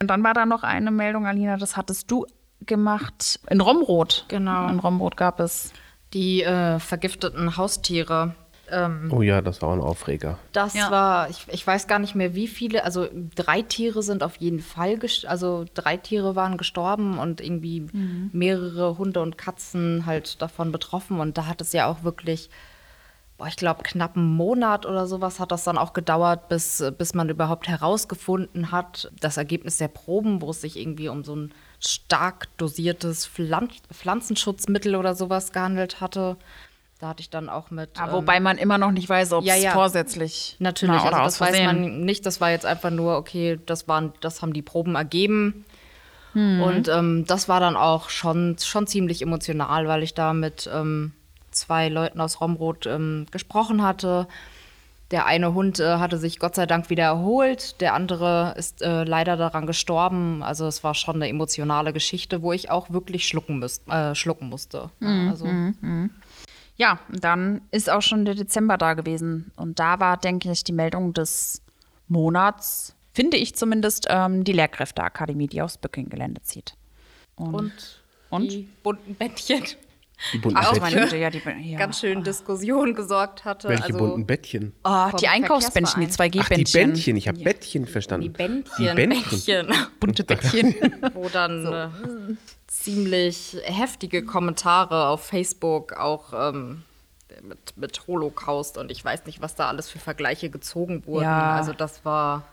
Und 0.00 0.08
dann 0.08 0.24
war 0.24 0.32
da 0.32 0.46
noch 0.46 0.62
eine 0.62 0.90
Meldung, 0.90 1.26
Alina, 1.26 1.58
das 1.58 1.76
hattest 1.76 2.10
du 2.10 2.24
gemacht. 2.64 3.38
In 3.50 3.60
Romrod. 3.60 4.24
Genau. 4.28 4.66
In 4.68 4.78
Romrod 4.78 5.16
gab 5.18 5.40
es. 5.40 5.72
Die 6.14 6.42
äh, 6.42 6.78
vergifteten 6.78 7.58
Haustiere. 7.58 8.34
Ähm, 8.70 9.10
Oh 9.12 9.20
ja, 9.20 9.42
das 9.42 9.60
war 9.60 9.74
ein 9.74 9.80
Aufreger. 9.80 10.38
das 10.52 10.72
Ja. 10.74 10.90
war, 10.90 11.28
ich, 11.28 11.46
ich 11.50 11.66
weiß 11.66 11.86
gar 11.86 11.98
nicht 11.98 12.14
mehr 12.14 12.34
wie 12.34 12.48
viele, 12.48 12.84
also 12.84 13.08
drei 13.34 13.60
Tiere 13.62 14.02
sind 14.02 14.22
auf 14.22 14.36
jeden 14.36 14.60
Fall, 14.60 14.98
also 15.26 15.64
drei 15.74 15.96
Tiere 15.98 16.34
waren 16.36 16.56
gestorben 16.56 17.18
und 17.18 17.40
irgendwie 17.40 17.86
mehrere 18.32 18.96
Hunde 18.96 19.20
und 19.20 19.36
Katzen 19.36 20.06
halt 20.06 20.40
davon 20.40 20.72
betroffen. 20.72 21.20
Und 21.20 21.36
da 21.36 21.46
hat 21.46 21.60
es 21.60 21.72
ja 21.72 21.86
auch 21.86 22.04
wirklich, 22.04 22.48
boah, 23.40 23.48
ich 23.48 23.56
glaube, 23.56 23.82
knapp 23.82 24.16
einen 24.16 24.36
Monat 24.36 24.84
oder 24.84 25.06
sowas 25.06 25.40
hat 25.40 25.50
das 25.50 25.64
dann 25.64 25.78
auch 25.78 25.94
gedauert, 25.94 26.48
bis, 26.50 26.84
bis 26.98 27.14
man 27.14 27.30
überhaupt 27.30 27.68
herausgefunden 27.68 28.70
hat, 28.70 29.10
das 29.18 29.38
Ergebnis 29.38 29.78
der 29.78 29.88
Proben, 29.88 30.42
wo 30.42 30.50
es 30.50 30.60
sich 30.60 30.78
irgendwie 30.78 31.08
um 31.08 31.24
so 31.24 31.34
ein 31.34 31.54
stark 31.80 32.48
dosiertes 32.58 33.26
Pflanz 33.26 33.80
Pflanzenschutzmittel 33.90 34.94
oder 34.94 35.14
sowas 35.14 35.52
gehandelt 35.52 36.02
hatte. 36.02 36.36
Da 36.98 37.08
hatte 37.08 37.22
ich 37.22 37.30
dann 37.30 37.48
auch 37.48 37.70
mit. 37.70 37.96
Ja, 37.96 38.08
ähm, 38.08 38.12
wobei 38.12 38.40
man 38.40 38.58
immer 38.58 38.76
noch 38.76 38.90
nicht 38.90 39.08
weiß, 39.08 39.32
ob 39.32 39.40
es 39.40 39.48
ja, 39.48 39.54
ja. 39.54 39.72
vorsätzlich 39.72 40.56
Natürlich, 40.58 41.00
na, 41.02 41.08
oder 41.08 41.22
also 41.22 41.24
das 41.24 41.40
weiß 41.40 41.64
man 41.64 42.02
nicht. 42.02 42.26
Das 42.26 42.42
war 42.42 42.50
jetzt 42.50 42.66
einfach 42.66 42.90
nur, 42.90 43.16
okay, 43.16 43.58
das 43.64 43.88
waren, 43.88 44.12
das 44.20 44.42
haben 44.42 44.52
die 44.52 44.60
Proben 44.60 44.96
ergeben. 44.96 45.64
Und 46.34 46.86
ähm, 46.86 47.24
das 47.26 47.48
war 47.48 47.58
dann 47.58 47.74
auch 47.74 48.08
schon, 48.08 48.56
schon 48.62 48.86
ziemlich 48.86 49.20
emotional, 49.20 49.88
weil 49.88 50.04
ich 50.04 50.14
da 50.14 50.32
mit 50.32 50.70
ähm, 50.72 51.12
zwei 51.50 51.88
Leuten 51.88 52.20
aus 52.20 52.40
Romrod 52.40 52.86
ähm, 52.86 53.26
gesprochen 53.30 53.82
hatte. 53.82 54.26
Der 55.10 55.26
eine 55.26 55.54
Hund 55.54 55.80
äh, 55.80 55.96
hatte 55.96 56.18
sich 56.18 56.38
Gott 56.38 56.54
sei 56.54 56.66
Dank 56.66 56.88
wieder 56.88 57.02
erholt, 57.02 57.80
der 57.80 57.94
andere 57.94 58.54
ist 58.56 58.80
äh, 58.80 59.02
leider 59.02 59.36
daran 59.36 59.66
gestorben. 59.66 60.42
Also 60.42 60.66
es 60.66 60.84
war 60.84 60.94
schon 60.94 61.16
eine 61.16 61.28
emotionale 61.28 61.92
Geschichte, 61.92 62.42
wo 62.42 62.52
ich 62.52 62.70
auch 62.70 62.90
wirklich 62.90 63.26
schlucken, 63.26 63.58
müß, 63.58 63.82
äh, 63.88 64.14
schlucken 64.14 64.48
musste. 64.48 64.90
Ja, 65.00 65.30
also, 65.30 65.46
Ja, 66.76 67.00
und 67.12 67.24
dann 67.24 67.60
ist 67.72 67.90
auch 67.90 68.02
schon 68.02 68.24
der 68.24 68.36
Dezember 68.36 68.78
da 68.78 68.94
gewesen. 68.94 69.50
Und 69.56 69.80
da 69.80 69.98
war, 69.98 70.16
denke 70.16 70.50
ich, 70.50 70.64
die 70.64 70.72
Meldung 70.72 71.12
des 71.12 71.60
Monats 72.08 72.94
finde 73.12 73.36
ich 73.36 73.54
zumindest, 73.54 74.06
ähm, 74.08 74.44
die 74.44 74.52
Lehrkräfteakademie, 74.52 75.48
die 75.48 75.60
aufs 75.60 75.76
Bücking-Gelände 75.76 76.42
zieht. 76.42 76.74
Und, 77.36 77.72
Und? 78.30 78.50
die 78.50 78.68
bunten 78.82 79.14
Bettchen. 79.14 79.64
Die 80.32 80.38
bunten 80.38 80.58
Ach, 80.58 80.72
Bettchen. 80.72 80.82
meine 80.82 81.00
Güte, 81.00 81.16
ja, 81.16 81.30
die, 81.30 81.42
ja. 81.70 81.78
Ganz 81.78 82.00
schön 82.00 82.22
Diskussion 82.22 82.94
gesorgt 82.94 83.44
hatte. 83.44 83.68
Welche 83.68 83.84
also, 83.84 83.98
bunten 83.98 84.26
Bettchen? 84.26 84.72
Oh, 84.84 85.08
die 85.18 85.28
Einkaufsbändchen, 85.28 86.00
die 86.02 86.08
Verkehrsverein. 86.08 86.64
2G-Bändchen. 86.64 86.64
Ach, 86.66 86.72
die 86.72 86.78
Bändchen. 86.78 87.16
Ich 87.16 87.28
habe 87.28 87.38
Bettchen 87.40 87.86
verstanden. 87.86 88.22
Die 88.24 88.28
Bändchen, 88.28 88.74
Die 88.78 88.94
Bändchen. 88.94 89.66
Bändchen. 89.66 89.86
bunte 90.00 90.24
Bändchen. 90.24 90.74
wo 91.14 91.28
dann 91.28 91.66
äh, 91.66 91.88
ziemlich 92.66 93.56
heftige 93.64 94.24
Kommentare 94.24 95.06
auf 95.06 95.24
Facebook 95.24 95.94
auch 95.94 96.32
ähm, 96.32 96.82
mit, 97.42 97.76
mit 97.76 98.06
Holocaust 98.06 98.78
und 98.78 98.90
ich 98.90 99.04
weiß 99.04 99.26
nicht, 99.26 99.40
was 99.40 99.54
da 99.54 99.68
alles 99.68 99.88
für 99.88 99.98
Vergleiche 99.98 100.50
gezogen 100.50 101.06
wurden. 101.06 101.24
Ja. 101.24 101.56
Also 101.56 101.72
das 101.72 102.04
war 102.04 102.44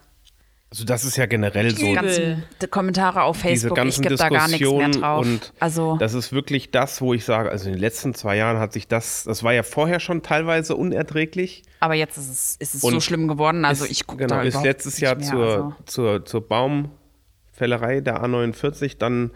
Also 0.69 0.83
das 0.83 1.05
ist 1.05 1.15
ja 1.15 1.25
generell 1.27 1.71
so. 1.71 1.85
Die 1.85 1.93
ganzen 1.93 2.43
die 2.61 2.67
Kommentare 2.67 3.23
auf 3.23 3.37
Facebook, 3.37 3.77
ich 3.85 4.01
gebe 4.01 4.15
da 4.15 4.27
gar 4.27 4.49
nichts 4.49 4.69
mehr 4.69 4.89
drauf. 4.89 5.25
und 5.25 5.53
also, 5.59 5.95
das 5.97 6.13
ist 6.13 6.33
wirklich 6.33 6.71
das, 6.71 6.99
wo 6.99 7.13
ich 7.13 7.23
sage, 7.23 7.49
also 7.49 7.67
in 7.67 7.75
den 7.75 7.79
letzten 7.79 8.13
zwei 8.13 8.35
Jahren 8.35 8.59
hat 8.59 8.73
sich 8.73 8.85
das, 8.85 9.23
das 9.23 9.43
war 9.43 9.53
ja 9.53 9.63
vorher 9.63 10.01
schon 10.01 10.23
teilweise 10.23 10.75
unerträglich. 10.75 11.63
aber 11.79 11.93
jetzt 11.93 12.17
ist 12.17 12.29
es, 12.29 12.55
ist 12.59 12.75
es 12.75 12.83
Und 12.83 12.93
so 12.93 12.99
schlimm 12.99 13.29
geworden. 13.29 13.63
Also 13.63 13.85
ist, 13.85 13.91
ich 13.91 14.07
gucke 14.07 14.23
genau, 14.23 14.35
da 14.35 14.41
ist 14.41 14.61
letztes 14.61 14.99
Jahr 14.99 15.15
mehr, 15.15 15.29
zur, 15.29 15.45
also. 15.45 15.75
zur, 15.85 16.25
zur 16.25 16.47
Baumfällerei 16.47 18.01
der 18.01 18.21
A49, 18.21 18.97
dann 18.97 19.31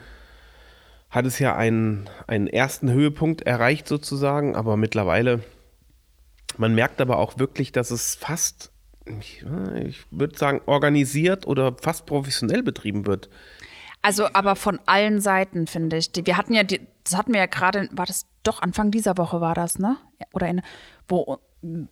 hat 1.12 1.26
es 1.26 1.40
ja 1.40 1.56
einen, 1.56 2.10
einen 2.28 2.48
ersten 2.48 2.92
Höhepunkt 2.92 3.42
erreicht 3.44 3.88
sozusagen, 3.88 4.56
aber 4.56 4.76
mittlerweile, 4.76 5.42
man 6.58 6.76
merkt 6.76 7.00
aber 7.00 7.20
auch 7.20 7.38
wirklich, 7.38 7.72
dass 7.72 7.92
es 7.92 8.16
fast, 8.16 8.72
ich, 9.20 9.44
würde 10.12 10.38
sagen, 10.38 10.62
organisiert 10.66 11.46
oder 11.48 11.76
fast 11.82 12.06
professionell 12.06 12.64
betrieben 12.64 13.06
wird. 13.06 13.30
Also, 14.02 14.28
aber 14.34 14.56
von 14.56 14.80
allen 14.86 15.22
Seiten, 15.22 15.68
finde 15.68 15.98
ich. 15.98 16.12
Wir 16.24 16.38
hatten 16.38 16.54
ja, 16.54 16.64
die, 16.64 16.82
das 17.04 17.18
hatten 17.18 17.34
wir 17.34 17.40
ja 17.40 17.46
gerade, 17.46 17.88
war 17.92 18.06
das 18.06 18.26
doch 18.44 18.62
Anfang 18.62 18.92
dieser 18.92 19.18
Woche 19.18 19.42
war 19.42 19.54
das, 19.54 19.78
ne? 19.78 19.98
Oder 20.34 20.48
in, 20.48 20.62
wo 21.08 21.40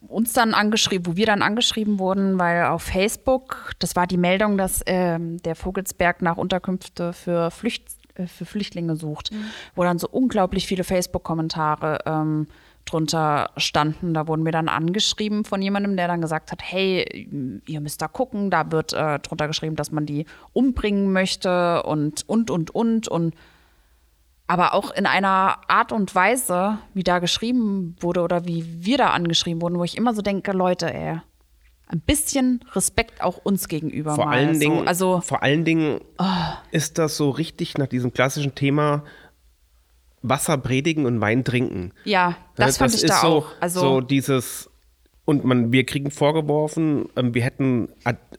uns 0.08 0.34
dann 0.34 0.54
angeschrieben, 0.54 1.06
wo 1.06 1.16
wir 1.16 1.28
dann 1.28 1.42
angeschrieben 1.42 2.00
wurden, 2.00 2.40
weil 2.40 2.66
auf 2.66 2.84
Facebook, 2.84 3.74
das 3.80 3.96
war 3.96 4.08
die 4.08 4.18
Meldung, 4.18 4.58
dass 4.58 4.82
ähm, 4.88 5.38
der 5.44 5.56
Vogelsberg 5.56 6.22
nach 6.22 6.38
Unterkünfte 6.38 7.14
für, 7.14 7.52
Flücht, 7.52 7.84
äh, 8.16 8.26
für 8.26 8.46
Flüchtlinge 8.46 8.96
sucht, 8.96 9.30
wo 9.76 9.84
dann 9.84 10.00
so 10.00 10.10
unglaublich 10.10 10.66
viele 10.66 10.84
Facebook-Kommentare 10.84 12.00
ähm, 12.06 12.48
drunter 12.92 13.52
standen. 13.58 14.14
Da 14.14 14.28
wurden 14.28 14.46
wir 14.46 14.52
dann 14.52 14.68
angeschrieben 14.70 15.46
von 15.46 15.62
jemandem, 15.62 15.96
der 15.98 16.08
dann 16.08 16.22
gesagt 16.22 16.52
hat, 16.52 16.62
hey, 16.64 17.62
ihr 17.68 17.82
müsst 17.82 18.02
da 18.02 18.08
gucken, 18.08 18.50
da 18.50 18.72
wird 18.72 18.94
äh, 18.94 19.20
drunter 19.20 19.48
geschrieben, 19.48 19.76
dass 19.76 19.92
man 19.92 20.06
die 20.06 20.26
umbringen 20.54 21.12
möchte 21.14 21.84
und, 21.84 22.28
und, 22.28 22.50
und, 22.52 22.72
und, 22.72 23.08
und 23.08 23.36
aber 24.48 24.74
auch 24.74 24.90
in 24.92 25.06
einer 25.06 25.58
Art 25.68 25.92
und 25.92 26.16
Weise, 26.16 26.80
wie 26.96 27.04
da 27.04 27.20
geschrieben 27.20 27.96
wurde 28.00 28.22
oder 28.22 28.46
wie 28.48 28.84
wir 28.84 28.98
da 28.98 29.12
angeschrieben 29.12 29.62
wurden, 29.62 29.78
wo 29.78 29.84
ich 29.84 29.96
immer 29.96 30.14
so 30.16 30.24
denke, 30.24 30.54
Leute, 30.54 30.92
ey, 30.92 31.22
ein 31.86 32.00
bisschen 32.02 32.66
Respekt 32.74 33.22
auch 33.22 33.38
uns 33.38 33.68
gegenüber 33.68 34.16
Vor 34.16 34.26
mal. 34.26 34.38
allen 34.38 34.56
so. 34.56 34.60
Dingen, 34.60 34.88
also 34.88 35.16
Oh. 35.18 35.22
vor 35.22 35.44
allen 35.44 35.66
Dingen 35.66 36.02
ist 36.72 36.98
das 36.98 37.16
so 37.18 37.30
richtig 37.30 37.78
nach 37.78 37.88
diesem 37.88 38.12
klassischen 38.12 38.56
Thema 38.56 39.04
Wasser 40.22 40.58
predigen 40.58 41.06
und 41.06 41.22
Wein 41.22 41.44
trinken. 41.44 41.94
ja, 42.04 42.36
das 42.56 42.78
fand 42.78 42.94
ich 42.94 43.06
da 43.06 43.22
so, 43.22 43.28
auch. 43.28 43.48
Also 43.60 43.80
so 43.80 44.02
dieses 44.02 44.70
und 45.26 45.46
man, 45.46 45.72
wir 45.72 45.86
kriegen 45.86 46.10
vorgeworfen, 46.10 47.08
ähm, 47.16 47.36
wir 47.36 47.44
hätten 47.44 47.90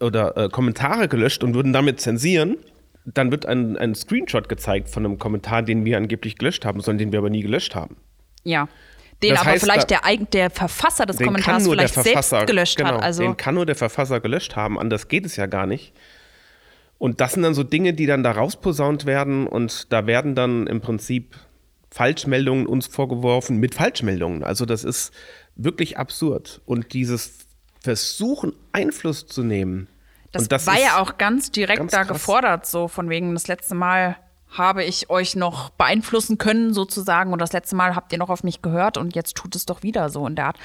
oder 0.00 0.36
äh, 0.36 0.48
Kommentare 0.48 1.06
gelöscht 1.06 1.44
und 1.44 1.54
würden 1.54 1.72
damit 1.72 2.00
zensieren. 2.00 2.56
Dann 3.04 3.30
wird 3.30 3.46
ein, 3.46 3.76
ein 3.76 3.94
Screenshot 3.94 4.48
gezeigt 4.48 4.90
von 4.90 5.04
einem 5.04 5.18
Kommentar, 5.18 5.62
den 5.62 5.84
wir 5.84 5.96
angeblich 5.96 6.36
gelöscht 6.36 6.64
haben, 6.64 6.80
sondern 6.80 6.98
den 6.98 7.12
wir 7.12 7.20
aber 7.20 7.30
nie 7.30 7.42
gelöscht 7.42 7.76
haben. 7.76 7.96
ja, 8.42 8.68
den 9.22 9.30
Das 9.30 9.40
aber 9.40 9.50
heißt, 9.50 9.64
vielleicht 9.64 9.90
der, 9.90 10.00
der 10.32 10.50
Verfasser 10.50 11.06
des 11.06 11.18
Kommentars 11.18 11.68
vielleicht 11.68 11.94
Verfasser 11.94 12.38
selbst 12.38 12.46
gelöscht 12.48 12.76
genau, 12.76 12.94
hat. 12.94 13.02
Also 13.02 13.22
den 13.22 13.36
kann 13.36 13.54
nur 13.54 13.66
der 13.66 13.76
Verfasser 13.76 14.18
gelöscht 14.20 14.56
haben, 14.56 14.78
anders 14.78 15.08
geht 15.08 15.26
es 15.26 15.36
ja 15.36 15.46
gar 15.46 15.66
nicht. 15.66 15.92
Und 16.98 17.20
das 17.20 17.32
sind 17.32 17.42
dann 17.42 17.54
so 17.54 17.62
Dinge, 17.62 17.94
die 17.94 18.06
dann 18.06 18.22
da 18.22 18.32
rausposaunt 18.32 19.06
werden 19.06 19.46
und 19.46 19.92
da 19.92 20.06
werden 20.06 20.34
dann 20.34 20.66
im 20.66 20.80
Prinzip 20.80 21.36
Falschmeldungen 21.90 22.66
uns 22.66 22.86
vorgeworfen 22.86 23.56
mit 23.56 23.74
Falschmeldungen. 23.74 24.44
Also 24.44 24.64
das 24.64 24.84
ist 24.84 25.12
wirklich 25.56 25.98
absurd. 25.98 26.60
Und 26.64 26.92
dieses 26.92 27.38
Versuchen, 27.80 28.54
Einfluss 28.72 29.26
zu 29.26 29.42
nehmen. 29.42 29.88
Das, 30.32 30.42
und 30.42 30.52
das 30.52 30.66
war 30.66 30.78
ja 30.78 31.00
auch 31.00 31.18
ganz 31.18 31.50
direkt 31.50 31.78
ganz 31.78 31.92
da 31.92 32.04
krass. 32.04 32.12
gefordert, 32.12 32.66
so 32.66 32.88
von 32.88 33.08
wegen, 33.08 33.32
das 33.34 33.48
letzte 33.48 33.74
Mal 33.74 34.16
habe 34.50 34.84
ich 34.84 35.10
euch 35.10 35.36
noch 35.36 35.70
beeinflussen 35.70 36.36
können, 36.36 36.74
sozusagen, 36.74 37.32
und 37.32 37.40
das 37.40 37.52
letzte 37.52 37.76
Mal 37.76 37.94
habt 37.94 38.12
ihr 38.12 38.18
noch 38.18 38.30
auf 38.30 38.42
mich 38.42 38.62
gehört 38.62 38.96
und 38.96 39.14
jetzt 39.14 39.36
tut 39.36 39.54
es 39.54 39.64
doch 39.64 39.82
wieder 39.82 40.10
so 40.10 40.26
in 40.26 40.34
der 40.34 40.46
Art. 40.46 40.58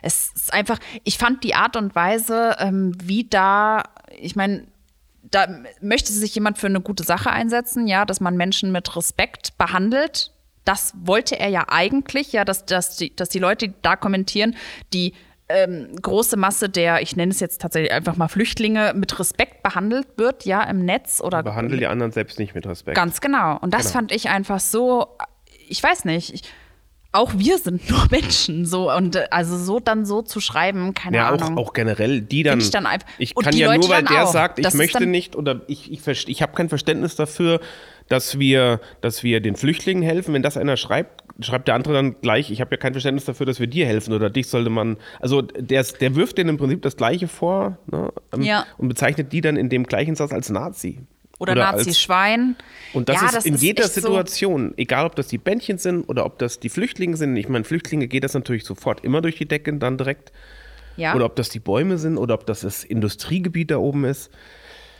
Es 0.00 0.30
ist 0.34 0.52
einfach, 0.52 0.78
ich 1.04 1.18
fand 1.18 1.42
die 1.42 1.54
Art 1.54 1.76
und 1.76 1.94
Weise, 1.94 2.56
ähm, 2.58 2.92
wie 3.02 3.24
da, 3.24 3.82
ich 4.16 4.36
meine, 4.36 4.66
da 5.22 5.46
möchte 5.80 6.12
sich 6.12 6.34
jemand 6.34 6.58
für 6.58 6.68
eine 6.68 6.80
gute 6.80 7.04
Sache 7.04 7.30
einsetzen, 7.30 7.86
ja, 7.86 8.04
dass 8.04 8.20
man 8.20 8.36
Menschen 8.36 8.70
mit 8.70 8.94
Respekt 8.96 9.58
behandelt. 9.58 10.32
Das 10.64 10.92
wollte 11.02 11.38
er 11.38 11.48
ja 11.48 11.64
eigentlich, 11.68 12.32
ja, 12.32 12.44
dass, 12.44 12.64
dass, 12.66 12.96
die, 12.96 13.14
dass 13.16 13.28
die 13.28 13.38
Leute, 13.40 13.68
die 13.68 13.74
da 13.82 13.96
kommentieren, 13.96 14.54
die 14.92 15.12
ähm, 15.48 15.88
große 16.00 16.36
Masse 16.36 16.68
der, 16.68 17.02
ich 17.02 17.16
nenne 17.16 17.32
es 17.32 17.40
jetzt 17.40 17.60
tatsächlich 17.60 17.92
einfach 17.92 18.16
mal 18.16 18.28
Flüchtlinge, 18.28 18.92
mit 18.94 19.18
Respekt 19.18 19.62
behandelt 19.62 20.06
wird, 20.16 20.44
ja, 20.46 20.62
im 20.62 20.84
Netz 20.84 21.20
oder 21.20 21.42
Behandle 21.42 21.76
die 21.76 21.86
anderen 21.86 22.12
selbst 22.12 22.38
nicht 22.38 22.54
mit 22.54 22.66
Respekt. 22.66 22.96
Ganz 22.96 23.20
genau. 23.20 23.58
Und 23.60 23.74
das 23.74 23.82
Genau. 23.82 23.92
fand 23.94 24.12
ich 24.12 24.28
einfach 24.30 24.60
so, 24.60 25.08
ich 25.68 25.82
weiß 25.82 26.04
nicht, 26.06 26.32
ich, 26.32 26.42
auch 27.10 27.32
wir 27.36 27.58
sind 27.58 27.90
nur 27.90 28.06
Menschen, 28.10 28.64
so 28.64 28.90
und 28.90 29.16
äh, 29.16 29.26
also 29.30 29.58
so 29.58 29.78
dann 29.80 30.06
so 30.06 30.22
zu 30.22 30.40
schreiben, 30.40 30.94
keine 30.94 31.18
Ja, 31.18 31.34
auch, 31.34 31.42
Ahnung. 31.42 31.58
auch 31.58 31.72
generell, 31.74 32.22
die 32.22 32.44
dann. 32.44 32.58
Ich 32.60 32.70
dann 32.70 32.86
einfach- 32.86 33.08
ich 33.18 33.34
kann 33.34 33.54
ja 33.54 33.66
Leute 33.66 33.80
nur, 33.80 33.88
weil 33.90 34.04
der 34.04 34.24
auch. 34.28 34.32
sagt, 34.32 34.58
ich 34.58 34.62
Das 34.64 34.72
möchte 34.74 35.04
nicht 35.06 35.36
oder 35.36 35.60
ich, 35.66 35.92
ich, 35.92 36.28
ich 36.28 36.40
habe 36.40 36.54
kein 36.54 36.70
Verständnis 36.70 37.14
dafür, 37.16 37.60
dass 38.12 38.38
wir, 38.38 38.80
dass 39.00 39.22
wir 39.22 39.40
den 39.40 39.56
Flüchtlingen 39.56 40.02
helfen. 40.02 40.34
Wenn 40.34 40.42
das 40.42 40.56
einer 40.56 40.76
schreibt, 40.76 41.24
schreibt 41.44 41.66
der 41.68 41.74
andere 41.74 41.94
dann 41.94 42.20
gleich, 42.20 42.50
ich 42.50 42.60
habe 42.60 42.70
ja 42.72 42.76
kein 42.76 42.92
Verständnis 42.92 43.24
dafür, 43.24 43.46
dass 43.46 43.58
wir 43.58 43.66
dir 43.66 43.86
helfen 43.86 44.12
oder 44.12 44.30
dich 44.30 44.46
sollte 44.48 44.70
man. 44.70 44.98
Also 45.20 45.42
der, 45.42 45.80
ist- 45.80 46.00
der 46.00 46.14
wirft 46.14 46.38
denen 46.38 46.50
im 46.50 46.56
Prinzip 46.58 46.82
das 46.82 46.96
Gleiche 46.96 47.26
vor 47.26 47.78
ne, 47.90 48.12
ähm, 48.34 48.42
Ja. 48.42 48.66
und 48.78 48.88
bezeichnet 48.88 49.32
die 49.32 49.40
dann 49.40 49.56
in 49.56 49.68
dem 49.68 49.84
gleichen 49.84 50.14
Satz 50.14 50.32
als 50.32 50.50
Nazi. 50.50 51.00
oder 51.38 51.52
als- 51.70 51.86
Nazi-Schwein. 51.86 52.54
und 52.92 53.08
das 53.08 53.20
ja, 53.20 53.36
ist 53.38 53.46
in 53.46 53.56
jeder 53.56 53.82
echt 53.84 53.94
so- 53.94 54.00
Situation, 54.02 54.74
egal 54.76 55.06
ob 55.06 55.16
das 55.16 55.26
die 55.26 55.38
Bändchen 55.38 55.76
sind 55.78 56.04
oder 56.08 56.24
ob 56.24 56.38
das 56.38 56.60
die 56.60 56.68
Flüchtlinge 56.68 57.16
sind. 57.16 57.34
Ich 57.36 57.48
meine, 57.48 57.64
Flüchtlinge 57.64 58.06
geht 58.06 58.22
das 58.22 58.34
natürlich 58.34 58.64
sofort 58.64 59.02
immer 59.04 59.20
durch 59.22 59.36
die 59.38 59.46
Decke 59.48 59.72
dann 59.72 59.98
direkt. 59.98 60.30
ja. 60.96 61.14
Oder 61.16 61.24
ob 61.24 61.34
das 61.36 61.48
die 61.48 61.58
Bäume 61.58 61.98
sind 61.98 62.16
oder 62.18 62.34
ob 62.34 62.46
das 62.46 62.60
das 62.60 62.84
Industriegebiet 62.84 63.70
da 63.72 63.78
oben 63.78 64.04
ist. 64.04 64.30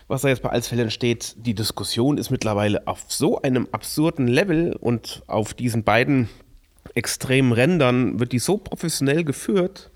Was 0.09 0.22
da 0.22 0.28
jetzt 0.28 0.42
bei 0.42 0.50
Alsfällen 0.50 0.90
steht, 0.90 1.34
die 1.38 1.55
Diskussion 1.55 2.18
ist 2.18 2.30
mittlerweile 2.30 2.86
auf 2.86 3.05
so 3.09 3.40
einem 3.40 3.68
absurden 3.72 4.26
Level 4.26 4.76
und 4.78 5.22
auf 5.26 5.55
diesen 5.55 5.84
beiden 5.84 6.28
extremen 6.94 7.53
Rändern 7.53 8.18
wird 8.20 8.32
die 8.32 8.38
so 8.38 8.59
professionell 8.59 9.24
geführt. 9.24 9.90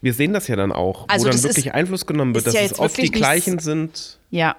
Wir 0.00 0.14
sehen 0.14 0.32
das 0.32 0.46
ja 0.48 0.56
dann 0.56 0.72
auch, 0.72 1.06
Also 1.08 1.26
wo 1.26 1.30
dann 1.30 1.42
wirklich 1.42 1.66
ist- 1.66 1.74
Einfluss 1.74 2.06
genommen 2.06 2.34
wird, 2.34 2.46
dass 2.46 2.54
ja 2.54 2.60
es 2.60 2.78
oft 2.78 2.96
die 2.96 3.10
gleichen 3.10 3.58
sind 3.58 4.18
ja, 4.30 4.56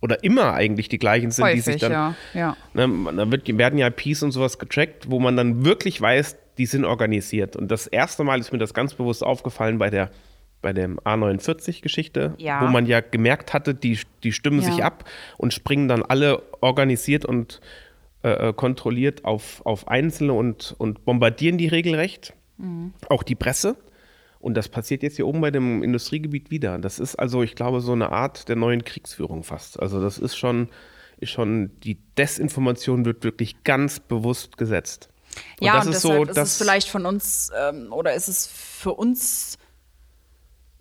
oder 0.00 0.24
immer 0.24 0.54
eigentlich 0.54 0.88
die 0.88 0.98
gleichen 0.98 1.30
sind, 1.30 1.46
die 1.52 1.60
sich 1.60 1.74
häufig, 1.74 1.80
dann 1.82 1.92
ja, 1.92 2.14
ja. 2.34 2.56
Ne, 2.74 3.12
da 3.14 3.30
wird, 3.30 3.56
werden 3.58 3.78
ja 3.78 3.88
IPs 3.88 4.22
und 4.22 4.32
sowas 4.32 4.58
getrackt, 4.58 5.10
wo 5.10 5.20
man 5.20 5.36
dann 5.36 5.64
wirklich 5.64 6.00
weiß, 6.00 6.36
die 6.58 6.66
sind 6.66 6.84
organisiert. 6.84 7.54
Und 7.54 7.70
das 7.70 7.86
erste 7.86 8.24
Mal 8.24 8.40
ist 8.40 8.50
mir 8.52 8.58
das 8.58 8.74
ganz 8.74 8.94
bewusst 8.94 9.22
aufgefallen 9.22 9.78
bei 9.78 9.90
der 9.90 10.10
bei 10.62 10.72
dem 10.72 10.98
A49-Geschichte, 11.00 12.34
Ja. 12.38 12.62
wo 12.62 12.66
man 12.68 12.86
ja 12.86 13.00
gemerkt 13.00 13.52
hatte, 13.52 13.74
die, 13.74 13.98
die 14.22 14.32
stimmen 14.32 14.60
Ja. 14.62 14.70
sich 14.70 14.84
ab 14.84 15.04
und 15.36 15.52
springen 15.52 15.88
dann 15.88 16.02
alle 16.02 16.42
organisiert 16.60 17.24
und 17.24 17.60
äh, 18.22 18.48
äh, 18.48 18.52
kontrolliert 18.52 19.24
auf, 19.24 19.60
auf 19.66 19.88
Einzelne 19.88 20.32
und, 20.32 20.74
und 20.78 21.04
bombardieren 21.04 21.58
die 21.58 21.66
regelrecht. 21.68 22.34
Mhm. 22.56 22.94
Auch 23.08 23.24
die 23.24 23.34
Presse. 23.34 23.76
Und 24.38 24.54
das 24.54 24.68
passiert 24.68 25.02
jetzt 25.02 25.16
hier 25.16 25.26
oben 25.26 25.40
bei 25.40 25.50
dem 25.50 25.82
Industriegebiet 25.82 26.50
wieder. 26.50 26.78
Das 26.78 26.98
ist 26.98 27.16
also, 27.16 27.42
ich 27.42 27.54
glaube, 27.54 27.80
so 27.80 27.92
eine 27.92 28.10
Art 28.10 28.48
der 28.48 28.56
neuen 28.56 28.84
Kriegsführung 28.84 29.42
fast. 29.44 29.80
Also 29.80 30.00
das 30.00 30.18
ist 30.18 30.36
schon, 30.36 30.68
ist 31.18 31.30
schon 31.30 31.70
die 31.80 31.98
Desinformation 32.18 33.04
wird 33.04 33.24
wirklich 33.24 33.62
ganz 33.64 34.00
bewusst 34.00 34.56
gesetzt. 34.56 35.08
Und 35.60 35.66
ja, 35.66 35.74
das 35.76 35.86
und 35.86 35.92
ist 35.92 36.04
deshalb 36.04 36.26
so, 36.26 36.30
ist 36.30 36.38
es 36.38 36.58
vielleicht 36.58 36.88
von 36.88 37.06
uns 37.06 37.50
ähm, 37.56 37.92
oder 37.92 38.14
ist 38.14 38.28
es 38.28 38.46
für 38.46 38.92
uns 38.92 39.58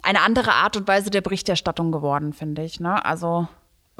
eine 0.04 0.22
andere 0.22 0.54
Art 0.54 0.78
und 0.78 0.88
Weise 0.88 1.10
der 1.10 1.22
Berichterstattung 1.22 1.92
geworden, 1.92 2.34
finde 2.34 2.64
ich. 2.64 2.80
Ne? 2.80 3.04
Also 3.04 3.48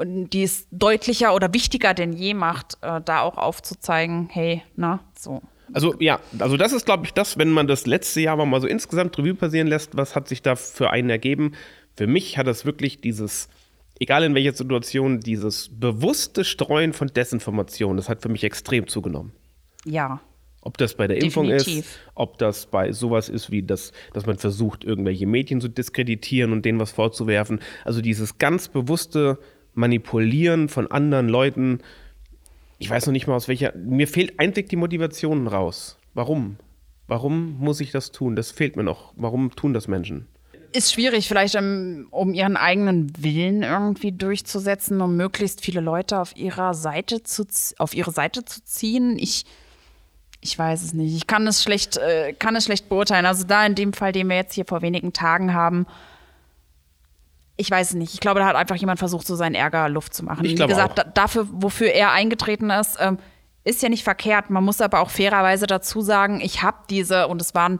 die 0.00 0.42
es 0.42 0.66
deutlicher 0.70 1.34
oder 1.34 1.54
wichtiger 1.54 1.94
denn 1.94 2.12
je 2.12 2.34
macht, 2.34 2.78
äh, 2.80 3.00
da 3.04 3.20
auch 3.20 3.36
aufzuzeigen, 3.36 4.28
hey, 4.32 4.62
na, 4.74 5.00
so. 5.16 5.42
Also 5.72 5.94
ja, 6.00 6.18
also 6.38 6.56
das 6.56 6.72
ist, 6.72 6.86
glaube 6.86 7.06
ich, 7.06 7.14
das, 7.14 7.38
wenn 7.38 7.50
man 7.50 7.66
das 7.66 7.86
letzte 7.86 8.20
Jahr 8.20 8.36
mal 8.44 8.60
so 8.60 8.66
insgesamt 8.66 9.16
Revue 9.18 9.34
passieren 9.34 9.68
lässt, 9.68 9.96
was 9.96 10.16
hat 10.16 10.28
sich 10.28 10.42
da 10.42 10.56
für 10.56 10.90
einen 10.90 11.08
ergeben? 11.08 11.52
Für 11.96 12.06
mich 12.06 12.36
hat 12.36 12.46
das 12.46 12.64
wirklich 12.64 13.00
dieses 13.00 13.48
egal 14.02 14.24
in 14.24 14.34
welcher 14.34 14.52
Situation, 14.52 15.20
dieses 15.20 15.68
bewusste 15.78 16.44
Streuen 16.44 16.92
von 16.92 17.08
Desinformation, 17.08 17.96
das 17.96 18.08
hat 18.08 18.20
für 18.20 18.28
mich 18.28 18.42
extrem 18.42 18.88
zugenommen. 18.88 19.32
Ja. 19.84 20.20
Ob 20.64 20.78
das 20.78 20.94
bei 20.94 21.08
der 21.08 21.20
Impfung 21.20 21.48
Definitiv. 21.48 21.84
ist, 21.84 21.98
ob 22.14 22.38
das 22.38 22.66
bei 22.66 22.92
sowas 22.92 23.28
ist 23.28 23.50
wie 23.50 23.64
das, 23.64 23.92
dass 24.12 24.26
man 24.26 24.38
versucht, 24.38 24.84
irgendwelche 24.84 25.26
Medien 25.26 25.60
zu 25.60 25.68
diskreditieren 25.68 26.52
und 26.52 26.64
denen 26.64 26.78
was 26.78 26.92
vorzuwerfen. 26.92 27.60
Also 27.84 28.00
dieses 28.00 28.38
ganz 28.38 28.68
bewusste 28.68 29.38
Manipulieren 29.74 30.68
von 30.68 30.90
anderen 30.90 31.28
Leuten. 31.28 31.80
Ich 32.78 32.88
weiß 32.88 33.06
noch 33.06 33.12
nicht 33.12 33.26
mal 33.26 33.34
aus 33.34 33.48
welcher. 33.48 33.74
Mir 33.76 34.06
fehlt 34.06 34.38
einzig 34.38 34.68
die 34.68 34.76
Motivation 34.76 35.48
raus. 35.48 35.98
Warum? 36.14 36.56
Warum 37.08 37.58
muss 37.58 37.80
ich 37.80 37.90
das 37.90 38.12
tun? 38.12 38.36
Das 38.36 38.52
fehlt 38.52 38.76
mir 38.76 38.84
noch. 38.84 39.12
Warum 39.16 39.50
tun 39.56 39.74
das 39.74 39.88
Menschen? 39.88 40.28
Ist 40.72 40.92
schwierig, 40.92 41.28
vielleicht 41.28 41.56
um, 41.56 42.06
um 42.10 42.32
ihren 42.32 42.56
eigenen 42.56 43.12
Willen 43.22 43.62
irgendwie 43.62 44.12
durchzusetzen, 44.12 45.00
um 45.00 45.16
möglichst 45.16 45.60
viele 45.60 45.80
Leute 45.80 46.20
auf 46.20 46.36
ihrer 46.36 46.72
Seite 46.72 47.22
zu, 47.22 47.46
auf 47.78 47.94
ihre 47.94 48.12
Seite 48.12 48.44
zu 48.44 48.64
ziehen. 48.64 49.18
Ich, 49.18 49.44
ich 50.42 50.58
weiß 50.58 50.82
es 50.82 50.92
nicht. 50.92 51.14
Ich 51.14 51.26
kann 51.28 51.46
es 51.46 51.62
schlecht, 51.62 51.96
äh, 51.96 52.32
kann 52.32 52.56
es 52.56 52.64
schlecht 52.64 52.88
beurteilen. 52.88 53.26
Also 53.26 53.44
da 53.44 53.64
in 53.64 53.76
dem 53.76 53.92
Fall, 53.92 54.12
den 54.12 54.28
wir 54.28 54.36
jetzt 54.36 54.54
hier 54.54 54.64
vor 54.66 54.82
wenigen 54.82 55.12
Tagen 55.12 55.54
haben, 55.54 55.86
ich 57.56 57.70
weiß 57.70 57.90
es 57.90 57.94
nicht. 57.94 58.12
Ich 58.12 58.20
glaube, 58.20 58.40
da 58.40 58.46
hat 58.46 58.56
einfach 58.56 58.74
jemand 58.74 58.98
versucht, 58.98 59.24
so 59.24 59.36
seinen 59.36 59.54
Ärger 59.54 59.88
Luft 59.88 60.14
zu 60.14 60.24
machen. 60.24 60.44
Ich 60.44 60.58
Wie 60.58 60.66
gesagt, 60.66 60.98
da, 60.98 61.04
dafür, 61.04 61.46
wofür 61.50 61.92
er 61.92 62.10
eingetreten 62.10 62.70
ist, 62.70 62.96
ähm, 62.98 63.18
ist 63.62 63.82
ja 63.82 63.88
nicht 63.88 64.02
verkehrt. 64.02 64.50
Man 64.50 64.64
muss 64.64 64.80
aber 64.80 65.00
auch 65.00 65.10
fairerweise 65.10 65.68
dazu 65.68 66.00
sagen, 66.00 66.40
ich 66.40 66.62
habe 66.62 66.78
diese, 66.90 67.28
und 67.28 67.40
es 67.40 67.54
waren, 67.54 67.78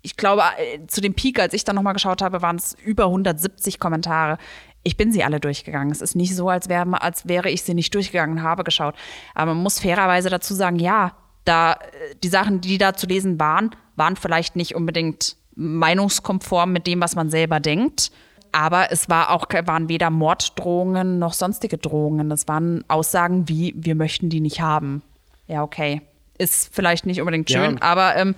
ich 0.00 0.16
glaube, 0.16 0.42
äh, 0.56 0.86
zu 0.86 1.02
dem 1.02 1.12
Peak, 1.12 1.38
als 1.38 1.52
ich 1.52 1.64
dann 1.64 1.76
nochmal 1.76 1.92
geschaut 1.92 2.22
habe, 2.22 2.40
waren 2.40 2.56
es 2.56 2.74
über 2.82 3.04
170 3.04 3.78
Kommentare. 3.78 4.38
Ich 4.82 4.96
bin 4.96 5.12
sie 5.12 5.22
alle 5.24 5.40
durchgegangen. 5.40 5.92
Es 5.92 6.00
ist 6.00 6.16
nicht 6.16 6.34
so, 6.34 6.48
als, 6.48 6.70
wär, 6.70 6.86
als 7.02 7.28
wäre 7.28 7.50
ich 7.50 7.64
sie 7.64 7.74
nicht 7.74 7.94
durchgegangen 7.94 8.38
und 8.38 8.42
habe 8.42 8.64
geschaut. 8.64 8.94
Aber 9.34 9.52
man 9.52 9.62
muss 9.62 9.78
fairerweise 9.78 10.30
dazu 10.30 10.54
sagen, 10.54 10.78
ja, 10.78 11.12
da, 11.44 11.76
die 12.22 12.28
Sachen, 12.28 12.60
die 12.60 12.78
da 12.78 12.94
zu 12.94 13.06
lesen 13.06 13.38
waren, 13.40 13.70
waren 13.96 14.16
vielleicht 14.16 14.56
nicht 14.56 14.74
unbedingt 14.74 15.36
meinungskonform 15.54 16.72
mit 16.72 16.86
dem, 16.86 17.00
was 17.00 17.14
man 17.14 17.30
selber 17.30 17.60
denkt. 17.60 18.10
Aber 18.52 18.92
es 18.92 19.08
war 19.08 19.30
auch, 19.30 19.46
waren 19.64 19.88
weder 19.88 20.10
Morddrohungen 20.10 21.18
noch 21.18 21.32
sonstige 21.32 21.78
Drohungen. 21.78 22.30
Es 22.30 22.48
waren 22.48 22.84
Aussagen 22.88 23.48
wie, 23.48 23.74
wir 23.76 23.94
möchten 23.94 24.28
die 24.28 24.40
nicht 24.40 24.60
haben. 24.60 25.02
Ja, 25.46 25.62
okay. 25.62 26.02
Ist 26.38 26.74
vielleicht 26.74 27.06
nicht 27.06 27.20
unbedingt 27.20 27.48
Ja. 27.50 27.64
schön, 27.64 27.80
aber 27.80 28.16
ähm, 28.16 28.34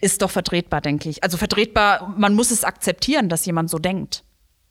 ist 0.00 0.22
doch 0.22 0.30
vertretbar, 0.30 0.80
denke 0.80 1.08
ich. 1.08 1.22
Also 1.22 1.36
vertretbar, 1.38 2.12
man 2.16 2.34
muss 2.34 2.50
es 2.50 2.62
akzeptieren, 2.64 3.28
dass 3.28 3.46
jemand 3.46 3.70
so 3.70 3.78
denkt. 3.78 4.22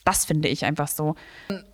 Das 0.05 0.25
finde 0.25 0.47
ich 0.47 0.63
einfach 0.63 0.87
so. 0.87 1.15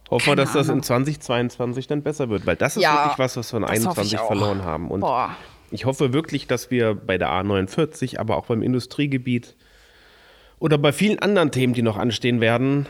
Hoffen 0.10 0.28
wir, 0.28 0.36
dass 0.36 0.54
das 0.54 0.68
in 0.68 0.72
Ahnung. 0.74 0.84
2022 0.84 1.88
dann 1.88 2.04
besser 2.04 2.30
wird, 2.30 2.46
weil 2.46 2.56
das 2.56 2.78
ist 2.78 2.84
Ja, 2.84 3.04
wirklich 3.06 3.20
was, 3.20 3.38
was 3.38 3.54
wir 3.54 3.58
in 3.58 3.64
das 3.64 3.86
hoffe 3.86 4.02
ich 4.02 4.18
21 4.18 4.20
auch. 4.20 4.28
verloren 4.28 4.64
haben. 4.64 4.90
Und 4.90 5.02
Boah. 5.02 5.36
Ich 5.74 5.86
hoffe 5.86 6.14
wirklich, 6.14 6.48
dass 6.48 6.72
wir 6.72 6.94
bei 6.94 7.18
der 7.18 7.30
A49, 7.30 8.20
aber 8.20 8.38
auch 8.38 8.46
beim 8.46 8.62
Industriegebiet 8.62 9.56
oder 10.60 10.78
bei 10.78 10.94
vielen 10.94 11.20
anderen 11.20 11.52
Themen, 11.52 11.74
die 11.74 11.82
noch 11.82 11.98
anstehen 11.98 12.40
werden, 12.42 12.86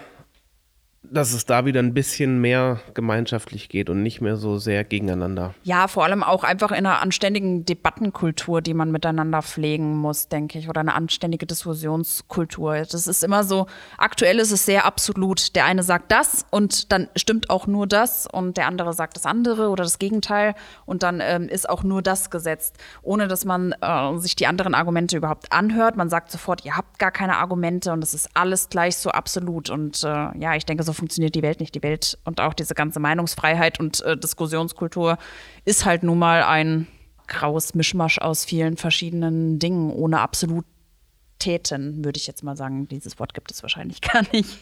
dass 1.04 1.34
es 1.34 1.46
da 1.46 1.66
wieder 1.66 1.82
ein 1.82 1.94
bisschen 1.94 2.40
mehr 2.40 2.80
gemeinschaftlich 2.94 3.68
geht 3.68 3.90
und 3.90 4.02
nicht 4.02 4.22
mehr 4.22 4.38
so 4.38 4.58
sehr 4.58 4.84
gegeneinander. 4.84 5.54
Ja, 5.64 5.88
vor 5.88 6.06
allem 6.06 6.24
auch 6.24 6.44
einfach 6.44 6.72
in 6.72 6.86
einer 6.86 7.02
anständigen 7.02 7.66
Debattenkultur, 7.66 8.62
die 8.62 8.74
man 8.74 8.92
miteinander 8.92 9.42
pflegen 9.42 9.98
muss, 9.98 10.30
denke 10.30 10.58
ich, 10.58 10.70
oder 10.70 10.80
eine 10.80 10.94
anständige 10.96 11.46
Diskussionskultur. 11.46 12.84
Das 12.90 13.08
ist 13.08 13.24
immer 13.24 13.44
so, 13.44 13.68
aktuell 13.98 14.40
ist 14.40 14.52
es 14.52 14.66
sehr 14.66 14.86
absolut. 14.86 15.56
Der 15.56 15.66
eine 15.66 15.84
sagt 15.84 16.12
das 16.12 16.46
und 16.52 16.92
dann 16.92 17.10
stimmt 17.16 17.50
auch 17.50 17.68
nur 17.68 17.86
das 17.86 18.26
und 18.26 18.56
der 18.56 18.68
andere 18.68 18.94
sagt 18.94 19.18
das 19.18 19.26
andere 19.26 19.70
oder 19.70 19.84
das 19.84 20.00
Gegenteil 20.00 20.56
und 20.86 21.04
dann 21.04 21.20
ähm, 21.22 21.50
ist 21.50 21.70
auch 21.70 21.84
nur 21.84 22.02
das 22.02 22.30
gesetzt, 22.30 22.78
ohne 23.02 23.28
dass 23.28 23.44
man 23.44 23.76
äh, 23.82 24.18
sich 24.18 24.36
die 24.36 24.48
anderen 24.48 24.74
Argumente 24.74 25.18
überhaupt 25.18 25.52
anhört. 25.52 25.98
Man 25.98 26.10
sagt 26.10 26.32
sofort, 26.32 26.64
ihr 26.66 26.78
habt 26.78 26.98
gar 26.98 27.12
keine 27.12 27.38
Argumente 27.38 27.92
und 27.92 28.04
es 28.04 28.14
ist 28.14 28.30
alles 28.36 28.70
gleich 28.70 28.96
so 28.96 29.10
absolut. 29.10 29.70
Und 29.70 30.04
äh, 30.04 30.08
ja, 30.08 30.56
ich 30.56 30.66
denke, 30.66 30.84
so 30.84 30.93
funktioniert 30.94 31.36
die 31.36 31.42
Welt 31.42 31.60
nicht. 31.60 31.76
Die 31.76 31.84
Welt 31.84 32.18
und 32.26 32.42
auch 32.42 32.54
diese 32.54 32.76
ganze 32.76 33.00
Meinungsfreiheit 33.00 33.80
und 33.80 34.02
äh, 34.02 34.18
Diskussionskultur 34.18 35.18
ist 35.66 35.86
halt 35.86 36.04
nun 36.04 36.20
mal 36.20 36.44
ein 36.44 36.88
graues 37.28 37.74
Mischmasch 37.74 38.20
aus 38.20 38.46
vielen 38.46 38.78
verschiedenen 38.78 39.60
Dingen 39.60 39.92
ohne 39.92 40.20
Absolutäten, 40.20 42.04
würde 42.04 42.18
ich 42.18 42.28
jetzt 42.28 42.44
mal 42.44 42.58
sagen. 42.58 42.88
Dieses 42.88 43.20
Wort 43.20 43.34
gibt 43.34 43.52
es 43.52 43.62
wahrscheinlich 43.64 44.02
gar 44.02 44.24
nicht. 44.32 44.58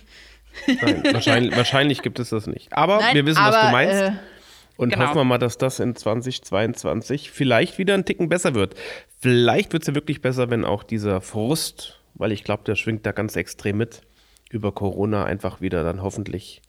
Nein, 0.67 1.03
wahrscheinlich, 1.11 1.55
wahrscheinlich 1.55 2.01
gibt 2.01 2.19
es 2.19 2.29
das 2.29 2.47
nicht. 2.47 2.73
Aber 2.73 2.99
Nein, 2.99 3.15
wir 3.15 3.25
wissen, 3.25 3.41
was 3.41 3.55
aber, 3.55 3.67
du 3.67 3.71
meinst. 3.71 4.01
äh, 4.01 4.11
und 4.77 4.93
genau. 4.93 5.05
hoffen 5.05 5.17
wir 5.17 5.23
mal, 5.25 5.37
dass 5.37 5.57
das 5.57 5.79
in 5.79 5.95
2022 5.95 7.31
vielleicht 7.31 7.77
wieder 7.77 7.93
ein 7.93 8.05
Ticken 8.05 8.29
besser 8.29 8.55
wird. 8.55 8.75
Vielleicht 9.19 9.73
wird 9.73 9.83
es 9.83 9.87
ja 9.87 9.95
wirklich 9.95 10.21
besser, 10.21 10.49
wenn 10.49 10.65
auch 10.65 10.83
dieser 10.83 11.21
Frust, 11.21 11.99
weil 12.15 12.31
ich 12.31 12.43
glaube, 12.43 12.63
der 12.63 12.75
schwingt 12.75 13.05
da 13.05 13.11
ganz 13.11 13.35
extrem 13.35 13.77
mit, 13.77 14.01
über 14.51 14.71
Corona 14.71 15.23
einfach 15.25 15.61
wieder 15.61 15.83
dann 15.83 16.01
hoffentlich 16.01 16.61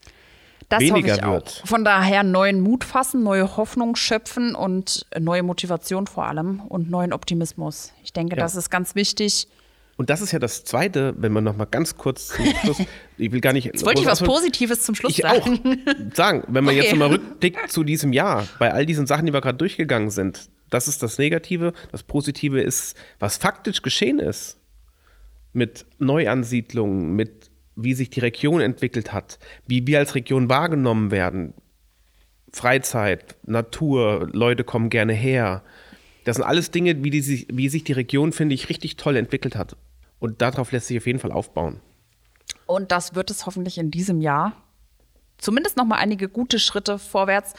Das 0.69 0.79
weniger 0.81 1.13
hoffe 1.13 1.21
ich 1.21 1.27
wird. 1.27 1.61
Auch. 1.63 1.67
Von 1.67 1.83
daher 1.85 2.23
neuen 2.23 2.61
Mut 2.61 2.83
fassen, 2.83 3.23
neue 3.23 3.57
Hoffnung 3.57 3.95
schöpfen 3.95 4.55
und 4.55 5.05
neue 5.19 5.43
Motivation 5.43 6.07
vor 6.07 6.25
allem 6.25 6.61
und 6.61 6.89
neuen 6.89 7.13
Optimismus. 7.13 7.91
Ich 8.03 8.13
denke, 8.13 8.35
Ja. 8.35 8.43
das 8.43 8.55
ist 8.55 8.69
ganz 8.69 8.95
wichtig. 8.95 9.47
Und 9.95 10.09
das 10.09 10.21
ist 10.21 10.31
ja 10.31 10.39
das 10.39 10.63
Zweite, 10.63 11.13
wenn 11.17 11.31
man 11.31 11.43
noch 11.43 11.55
mal 11.55 11.65
ganz 11.65 11.97
kurz 11.97 12.29
zum 12.29 12.45
Schluss, 12.63 12.77
ich 13.17 13.31
will 13.31 13.41
gar 13.41 13.53
nicht. 13.53 13.65
Jetzt 13.65 13.85
wollte 13.85 14.01
ich 14.01 14.07
was 14.07 14.23
Positives 14.23 14.81
zum 14.81 14.95
Schluss 14.95 15.11
Ich 15.11 15.23
auch 15.25 15.45
sagen. 16.15 16.43
wenn 16.47 16.63
man 16.63 16.75
jetzt 16.75 16.85
Okay. 16.87 16.93
nochmal 16.97 17.09
rückblickt 17.09 17.71
zu 17.71 17.83
diesem 17.83 18.11
Jahr, 18.11 18.47
bei 18.57 18.73
all 18.73 18.85
diesen 18.87 19.05
Sachen, 19.05 19.27
die 19.27 19.33
wir 19.33 19.41
gerade 19.41 19.57
durchgegangen 19.59 20.09
sind, 20.09 20.49
das 20.71 20.87
ist 20.87 21.03
das 21.03 21.19
Negative. 21.19 21.73
Das 21.91 22.01
Positive 22.01 22.59
ist, 22.59 22.95
was 23.19 23.37
faktisch 23.37 23.83
geschehen 23.83 24.17
ist. 24.17 24.57
Mit 25.55 25.85
Neuansiedlungen, 25.99 27.15
mit 27.15 27.51
wie 27.75 27.93
sich 27.93 28.09
die 28.09 28.19
Region 28.19 28.61
entwickelt 28.61 29.13
hat, 29.13 29.39
wie 29.67 29.85
wir 29.87 29.99
als 29.99 30.15
Region 30.15 30.49
wahrgenommen 30.49 31.11
werden. 31.11 31.53
Freizeit, 32.51 33.35
Natur, 33.45 34.29
Leute 34.31 34.63
kommen 34.63 34.89
gerne 34.89 35.13
her. 35.13 35.63
Das 36.23 36.35
sind 36.37 36.45
alles 36.45 36.71
Dinge, 36.71 37.03
wie, 37.03 37.09
die, 37.09 37.21
sich- 37.21 37.47
wie 37.51 37.67
sich 37.69 37.83
die 37.83 37.93
Region, 37.93 38.31
finde 38.31 38.55
ich, 38.55 38.69
richtig 38.69 38.95
toll 38.95 39.15
entwickelt 39.17 39.55
hat. 39.55 39.75
Und 40.19 40.41
darauf 40.41 40.71
lässt 40.71 40.87
sich 40.87 40.97
auf 40.97 41.07
jeden 41.07 41.19
Fall 41.19 41.31
aufbauen. 41.31 41.79
Und 42.65 42.91
das 42.91 43.15
wird 43.15 43.29
es 43.31 43.45
hoffentlich 43.45 43.77
in 43.77 43.91
diesem 43.91 44.21
Jahr. 44.21 44.53
Zumindest 45.37 45.75
noch 45.75 45.85
mal 45.85 45.97
einige 45.97 46.29
gute 46.29 46.59
Schritte 46.59 46.97
vorwärts. 46.99 47.53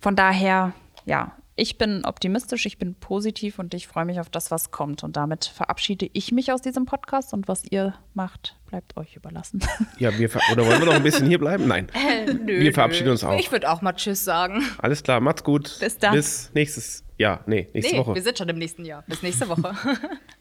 Von 0.00 0.16
daher, 0.16 0.74
ja, 1.06 1.32
ich 1.56 1.78
bin 1.78 2.04
optimistisch, 2.04 2.66
ich 2.66 2.78
bin 2.78 2.94
positiv 2.94 3.58
und 3.58 3.72
ich 3.74 3.88
freue 3.88 4.04
mich 4.04 4.20
auf 4.20 4.28
das, 4.28 4.50
was 4.50 4.70
kommt. 4.70 5.02
Und 5.02 5.16
damit 5.16 5.46
verabschiede 5.46 6.08
ich 6.12 6.30
mich 6.30 6.52
aus 6.52 6.60
diesem 6.60 6.84
Podcast 6.84 7.32
und 7.32 7.48
was 7.48 7.64
ihr 7.70 7.94
macht, 8.14 8.56
bleibt 8.66 8.96
euch 8.96 9.16
überlassen. 9.16 9.60
Ja, 9.98 10.16
wir 10.18 10.28
oder 10.52 10.66
wollen 10.66 10.80
wir 10.80 10.86
noch 10.86 10.94
ein 10.94 11.02
bisschen 11.02 11.26
hier 11.26 11.38
bleiben? 11.38 11.66
Nein. 11.66 11.88
wir 12.44 12.72
verabschieden 12.74 13.08
uns 13.10 13.24
auch. 13.24 13.38
Ich 13.38 13.50
würde 13.50 13.70
auch 13.70 13.80
mal 13.80 13.94
Tschüss 13.94 14.24
sagen. 14.24 14.62
Alles 14.78 15.02
klar, 15.02 15.20
macht's 15.20 15.42
gut. 15.42 15.78
Bis 15.80 15.96
dann. 15.96 16.12
Bis 16.12 16.50
nächstes 16.52 17.02
Jahr. 17.16 17.42
Nee, 17.46 17.68
nächste 17.72 17.94
Nee, 17.94 18.00
Woche. 18.00 18.14
wir 18.14 18.22
sind 18.22 18.36
schon 18.36 18.48
im 18.50 18.58
nächsten 18.58 18.84
Jahr. 18.84 19.02
Bis 19.06 19.22
nächste 19.22 19.48
Woche. 19.48 19.74